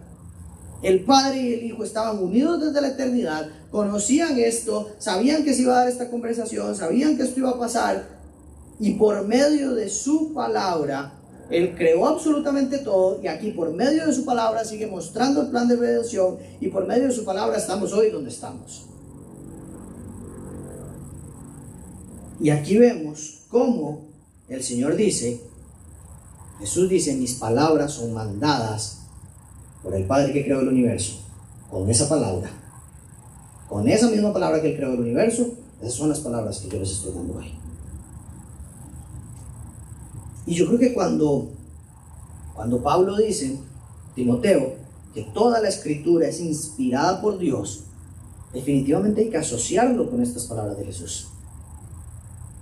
El 0.82 1.04
Padre 1.04 1.42
y 1.42 1.52
el 1.52 1.64
Hijo 1.64 1.84
estaban 1.84 2.22
unidos 2.22 2.58
desde 2.58 2.80
la 2.80 2.88
eternidad, 2.88 3.50
conocían 3.70 4.38
esto, 4.38 4.88
sabían 4.98 5.44
que 5.44 5.52
se 5.52 5.62
iba 5.62 5.74
a 5.74 5.80
dar 5.80 5.88
esta 5.88 6.08
conversación, 6.08 6.74
sabían 6.74 7.18
que 7.18 7.24
esto 7.24 7.40
iba 7.40 7.50
a 7.50 7.58
pasar, 7.58 8.08
y 8.80 8.92
por 8.94 9.26
medio 9.26 9.74
de 9.74 9.90
su 9.90 10.32
palabra, 10.32 11.17
Él 11.50 11.74
creó 11.76 12.06
absolutamente 12.06 12.78
todo, 12.78 13.20
y 13.22 13.26
aquí 13.26 13.52
por 13.52 13.72
medio 13.72 14.06
de 14.06 14.12
su 14.12 14.24
palabra 14.24 14.64
sigue 14.64 14.86
mostrando 14.86 15.42
el 15.42 15.48
plan 15.48 15.66
de 15.66 15.76
redención, 15.76 16.36
y 16.60 16.68
por 16.68 16.86
medio 16.86 17.08
de 17.08 17.14
su 17.14 17.24
palabra 17.24 17.56
estamos 17.56 17.92
hoy 17.92 18.10
donde 18.10 18.30
estamos. 18.30 18.84
Y 22.40 22.50
aquí 22.50 22.76
vemos 22.76 23.42
cómo 23.48 24.08
el 24.48 24.62
Señor 24.62 24.94
dice, 24.94 25.40
Jesús 26.60 26.88
dice, 26.88 27.14
mis 27.14 27.34
palabras 27.34 27.92
son 27.92 28.12
mandadas 28.12 28.98
por 29.82 29.94
el 29.94 30.04
Padre 30.04 30.32
que 30.32 30.44
creó 30.44 30.60
el 30.60 30.68
universo, 30.68 31.20
con 31.70 31.88
esa 31.88 32.08
palabra, 32.08 32.50
con 33.68 33.88
esa 33.88 34.10
misma 34.10 34.32
palabra 34.32 34.60
que 34.60 34.70
Él 34.70 34.76
creó 34.76 34.92
el 34.92 35.00
universo, 35.00 35.54
esas 35.80 35.94
son 35.94 36.10
las 36.10 36.20
palabras 36.20 36.58
que 36.58 36.68
yo 36.68 36.78
les 36.78 36.90
estoy 36.90 37.12
dando 37.12 37.38
hoy. 37.38 37.67
Y 40.48 40.54
yo 40.54 40.66
creo 40.66 40.78
que 40.78 40.94
cuando, 40.94 41.50
cuando 42.54 42.82
Pablo 42.82 43.18
dice, 43.18 43.58
Timoteo, 44.14 44.76
que 45.12 45.24
toda 45.34 45.60
la 45.60 45.68
escritura 45.68 46.26
es 46.26 46.40
inspirada 46.40 47.20
por 47.20 47.38
Dios, 47.38 47.84
definitivamente 48.54 49.20
hay 49.20 49.28
que 49.28 49.36
asociarlo 49.36 50.08
con 50.08 50.22
estas 50.22 50.46
palabras 50.46 50.78
de 50.78 50.86
Jesús. 50.86 51.28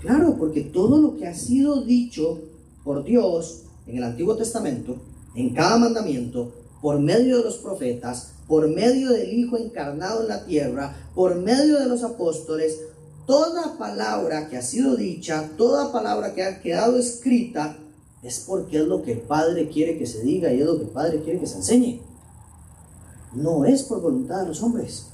Claro, 0.01 0.35
porque 0.37 0.63
todo 0.63 0.99
lo 1.01 1.17
que 1.17 1.29
ha 1.29 1.35
sido 1.35 1.83
dicho 1.83 2.41
por 2.83 3.05
Dios 3.05 3.63
en 3.87 3.99
el 3.99 4.03
Antiguo 4.03 4.35
Testamento, 4.35 4.97
en 5.37 5.55
cada 5.55 5.79
mandamiento, 5.79 6.51
por 6.83 6.99
medio 6.99 7.39
de 7.39 7.45
los 7.45 7.59
profetas, 7.59 8.33
por 8.49 8.67
medio 8.69 9.11
del 9.11 9.33
Hijo 9.33 9.59
encarnado 9.59 10.23
en 10.23 10.29
la 10.29 10.45
tierra, 10.45 10.97
por 11.15 11.37
medio 11.37 11.79
de 11.79 11.87
los 11.87 12.03
apóstoles, 12.03 12.81
toda 13.27 13.77
palabra 13.77 14.49
que 14.49 14.57
ha 14.57 14.63
sido 14.63 14.97
dicha, 14.97 15.51
toda 15.57 15.93
palabra 15.93 16.35
que 16.35 16.45
ha 16.45 16.61
quedado 16.61 16.99
escrita, 16.99 17.77
es 18.23 18.41
porque 18.41 18.79
es 18.79 18.87
lo 18.87 19.03
que 19.03 19.13
el 19.13 19.21
Padre 19.21 19.69
quiere 19.69 19.99
que 19.99 20.07
se 20.07 20.23
diga 20.23 20.53
y 20.53 20.61
es 20.61 20.67
lo 20.67 20.79
que 20.79 20.85
el 20.85 20.91
Padre 20.91 21.21
quiere 21.23 21.41
que 21.41 21.47
se 21.47 21.57
enseñe. 21.57 22.01
No 23.35 23.65
es 23.65 23.83
por 23.83 24.01
voluntad 24.01 24.43
de 24.43 24.49
los 24.49 24.63
hombres. 24.63 25.07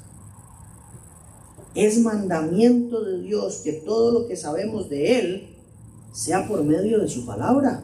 Es 1.75 1.99
mandamiento 1.99 3.03
de 3.03 3.21
Dios 3.21 3.63
que 3.65 3.73
todo 3.73 4.13
lo 4.13 4.29
que 4.29 4.37
sabemos 4.37 4.89
de 4.89 5.19
Él 5.19 5.53
sea 6.13 6.47
por 6.47 6.63
medio 6.63 7.01
de 7.01 7.09
su 7.09 7.27
palabra. 7.27 7.83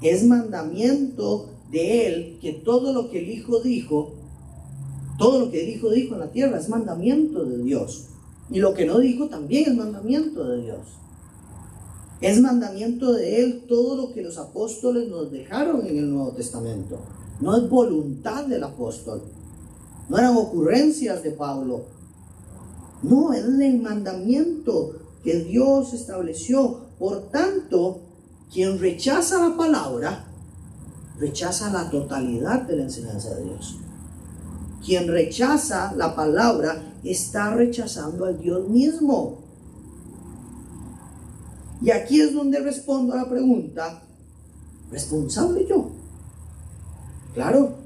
Es 0.00 0.24
mandamiento 0.24 1.50
de 1.70 2.06
él 2.06 2.38
que 2.40 2.52
todo 2.52 2.92
lo 2.92 3.10
que 3.10 3.20
el 3.20 3.30
Hijo 3.30 3.60
dijo, 3.60 4.12
todo 5.18 5.40
lo 5.40 5.50
que 5.50 5.62
el 5.62 5.70
Hijo 5.70 5.90
dijo 5.90 6.14
en 6.14 6.20
la 6.20 6.30
tierra 6.30 6.58
es 6.58 6.68
mandamiento 6.68 7.44
de 7.44 7.58
Dios. 7.62 8.06
Y 8.52 8.60
lo 8.60 8.74
que 8.74 8.84
no 8.84 8.98
dijo 8.98 9.28
también 9.28 9.70
es 9.70 9.76
mandamiento 9.76 10.44
de 10.44 10.62
Dios. 10.62 10.80
Es 12.20 12.40
mandamiento 12.40 13.14
de 13.14 13.40
Él 13.40 13.64
todo 13.66 13.96
lo 13.96 14.12
que 14.12 14.22
los 14.22 14.36
apóstoles 14.36 15.08
nos 15.08 15.32
dejaron 15.32 15.86
en 15.86 15.98
el 15.98 16.10
Nuevo 16.12 16.32
Testamento. 16.32 17.00
No 17.40 17.56
es 17.56 17.68
voluntad 17.68 18.44
del 18.46 18.62
apóstol. 18.62 19.22
No 20.08 20.18
eran 20.18 20.36
ocurrencias 20.36 21.22
de 21.22 21.30
Pablo. 21.32 21.86
No, 23.02 23.32
es 23.32 23.44
el 23.44 23.80
mandamiento 23.80 24.96
que 25.24 25.40
Dios 25.40 25.94
estableció. 25.94 26.82
Por 26.98 27.30
tanto, 27.30 28.02
quien 28.52 28.78
rechaza 28.78 29.48
la 29.48 29.56
palabra 29.56 30.26
rechaza 31.18 31.72
la 31.72 31.88
totalidad 31.88 32.62
de 32.62 32.76
la 32.76 32.82
enseñanza 32.82 33.34
de 33.34 33.44
Dios. 33.44 33.78
Quien 34.84 35.08
rechaza 35.08 35.92
la 35.96 36.14
palabra 36.14 36.82
está 37.04 37.54
rechazando 37.54 38.24
al 38.24 38.40
Dios 38.40 38.68
mismo. 38.68 39.38
Y 41.80 41.90
aquí 41.90 42.20
es 42.20 42.32
donde 42.32 42.60
respondo 42.60 43.12
a 43.12 43.16
la 43.16 43.28
pregunta, 43.28 44.02
¿responsable 44.90 45.66
yo? 45.68 45.90
Claro, 47.34 47.76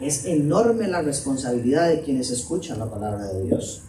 es 0.00 0.24
enorme 0.24 0.88
la 0.88 1.02
responsabilidad 1.02 1.88
de 1.88 2.02
quienes 2.02 2.30
escuchan 2.30 2.78
la 2.78 2.90
palabra 2.90 3.26
de 3.26 3.44
Dios. 3.44 3.82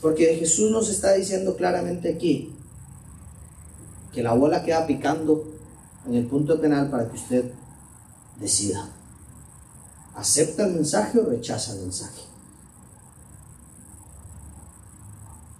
Porque 0.00 0.36
Jesús 0.36 0.70
nos 0.70 0.88
está 0.88 1.14
diciendo 1.14 1.56
claramente 1.56 2.12
aquí, 2.14 2.52
que 4.12 4.22
la 4.22 4.34
bola 4.34 4.64
queda 4.64 4.86
picando 4.86 5.44
en 6.06 6.14
el 6.14 6.26
punto 6.26 6.60
penal 6.60 6.90
para 6.90 7.08
que 7.08 7.16
usted 7.16 7.50
decida. 8.40 8.88
¿Acepta 10.14 10.66
el 10.66 10.74
mensaje 10.74 11.18
o 11.18 11.26
rechaza 11.26 11.74
el 11.74 11.82
mensaje? 11.82 12.22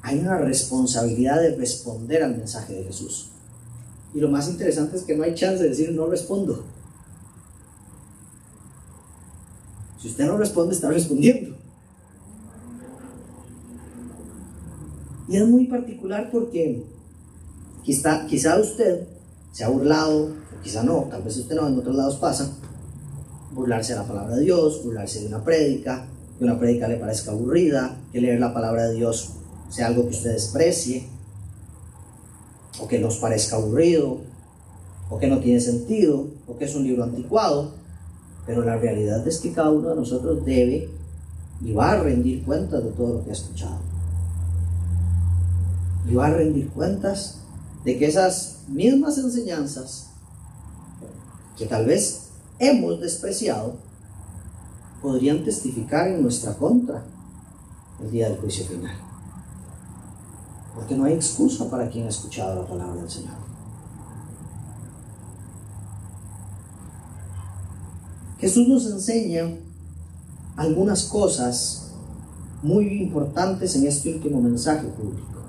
Hay 0.03 0.19
una 0.21 0.39
responsabilidad 0.39 1.41
de 1.41 1.57
responder 1.57 2.23
al 2.23 2.37
mensaje 2.37 2.75
de 2.75 2.85
Jesús. 2.85 3.29
Y 4.15 4.21
lo 4.21 4.29
más 4.29 4.49
interesante 4.49 4.97
es 4.97 5.03
que 5.03 5.17
no 5.17 5.25
hay 5.25 5.35
chance 5.35 5.63
de 5.63 5.71
decir 5.71 5.93
no 5.93 6.07
respondo. 6.07 6.65
Si 10.01 10.09
usted 10.09 10.27
no 10.27 10.39
responde, 10.39 10.75
está 10.75 10.89
respondiendo. 10.89 11.57
Y 15.29 15.37
es 15.37 15.47
muy 15.47 15.67
particular 15.67 16.31
porque 16.31 16.87
Quizá, 17.87 18.27
quizá 18.27 18.59
usted 18.59 19.07
se 19.53 19.63
ha 19.63 19.69
burlado, 19.69 20.25
o 20.25 20.63
quizá 20.65 20.83
no, 20.83 21.07
tal 21.09 21.23
vez 21.23 21.37
usted 21.37 21.55
no, 21.55 21.69
en 21.69 21.79
otros 21.79 21.95
lados 21.95 22.17
pasa, 22.17 22.51
burlarse 23.57 23.95
de 23.95 24.01
la 24.01 24.07
palabra 24.07 24.37
de 24.37 24.43
Dios, 24.43 24.85
burlarse 24.85 25.21
de 25.21 25.29
una 25.29 25.43
prédica, 25.43 26.07
que 26.39 26.45
una 26.45 26.59
prédica 26.59 26.87
le 26.87 26.97
parezca 26.97 27.31
aburrida, 27.31 27.97
que 28.13 28.21
leer 28.21 28.39
la 28.39 28.53
palabra 28.53 28.85
de 28.85 28.95
Dios 28.95 29.31
sea 29.71 29.87
algo 29.87 30.03
que 30.05 30.11
usted 30.11 30.35
desprecie, 30.35 31.09
o 32.79 32.87
que 32.87 32.99
nos 32.99 33.17
parezca 33.17 33.57
aburrido, 33.57 34.19
o 35.09 35.19
que 35.19 35.27
no 35.27 35.41
tiene 35.41 35.61
sentido, 35.61 36.29
o 36.47 36.59
que 36.59 36.67
es 36.67 36.75
un 36.75 36.85
libro 36.85 37.05
anticuado, 37.05 37.73
pero 38.45 38.63
la 38.63 38.77
realidad 38.77 39.27
es 39.27 39.39
que 39.39 39.53
cada 39.53 39.71
uno 39.71 39.89
de 39.89 39.97
nosotros 39.97 40.45
debe 40.45 40.91
y 41.63 41.73
va 41.73 41.93
a 41.93 42.01
rendir 42.01 42.45
cuentas 42.45 42.85
de 42.85 42.91
todo 42.91 43.15
lo 43.15 43.25
que 43.25 43.31
ha 43.31 43.33
escuchado. 43.33 43.79
Y 46.09 46.15
va 46.15 46.27
a 46.27 46.35
rendir 46.35 46.69
cuentas 46.69 47.39
de 47.85 47.99
que 47.99 48.07
esas 48.07 48.59
mismas 48.69 49.17
enseñanzas 49.17 50.11
que 51.57 51.65
tal 51.65 51.87
vez 51.87 52.26
hemos 52.59 53.01
despreciado 53.01 53.75
podrían 55.03 55.45
testificar 55.45 56.09
en 56.09 56.23
nuestra 56.23 56.55
contra 56.55 57.03
el 58.03 58.11
día 58.11 58.29
del 58.29 58.39
juicio 58.39 58.65
final. 58.67 58.95
Porque 60.75 60.95
no 60.95 61.05
hay 61.05 61.15
excusa 61.15 61.71
para 61.71 61.89
quien 61.89 62.07
ha 62.07 62.09
escuchado 62.09 62.63
la 62.63 62.69
palabra 62.69 63.01
del 63.01 63.11
Señor. 63.11 63.47
Jesús 68.39 68.69
nos 68.69 68.87
enseña 68.87 69.49
algunas 70.57 71.05
cosas 71.05 71.93
muy 72.63 73.03
importantes 73.03 73.77
en 73.77 73.87
este 73.87 74.15
último 74.15 74.41
mensaje 74.41 74.89
público. 74.89 75.43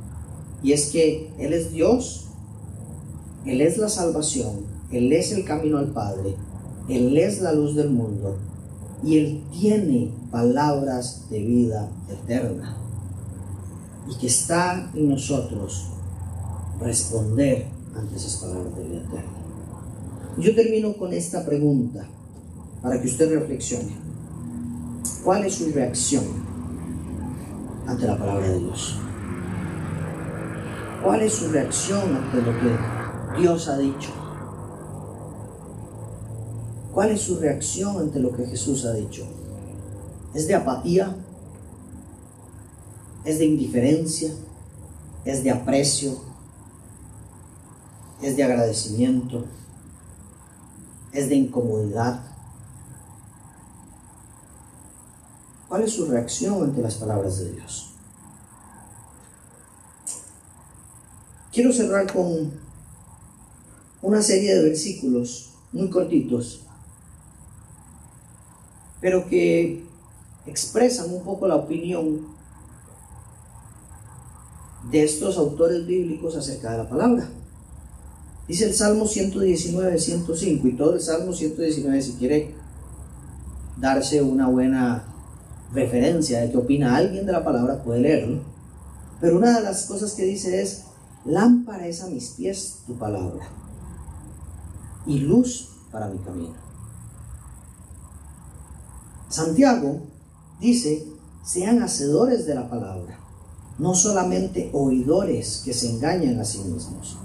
Y 0.63 0.71
es 0.71 0.87
que 0.87 1.33
Él 1.37 1.53
es 1.53 1.71
Dios, 1.71 2.27
Él 3.45 3.61
es 3.61 3.77
la 3.77 3.89
salvación, 3.89 4.65
Él 4.91 5.11
es 5.11 5.31
el 5.31 5.45
camino 5.45 5.77
al 5.77 5.87
Padre, 5.87 6.35
Él 6.89 7.17
es 7.17 7.41
la 7.41 7.51
luz 7.51 7.75
del 7.75 7.89
mundo 7.89 8.37
y 9.03 9.17
Él 9.17 9.43
tiene 9.51 10.11
palabras 10.31 11.29
de 11.29 11.39
vida 11.39 11.89
eterna. 12.09 12.75
Y 14.09 14.15
que 14.15 14.27
está 14.27 14.89
en 14.93 15.09
nosotros 15.09 15.87
responder 16.79 17.67
ante 17.95 18.15
esas 18.15 18.37
palabras 18.37 18.75
de 18.75 18.83
vida 18.83 18.97
eterna. 18.97 19.31
Yo 20.37 20.55
termino 20.55 20.93
con 20.93 21.13
esta 21.13 21.45
pregunta 21.45 22.07
para 22.81 23.01
que 23.01 23.07
usted 23.07 23.33
reflexione. 23.33 23.91
¿Cuál 25.23 25.45
es 25.45 25.55
su 25.55 25.71
reacción 25.71 26.23
ante 27.85 28.07
la 28.07 28.17
palabra 28.17 28.47
de 28.47 28.59
Dios? 28.59 28.97
¿Cuál 31.03 31.21
es 31.21 31.33
su 31.33 31.49
reacción 31.49 32.15
ante 32.15 32.37
lo 32.37 32.51
que 32.59 33.41
Dios 33.41 33.67
ha 33.67 33.77
dicho? 33.77 34.26
¿Cuál 36.97 37.11
es 37.11 37.21
su 37.21 37.37
reacción 37.37 37.95
ante 37.99 38.19
lo 38.19 38.35
que 38.35 38.47
Jesús 38.47 38.83
ha 38.85 38.93
dicho? 38.93 39.23
¿Es 40.33 40.47
de 40.47 40.55
apatía? 40.55 41.15
¿Es 43.23 43.37
de 43.37 43.45
indiferencia? 43.45 44.31
¿Es 45.23 45.43
de 45.43 45.51
aprecio? 45.51 46.19
¿Es 48.19 48.35
de 48.35 48.43
agradecimiento? 48.43 49.45
¿Es 51.11 51.29
de 51.29 51.35
incomodidad? 51.35 52.19
¿Cuál 55.69 55.83
es 55.83 55.93
su 55.93 56.07
reacción 56.07 56.63
ante 56.63 56.81
las 56.81 56.95
palabras 56.95 57.37
de 57.37 57.51
Dios? 57.51 57.91
Quiero 61.53 61.71
cerrar 61.71 62.11
con 62.11 62.51
una 64.01 64.23
serie 64.23 64.55
de 64.55 64.63
versículos 64.63 65.51
muy 65.71 65.91
cortitos, 65.91 66.63
pero 69.01 69.27
que 69.27 69.83
expresan 70.45 71.13
un 71.13 71.23
poco 71.23 71.47
la 71.47 71.55
opinión 71.55 72.25
de 74.91 75.03
estos 75.03 75.37
autores 75.37 75.85
bíblicos 75.85 76.35
acerca 76.35 76.71
de 76.71 76.77
la 76.79 76.89
palabra. 76.89 77.29
Dice 78.47 78.65
el 78.65 78.73
Salmo 78.73 79.05
119, 79.05 79.99
105, 79.99 80.67
y 80.67 80.73
todo 80.73 80.93
el 80.93 81.01
Salmo 81.01 81.33
119, 81.33 82.01
si 82.01 82.13
quiere 82.13 82.55
darse 83.77 84.21
una 84.21 84.47
buena 84.47 85.03
referencia 85.73 86.39
de 86.39 86.51
qué 86.51 86.57
opina 86.57 86.95
alguien 86.95 87.25
de 87.25 87.33
la 87.33 87.43
palabra, 87.43 87.83
puede 87.83 88.01
leerlo. 88.01 88.39
Pero 89.19 89.37
una 89.37 89.57
de 89.57 89.63
las 89.63 89.85
cosas 89.85 90.13
que 90.13 90.23
dice 90.23 90.61
es, 90.61 90.83
lámpara 91.25 91.87
es 91.87 92.01
a 92.01 92.07
mis 92.07 92.29
pies 92.29 92.79
tu 92.87 92.97
palabra 92.97 93.45
y 95.05 95.19
luz 95.19 95.69
para 95.91 96.07
mi 96.07 96.19
camino. 96.19 96.66
Santiago 99.29 100.01
dice, 100.59 101.05
sean 101.43 101.81
hacedores 101.83 102.45
de 102.45 102.55
la 102.55 102.69
palabra, 102.69 103.19
no 103.77 103.93
solamente 103.93 104.69
oidores 104.73 105.61
que 105.63 105.73
se 105.73 105.89
engañan 105.89 106.39
a 106.39 106.45
sí 106.45 106.59
mismos. 106.59 107.17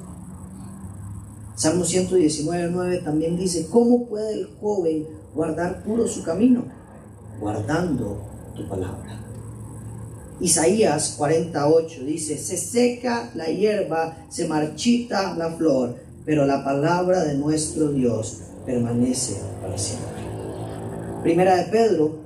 Salmo 1.55 1.85
119, 1.85 2.71
9 2.73 2.99
también 3.05 3.37
dice, 3.37 3.69
¿cómo 3.71 4.07
puede 4.07 4.35
el 4.35 4.51
joven 4.61 5.07
guardar 5.35 5.85
puro 5.85 6.09
su 6.09 6.25
camino? 6.25 6.65
Guardando 7.41 8.19
tu 8.57 8.69
palabra. 8.69 9.21
Isaías 10.41 11.15
48 11.19 12.05
dice, 12.05 12.37
se 12.37 12.57
seca 12.57 13.31
la 13.35 13.47
hierba, 13.47 14.17
se 14.29 14.49
marchita 14.49 15.37
la 15.37 15.53
flor, 15.53 15.97
pero 16.25 16.47
la 16.47 16.65
palabra 16.65 17.23
de 17.23 17.35
nuestro 17.35 17.93
Dios 17.93 18.39
permanece 18.67 19.37
para 19.61 19.79
siempre. 19.79 20.12
Primera 21.23 21.57
de 21.57 21.65
Pedro, 21.71 22.17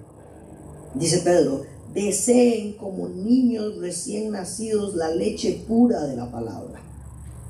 dice 0.95 1.19
Pedro, 1.19 1.65
deseen 1.93 2.73
como 2.79 3.09
niños 3.09 3.77
recién 3.79 4.31
nacidos 4.31 4.95
la 4.95 5.11
leche 5.11 5.65
pura 5.69 6.05
de 6.05 6.17
la 6.17 6.31
palabra, 6.31 6.81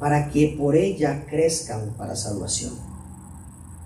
para 0.00 0.28
que 0.30 0.56
por 0.58 0.74
ella 0.74 1.24
crezcan 1.30 1.94
para 1.96 2.16
salvación. 2.16 2.72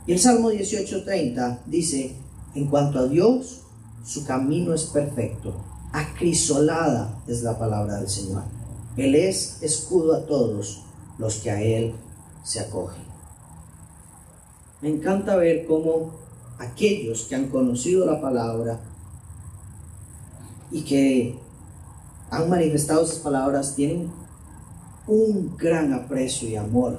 Y 0.07 0.13
el 0.13 0.19
Salmo 0.19 0.51
18:30 0.51 1.59
dice, 1.67 2.17
en 2.55 2.67
cuanto 2.69 2.99
a 2.99 3.07
Dios, 3.07 3.61
su 4.07 4.25
camino 4.25 4.73
es 4.73 4.85
perfecto. 4.85 5.55
Acrisolada 5.93 7.23
es 7.29 7.43
la 7.43 7.59
palabra 7.59 7.97
del 7.97 8.09
Señor. 8.09 8.45
Él 8.97 9.15
es 9.15 9.63
escudo 9.63 10.15
a 10.15 10.25
todos 10.25 10.83
los 11.19 11.37
que 11.37 11.51
a 11.51 11.61
Él 11.61 11.93
se 12.43 12.61
acogen. 12.61 13.03
Me 14.81 14.89
encanta 14.89 15.37
ver 15.37 15.67
cómo 15.67 16.30
aquellos 16.61 17.25
que 17.25 17.35
han 17.35 17.49
conocido 17.49 18.05
la 18.07 18.21
palabra 18.21 18.79
y 20.71 20.83
que 20.83 21.39
han 22.31 22.49
manifestado 22.49 23.03
esas 23.03 23.19
palabras 23.19 23.75
tienen 23.75 24.11
un 25.07 25.57
gran 25.57 25.93
aprecio 25.93 26.49
y 26.49 26.57
amor 26.57 26.99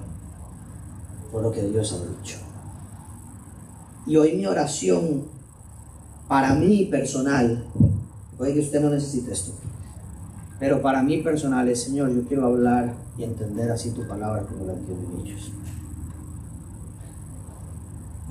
por 1.31 1.43
lo 1.43 1.51
que 1.51 1.61
Dios 1.61 1.93
ha 1.93 2.17
dicho. 2.17 2.37
Y 4.05 4.17
hoy 4.17 4.33
mi 4.33 4.45
oración 4.47 5.25
para 6.27 6.55
mí 6.55 6.85
personal, 6.85 7.63
puede 8.37 8.53
que 8.55 8.61
usted 8.61 8.81
no 8.81 8.89
necesite 8.89 9.31
esto, 9.31 9.51
pero 10.59 10.81
para 10.81 11.03
mí 11.03 11.17
personal 11.17 11.69
es, 11.69 11.83
Señor, 11.83 12.13
yo 12.13 12.23
quiero 12.27 12.47
hablar 12.47 12.93
y 13.17 13.23
entender 13.23 13.69
así 13.71 13.91
tu 13.91 14.07
palabra 14.07 14.43
como 14.43 14.65
la 14.65 14.73
entienden 14.73 15.25
ellos. 15.25 15.51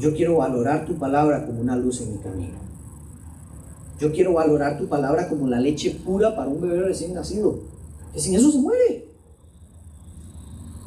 Yo 0.01 0.15
quiero 0.15 0.39
valorar 0.39 0.87
tu 0.87 0.99
palabra 0.99 1.45
como 1.45 1.61
una 1.61 1.77
luz 1.77 2.01
en 2.01 2.13
mi 2.13 2.19
camino. 2.19 2.59
Yo 3.99 4.11
quiero 4.13 4.33
valorar 4.33 4.79
tu 4.79 4.89
palabra 4.89 5.29
como 5.29 5.47
la 5.47 5.61
leche 5.61 5.91
pura 5.91 6.35
para 6.35 6.49
un 6.49 6.59
bebé 6.59 6.81
recién 6.81 7.13
nacido, 7.13 7.61
que 8.15 8.19
sin 8.19 8.35
eso 8.35 8.51
se 8.51 8.59
muere. 8.59 9.05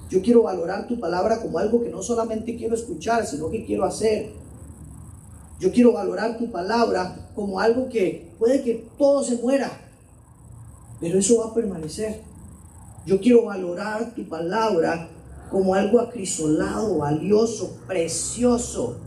Yo 0.09 0.19
quiero 0.23 0.41
valorar 0.41 0.87
tu 0.87 0.99
palabra 0.99 1.39
como 1.39 1.59
algo 1.59 1.83
que 1.83 1.89
no 1.89 2.01
solamente 2.01 2.55
quiero 2.55 2.73
escuchar, 2.73 3.27
sino 3.27 3.51
que 3.51 3.63
quiero 3.65 3.83
hacer. 3.83 4.31
Yo 5.59 5.71
quiero 5.71 5.93
valorar 5.93 6.39
tu 6.39 6.51
palabra 6.51 7.29
como 7.35 7.59
algo 7.59 7.89
que 7.89 8.31
puede 8.39 8.63
que 8.63 8.87
todo 8.97 9.23
se 9.23 9.37
muera, 9.37 9.71
pero 10.99 11.19
eso 11.19 11.37
va 11.37 11.51
a 11.51 11.53
permanecer. 11.53 12.21
Yo 13.05 13.21
quiero 13.21 13.45
valorar 13.45 14.15
tu 14.15 14.27
palabra 14.27 15.07
como 15.51 15.75
algo 15.75 15.99
acrisolado, 15.99 16.97
valioso, 16.97 17.77
precioso, 17.85 19.02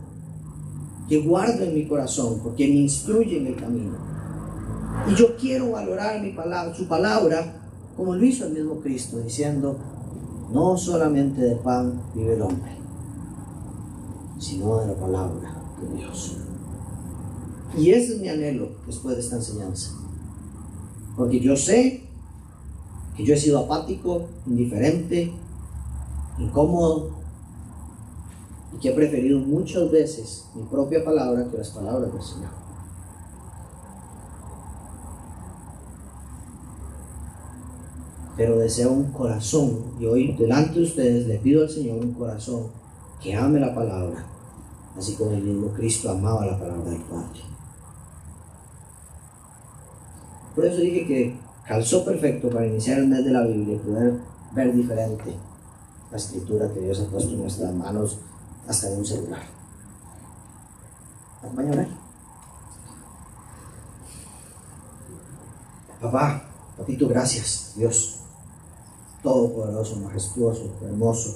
que 1.07 1.21
guardo 1.21 1.63
en 1.63 1.73
mi 1.73 1.87
corazón, 1.87 2.39
porque 2.43 2.67
me 2.67 2.75
instruye 2.75 3.37
en 3.37 3.47
el 3.47 3.55
camino. 3.55 3.97
Y 5.09 5.15
yo 5.15 5.35
quiero 5.37 5.71
valorar 5.71 6.21
mi 6.21 6.31
palabra, 6.31 6.73
su 6.75 6.87
palabra 6.87 7.57
como 7.97 8.15
lo 8.15 8.23
hizo 8.23 8.45
el 8.45 8.53
mismo 8.53 8.79
Cristo, 8.79 9.17
diciendo, 9.17 9.75
no 10.53 10.77
solamente 10.77 11.41
de 11.41 11.55
pan 11.55 11.99
vive 12.13 12.35
el 12.35 12.43
hombre, 12.43 12.71
sino 14.39 14.79
de 14.79 14.87
la 14.87 14.93
palabra 14.93 15.55
de 15.81 15.97
Dios. 15.97 16.37
Y 17.75 17.89
ese 17.89 18.13
es 18.13 18.21
mi 18.21 18.29
anhelo 18.29 18.69
después 18.85 19.15
de 19.15 19.23
esta 19.23 19.37
enseñanza. 19.37 19.93
Porque 21.15 21.39
yo 21.39 21.57
sé 21.57 22.03
que 23.15 23.25
yo 23.25 23.33
he 23.33 23.37
sido 23.37 23.59
apático, 23.59 24.27
indiferente, 24.45 25.33
incómodo, 26.37 27.16
y 28.73 28.77
que 28.79 28.89
he 28.89 28.93
preferido 28.93 29.39
muchas 29.39 29.89
veces 29.91 30.45
mi 30.53 30.63
propia 30.63 31.03
palabra 31.03 31.47
que 31.49 31.57
las 31.57 31.69
palabras 31.69 32.11
del 32.11 32.21
Señor. 32.21 32.49
Pero 38.35 38.59
deseo 38.59 38.91
un 38.91 39.11
corazón, 39.11 39.83
y 39.99 40.05
hoy 40.05 40.33
delante 40.33 40.79
de 40.79 40.85
ustedes 40.85 41.27
le 41.27 41.39
pido 41.39 41.63
al 41.63 41.69
Señor 41.69 41.97
un 41.97 42.13
corazón 42.13 42.67
que 43.21 43.35
ame 43.35 43.59
la 43.59 43.73
palabra, 43.73 44.23
así 44.95 45.15
como 45.15 45.31
el 45.31 45.41
mismo 45.41 45.69
Cristo 45.69 46.11
amaba 46.11 46.45
la 46.45 46.59
palabra 46.59 46.91
del 46.91 47.01
Padre. 47.01 47.41
Por 50.55 50.65
eso 50.65 50.77
dije 50.77 51.07
que 51.07 51.37
calzó 51.67 52.05
perfecto 52.05 52.49
para 52.49 52.67
iniciar 52.67 52.99
el 52.99 53.07
mes 53.07 53.25
de 53.25 53.31
la 53.31 53.43
Biblia 53.43 53.75
y 53.75 53.79
poder 53.79 54.13
ver 54.53 54.73
diferente 54.73 55.33
la 56.11 56.17
escritura 56.17 56.71
que 56.73 56.79
Dios 56.79 56.99
ha 56.99 57.11
puesto 57.11 57.31
en 57.31 57.41
nuestras 57.41 57.73
manos 57.73 58.19
hasta 58.67 58.89
en 58.89 58.97
un 58.97 59.05
celular. 59.05 59.41
Acompáñame. 61.41 61.87
Papá, 66.01 66.43
papito, 66.77 67.07
gracias, 67.07 67.73
Dios. 67.75 68.19
Todopoderoso, 69.23 69.97
majestuoso, 69.97 70.75
hermoso. 70.83 71.35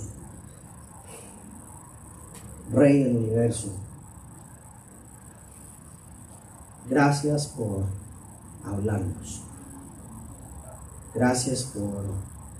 Rey 2.72 3.04
del 3.04 3.18
universo. 3.18 3.70
Gracias 6.90 7.48
por 7.48 7.86
hablarnos. 8.66 9.42
Gracias 11.14 11.64
por 11.64 12.04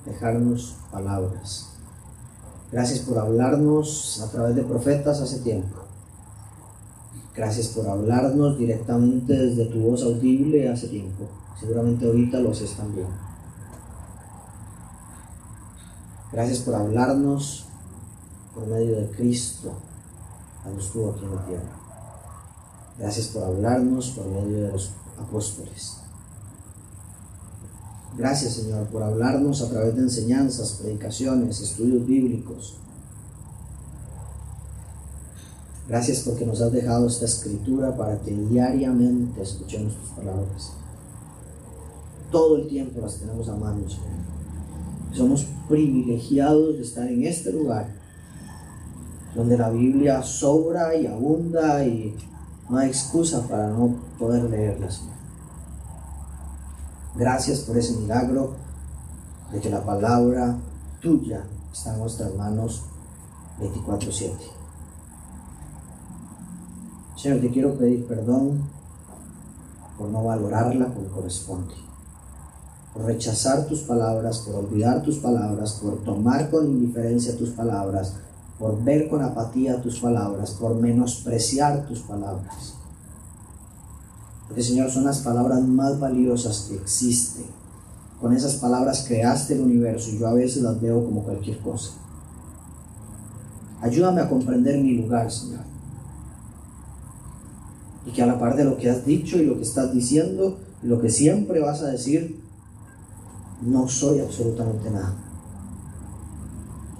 dejarnos 0.06 0.76
palabras. 0.92 1.71
Gracias 2.72 3.00
por 3.00 3.18
hablarnos 3.20 4.22
a 4.22 4.32
través 4.32 4.56
de 4.56 4.64
profetas 4.64 5.20
hace 5.20 5.40
tiempo. 5.40 5.78
Gracias 7.36 7.68
por 7.68 7.88
hablarnos 7.88 8.58
directamente 8.58 9.34
desde 9.34 9.66
tu 9.66 9.80
voz 9.80 10.04
audible 10.04 10.70
hace 10.70 10.88
tiempo. 10.88 11.28
Seguramente 11.60 12.06
ahorita 12.06 12.40
lo 12.40 12.52
haces 12.52 12.72
también. 12.76 13.08
Gracias 16.32 16.60
por 16.60 16.76
hablarnos 16.76 17.66
por 18.56 18.68
medio 18.68 18.96
de 18.96 19.08
Cristo 19.12 19.74
cuando 20.64 20.82
estuvo 20.82 21.12
aquí 21.12 21.26
en 21.26 21.36
la 21.36 21.46
tierra. 21.46 21.78
Gracias 22.98 23.28
por 23.28 23.44
hablarnos 23.44 24.10
por 24.12 24.26
medio 24.28 24.66
de 24.66 24.72
los 24.72 24.92
apóstoles. 25.20 26.01
Gracias 28.18 28.54
Señor 28.54 28.88
por 28.88 29.04
hablarnos 29.04 29.62
a 29.62 29.70
través 29.70 29.96
de 29.96 30.02
enseñanzas, 30.02 30.80
predicaciones, 30.82 31.62
estudios 31.62 32.06
bíblicos. 32.06 32.76
Gracias 35.88 36.20
porque 36.20 36.46
nos 36.46 36.62
has 36.62 36.72
dejado 36.72 37.08
esta 37.08 37.26
escritura 37.26 37.96
para 37.96 38.18
que 38.20 38.32
diariamente 38.32 39.42
escuchemos 39.42 39.96
tus 39.96 40.10
palabras. 40.12 40.72
Todo 42.32 42.58
el 42.58 42.68
tiempo 42.68 43.02
las 43.02 43.18
tenemos 43.18 43.50
a 43.50 43.56
mano, 43.56 43.90
Señor. 43.90 44.22
Somos 45.14 45.48
privilegiados 45.68 46.78
de 46.78 46.84
estar 46.84 47.08
en 47.08 47.26
este 47.26 47.52
lugar 47.52 47.90
donde 49.36 49.58
la 49.58 49.70
Biblia 49.70 50.22
sobra 50.24 50.96
y 50.96 51.08
abunda 51.08 51.86
y 51.86 52.16
no 52.70 52.78
hay 52.78 52.90
excusa 52.90 53.46
para 53.48 53.70
no 53.70 53.96
poder 54.18 54.44
leerla, 54.44 54.90
Señor. 54.90 55.11
Gracias 57.16 57.60
por 57.60 57.78
ese 57.78 57.94
milagro 57.98 58.54
de 59.52 59.60
que 59.60 59.70
la 59.70 59.84
palabra 59.84 60.56
tuya 61.02 61.44
está 61.72 61.94
en 61.94 62.00
nuestras 62.00 62.34
manos 62.36 62.84
24/7. 63.60 64.46
Señor, 67.18 67.42
te 67.42 67.52
quiero 67.52 67.78
pedir 67.78 68.08
perdón 68.08 68.62
por 69.98 70.10
no 70.10 70.24
valorarla 70.24 70.86
como 70.86 71.08
corresponde, 71.10 71.76
por 72.94 73.04
rechazar 73.04 73.68
tus 73.68 73.82
palabras, 73.82 74.40
por 74.40 74.56
olvidar 74.56 75.04
tus 75.04 75.18
palabras, 75.18 75.74
por 75.74 76.04
tomar 76.04 76.50
con 76.50 76.66
indiferencia 76.66 77.38
tus 77.38 77.50
palabras, 77.50 78.14
por 78.58 78.82
ver 78.84 79.10
con 79.10 79.22
apatía 79.22 79.82
tus 79.82 80.00
palabras, 80.00 80.52
por 80.52 80.76
menospreciar 80.76 81.86
tus 81.88 82.00
palabras. 82.00 82.81
Porque 84.52 84.64
Señor, 84.64 84.92
son 84.92 85.06
las 85.06 85.20
palabras 85.20 85.62
más 85.62 85.98
valiosas 85.98 86.68
que 86.68 86.76
existen. 86.76 87.46
Con 88.20 88.36
esas 88.36 88.56
palabras 88.56 89.06
creaste 89.08 89.54
el 89.54 89.62
universo 89.62 90.10
y 90.12 90.20
yo 90.20 90.28
a 90.28 90.34
veces 90.34 90.62
las 90.62 90.82
veo 90.82 91.06
como 91.06 91.24
cualquier 91.24 91.58
cosa. 91.60 91.92
Ayúdame 93.80 94.20
a 94.20 94.28
comprender 94.28 94.78
mi 94.84 94.98
lugar, 94.98 95.32
Señor. 95.32 95.62
Y 98.06 98.12
que 98.12 98.22
a 98.22 98.26
la 98.26 98.38
par 98.38 98.58
de 98.58 98.66
lo 98.66 98.76
que 98.76 98.90
has 98.90 99.06
dicho 99.06 99.38
y 99.38 99.46
lo 99.46 99.56
que 99.56 99.64
estás 99.64 99.94
diciendo 99.94 100.60
y 100.84 100.88
lo 100.88 101.00
que 101.00 101.10
siempre 101.10 101.62
vas 101.62 101.82
a 101.82 101.88
decir, 101.88 102.44
no 103.62 103.88
soy 103.88 104.20
absolutamente 104.20 104.92
nada. 104.92 105.16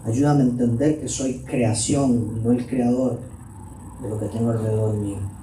Ayúdame 0.06 0.44
a 0.44 0.46
entender 0.46 1.02
que 1.02 1.10
soy 1.10 1.40
creación 1.40 2.38
y 2.38 2.46
no 2.46 2.54
el 2.54 2.66
creador 2.66 3.20
de 4.02 4.10
lo 4.10 4.18
que 4.18 4.28
tengo 4.28 4.52
alrededor 4.52 4.96
mío. 4.96 5.41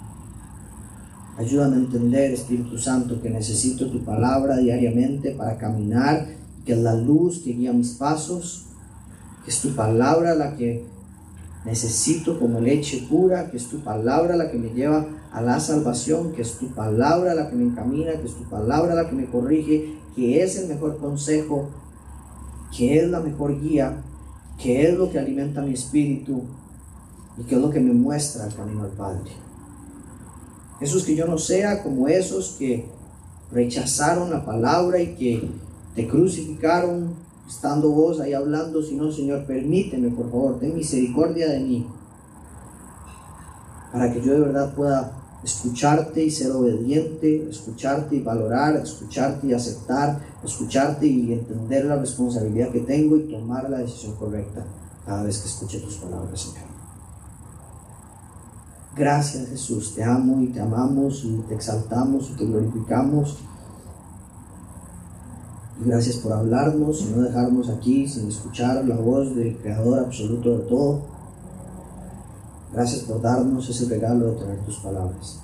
Ayúdame 1.39 1.77
a 1.77 1.79
entender, 1.79 2.33
Espíritu 2.33 2.77
Santo, 2.79 3.23
que 3.23 3.31
necesito 3.31 3.89
tu 3.89 4.03
palabra 4.03 4.57
diariamente 4.57 5.31
para 5.31 5.57
caminar, 5.57 6.27
que 6.67 6.73
es 6.73 6.79
la 6.79 6.97
luz 6.97 7.43
que 7.45 7.53
guía 7.53 7.73
mis 7.73 7.91
pasos, 7.91 8.65
que 9.45 9.53
es 9.53 9.61
tu 9.61 9.73
palabra 9.77 10.35
la 10.35 10.57
que 10.57 10.85
necesito 11.65 12.41
como 12.41 12.61
leche 12.61 13.07
pura, 13.09 13.53
que 13.53 13.57
es 13.57 13.69
tu 13.69 13.79
palabra 13.85 14.35
la 14.35 14.51
que 14.51 14.59
me 14.59 14.71
lleva 14.71 15.07
a 15.33 15.41
la 15.41 15.61
salvación, 15.61 16.33
que 16.33 16.43
es 16.43 16.59
tu 16.59 16.75
palabra 16.75 17.37
la 17.37 17.49
que 17.49 17.55
me 17.55 17.67
encamina, 17.67 18.15
que 18.15 18.27
es 18.27 18.35
tu 18.35 18.49
palabra 18.51 18.97
la 18.97 19.09
que 19.09 19.15
me 19.15 19.27
corrige, 19.27 19.95
que 20.17 20.43
es 20.43 20.59
el 20.59 20.67
mejor 20.67 20.99
consejo, 20.99 21.69
que 22.77 22.99
es 22.99 23.09
la 23.09 23.21
mejor 23.21 23.61
guía, 23.61 24.03
que 24.61 24.89
es 24.89 24.99
lo 24.99 25.09
que 25.09 25.21
alimenta 25.21 25.63
mi 25.63 25.75
espíritu 25.75 26.43
y 27.39 27.45
que 27.45 27.55
es 27.55 27.61
lo 27.61 27.71
que 27.71 27.79
me 27.79 27.93
muestra 27.93 28.49
el 28.49 28.55
camino 28.57 28.83
al 28.83 28.91
Padre. 28.91 29.48
Jesús, 30.81 31.05
que 31.05 31.17
yo 31.17 31.27
no 31.27 31.39
sea 31.39 31.83
como 31.83 32.09
esos 32.09 32.57
que 32.59 32.87
rechazaron 33.51 34.31
la 34.31 34.45
palabra 34.45 35.01
y 35.01 35.15
que 35.15 35.49
te 35.95 36.07
crucificaron 36.07 37.15
estando 37.49 37.91
vos 37.91 38.21
ahí 38.21 38.35
hablando, 38.35 38.83
sino 38.83 39.11
Señor, 39.11 39.45
permíteme, 39.47 40.11
por 40.11 40.31
favor, 40.31 40.59
ten 40.61 40.77
misericordia 40.77 41.49
de 41.49 41.61
mí, 41.61 41.87
para 43.91 44.13
que 44.13 44.21
yo 44.21 44.35
de 44.35 44.41
verdad 44.41 44.75
pueda 44.75 45.13
escucharte 45.43 46.23
y 46.23 46.31
ser 46.31 46.53
obediente, 46.53 47.49
escucharte 47.49 48.17
y 48.17 48.21
valorar, 48.21 48.77
escucharte 48.77 49.47
y 49.47 49.55
aceptar, 49.55 50.21
escucharte 50.45 51.07
y 51.07 51.33
entender 51.33 51.87
la 51.87 51.97
responsabilidad 51.97 52.71
que 52.71 52.81
tengo 52.81 53.17
y 53.17 53.31
tomar 53.31 53.71
la 53.71 53.79
decisión 53.79 54.15
correcta 54.17 54.65
cada 55.07 55.23
vez 55.23 55.39
que 55.39 55.49
escuche 55.49 55.81
tus 55.81 55.97
palabras, 55.97 56.41
Señor. 56.41 56.68
Gracias 58.99 59.47
Jesús, 59.51 59.95
te 59.95 60.03
amo 60.03 60.43
y 60.43 60.49
te 60.49 60.61
amamos 60.61 61.23
y 61.25 61.37
te 61.49 61.55
exaltamos 61.55 62.31
y 62.31 62.37
te 62.37 62.45
glorificamos. 62.45 63.37
gracias 65.87 66.17
por 66.17 66.33
hablarnos 66.33 67.03
y 67.03 67.15
no 67.15 67.23
dejarnos 67.23 67.71
aquí 67.71 68.09
sin 68.09 68.27
escuchar 68.27 68.85
la 68.85 68.97
voz 68.97 69.37
del 69.37 69.57
Creador 69.59 70.01
absoluto 70.01 70.59
de 70.59 70.65
todo. 70.65 71.03
Gracias 72.73 73.03
por 73.03 73.23
darnos 73.23 73.69
ese 73.69 73.85
regalo 73.85 74.33
de 74.33 74.41
tener 74.41 74.59
tus 74.65 74.79
palabras. 74.79 75.39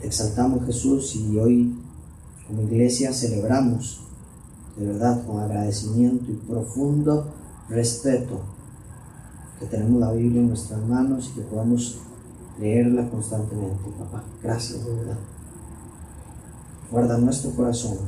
Te 0.00 0.06
exaltamos 0.06 0.64
Jesús 0.64 1.14
y 1.14 1.38
hoy 1.38 1.78
como 2.46 2.62
iglesia 2.62 3.12
celebramos 3.12 4.00
de 4.78 4.86
verdad 4.86 5.26
con 5.26 5.40
agradecimiento 5.40 6.32
y 6.32 6.36
profundo 6.36 7.26
respeto 7.68 8.40
que 9.60 9.66
tenemos 9.66 10.00
la 10.00 10.12
Biblia 10.12 10.40
en 10.40 10.48
nuestras 10.48 10.82
manos 10.88 11.28
y 11.28 11.34
que 11.34 11.42
podamos 11.42 11.98
leerla 12.58 13.08
constantemente, 13.10 13.90
papá. 13.98 14.24
Gracias, 14.42 14.84
de 14.84 14.94
verdad. 14.94 15.18
Guarda 16.90 17.18
nuestro 17.18 17.50
corazón. 17.50 17.98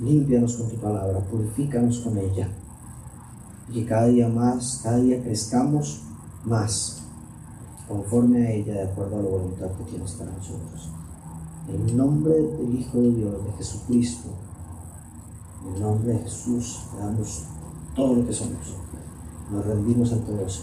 Límpianos 0.00 0.56
con 0.56 0.68
tu 0.68 0.76
palabra, 0.76 1.20
purifícanos 1.20 2.00
con 2.00 2.18
ella. 2.18 2.48
Y 3.68 3.74
que 3.74 3.86
cada 3.86 4.06
día 4.06 4.28
más, 4.28 4.80
cada 4.82 4.98
día 4.98 5.22
crezcamos 5.22 6.02
más 6.44 7.02
conforme 7.86 8.46
a 8.46 8.50
ella, 8.50 8.74
de 8.74 8.82
acuerdo 8.82 9.18
a 9.18 9.22
la 9.22 9.28
voluntad 9.28 9.70
que 9.78 9.84
tienes 9.84 10.12
para 10.12 10.32
nosotros. 10.32 10.90
En 11.68 11.88
el 11.88 11.96
nombre 11.96 12.34
del 12.34 12.78
Hijo 12.78 12.98
de 12.98 13.12
Dios, 13.12 13.44
de 13.44 13.52
Jesucristo, 13.52 14.28
en 15.66 15.74
el 15.74 15.82
nombre 15.82 16.12
de 16.14 16.18
Jesús, 16.20 16.80
te 16.90 16.98
damos 16.98 17.44
todo 17.98 18.14
lo 18.14 18.26
que 18.26 18.32
somos. 18.32 18.78
Nos 19.50 19.66
rendimos 19.66 20.12
ante 20.12 20.30
vos, 20.32 20.62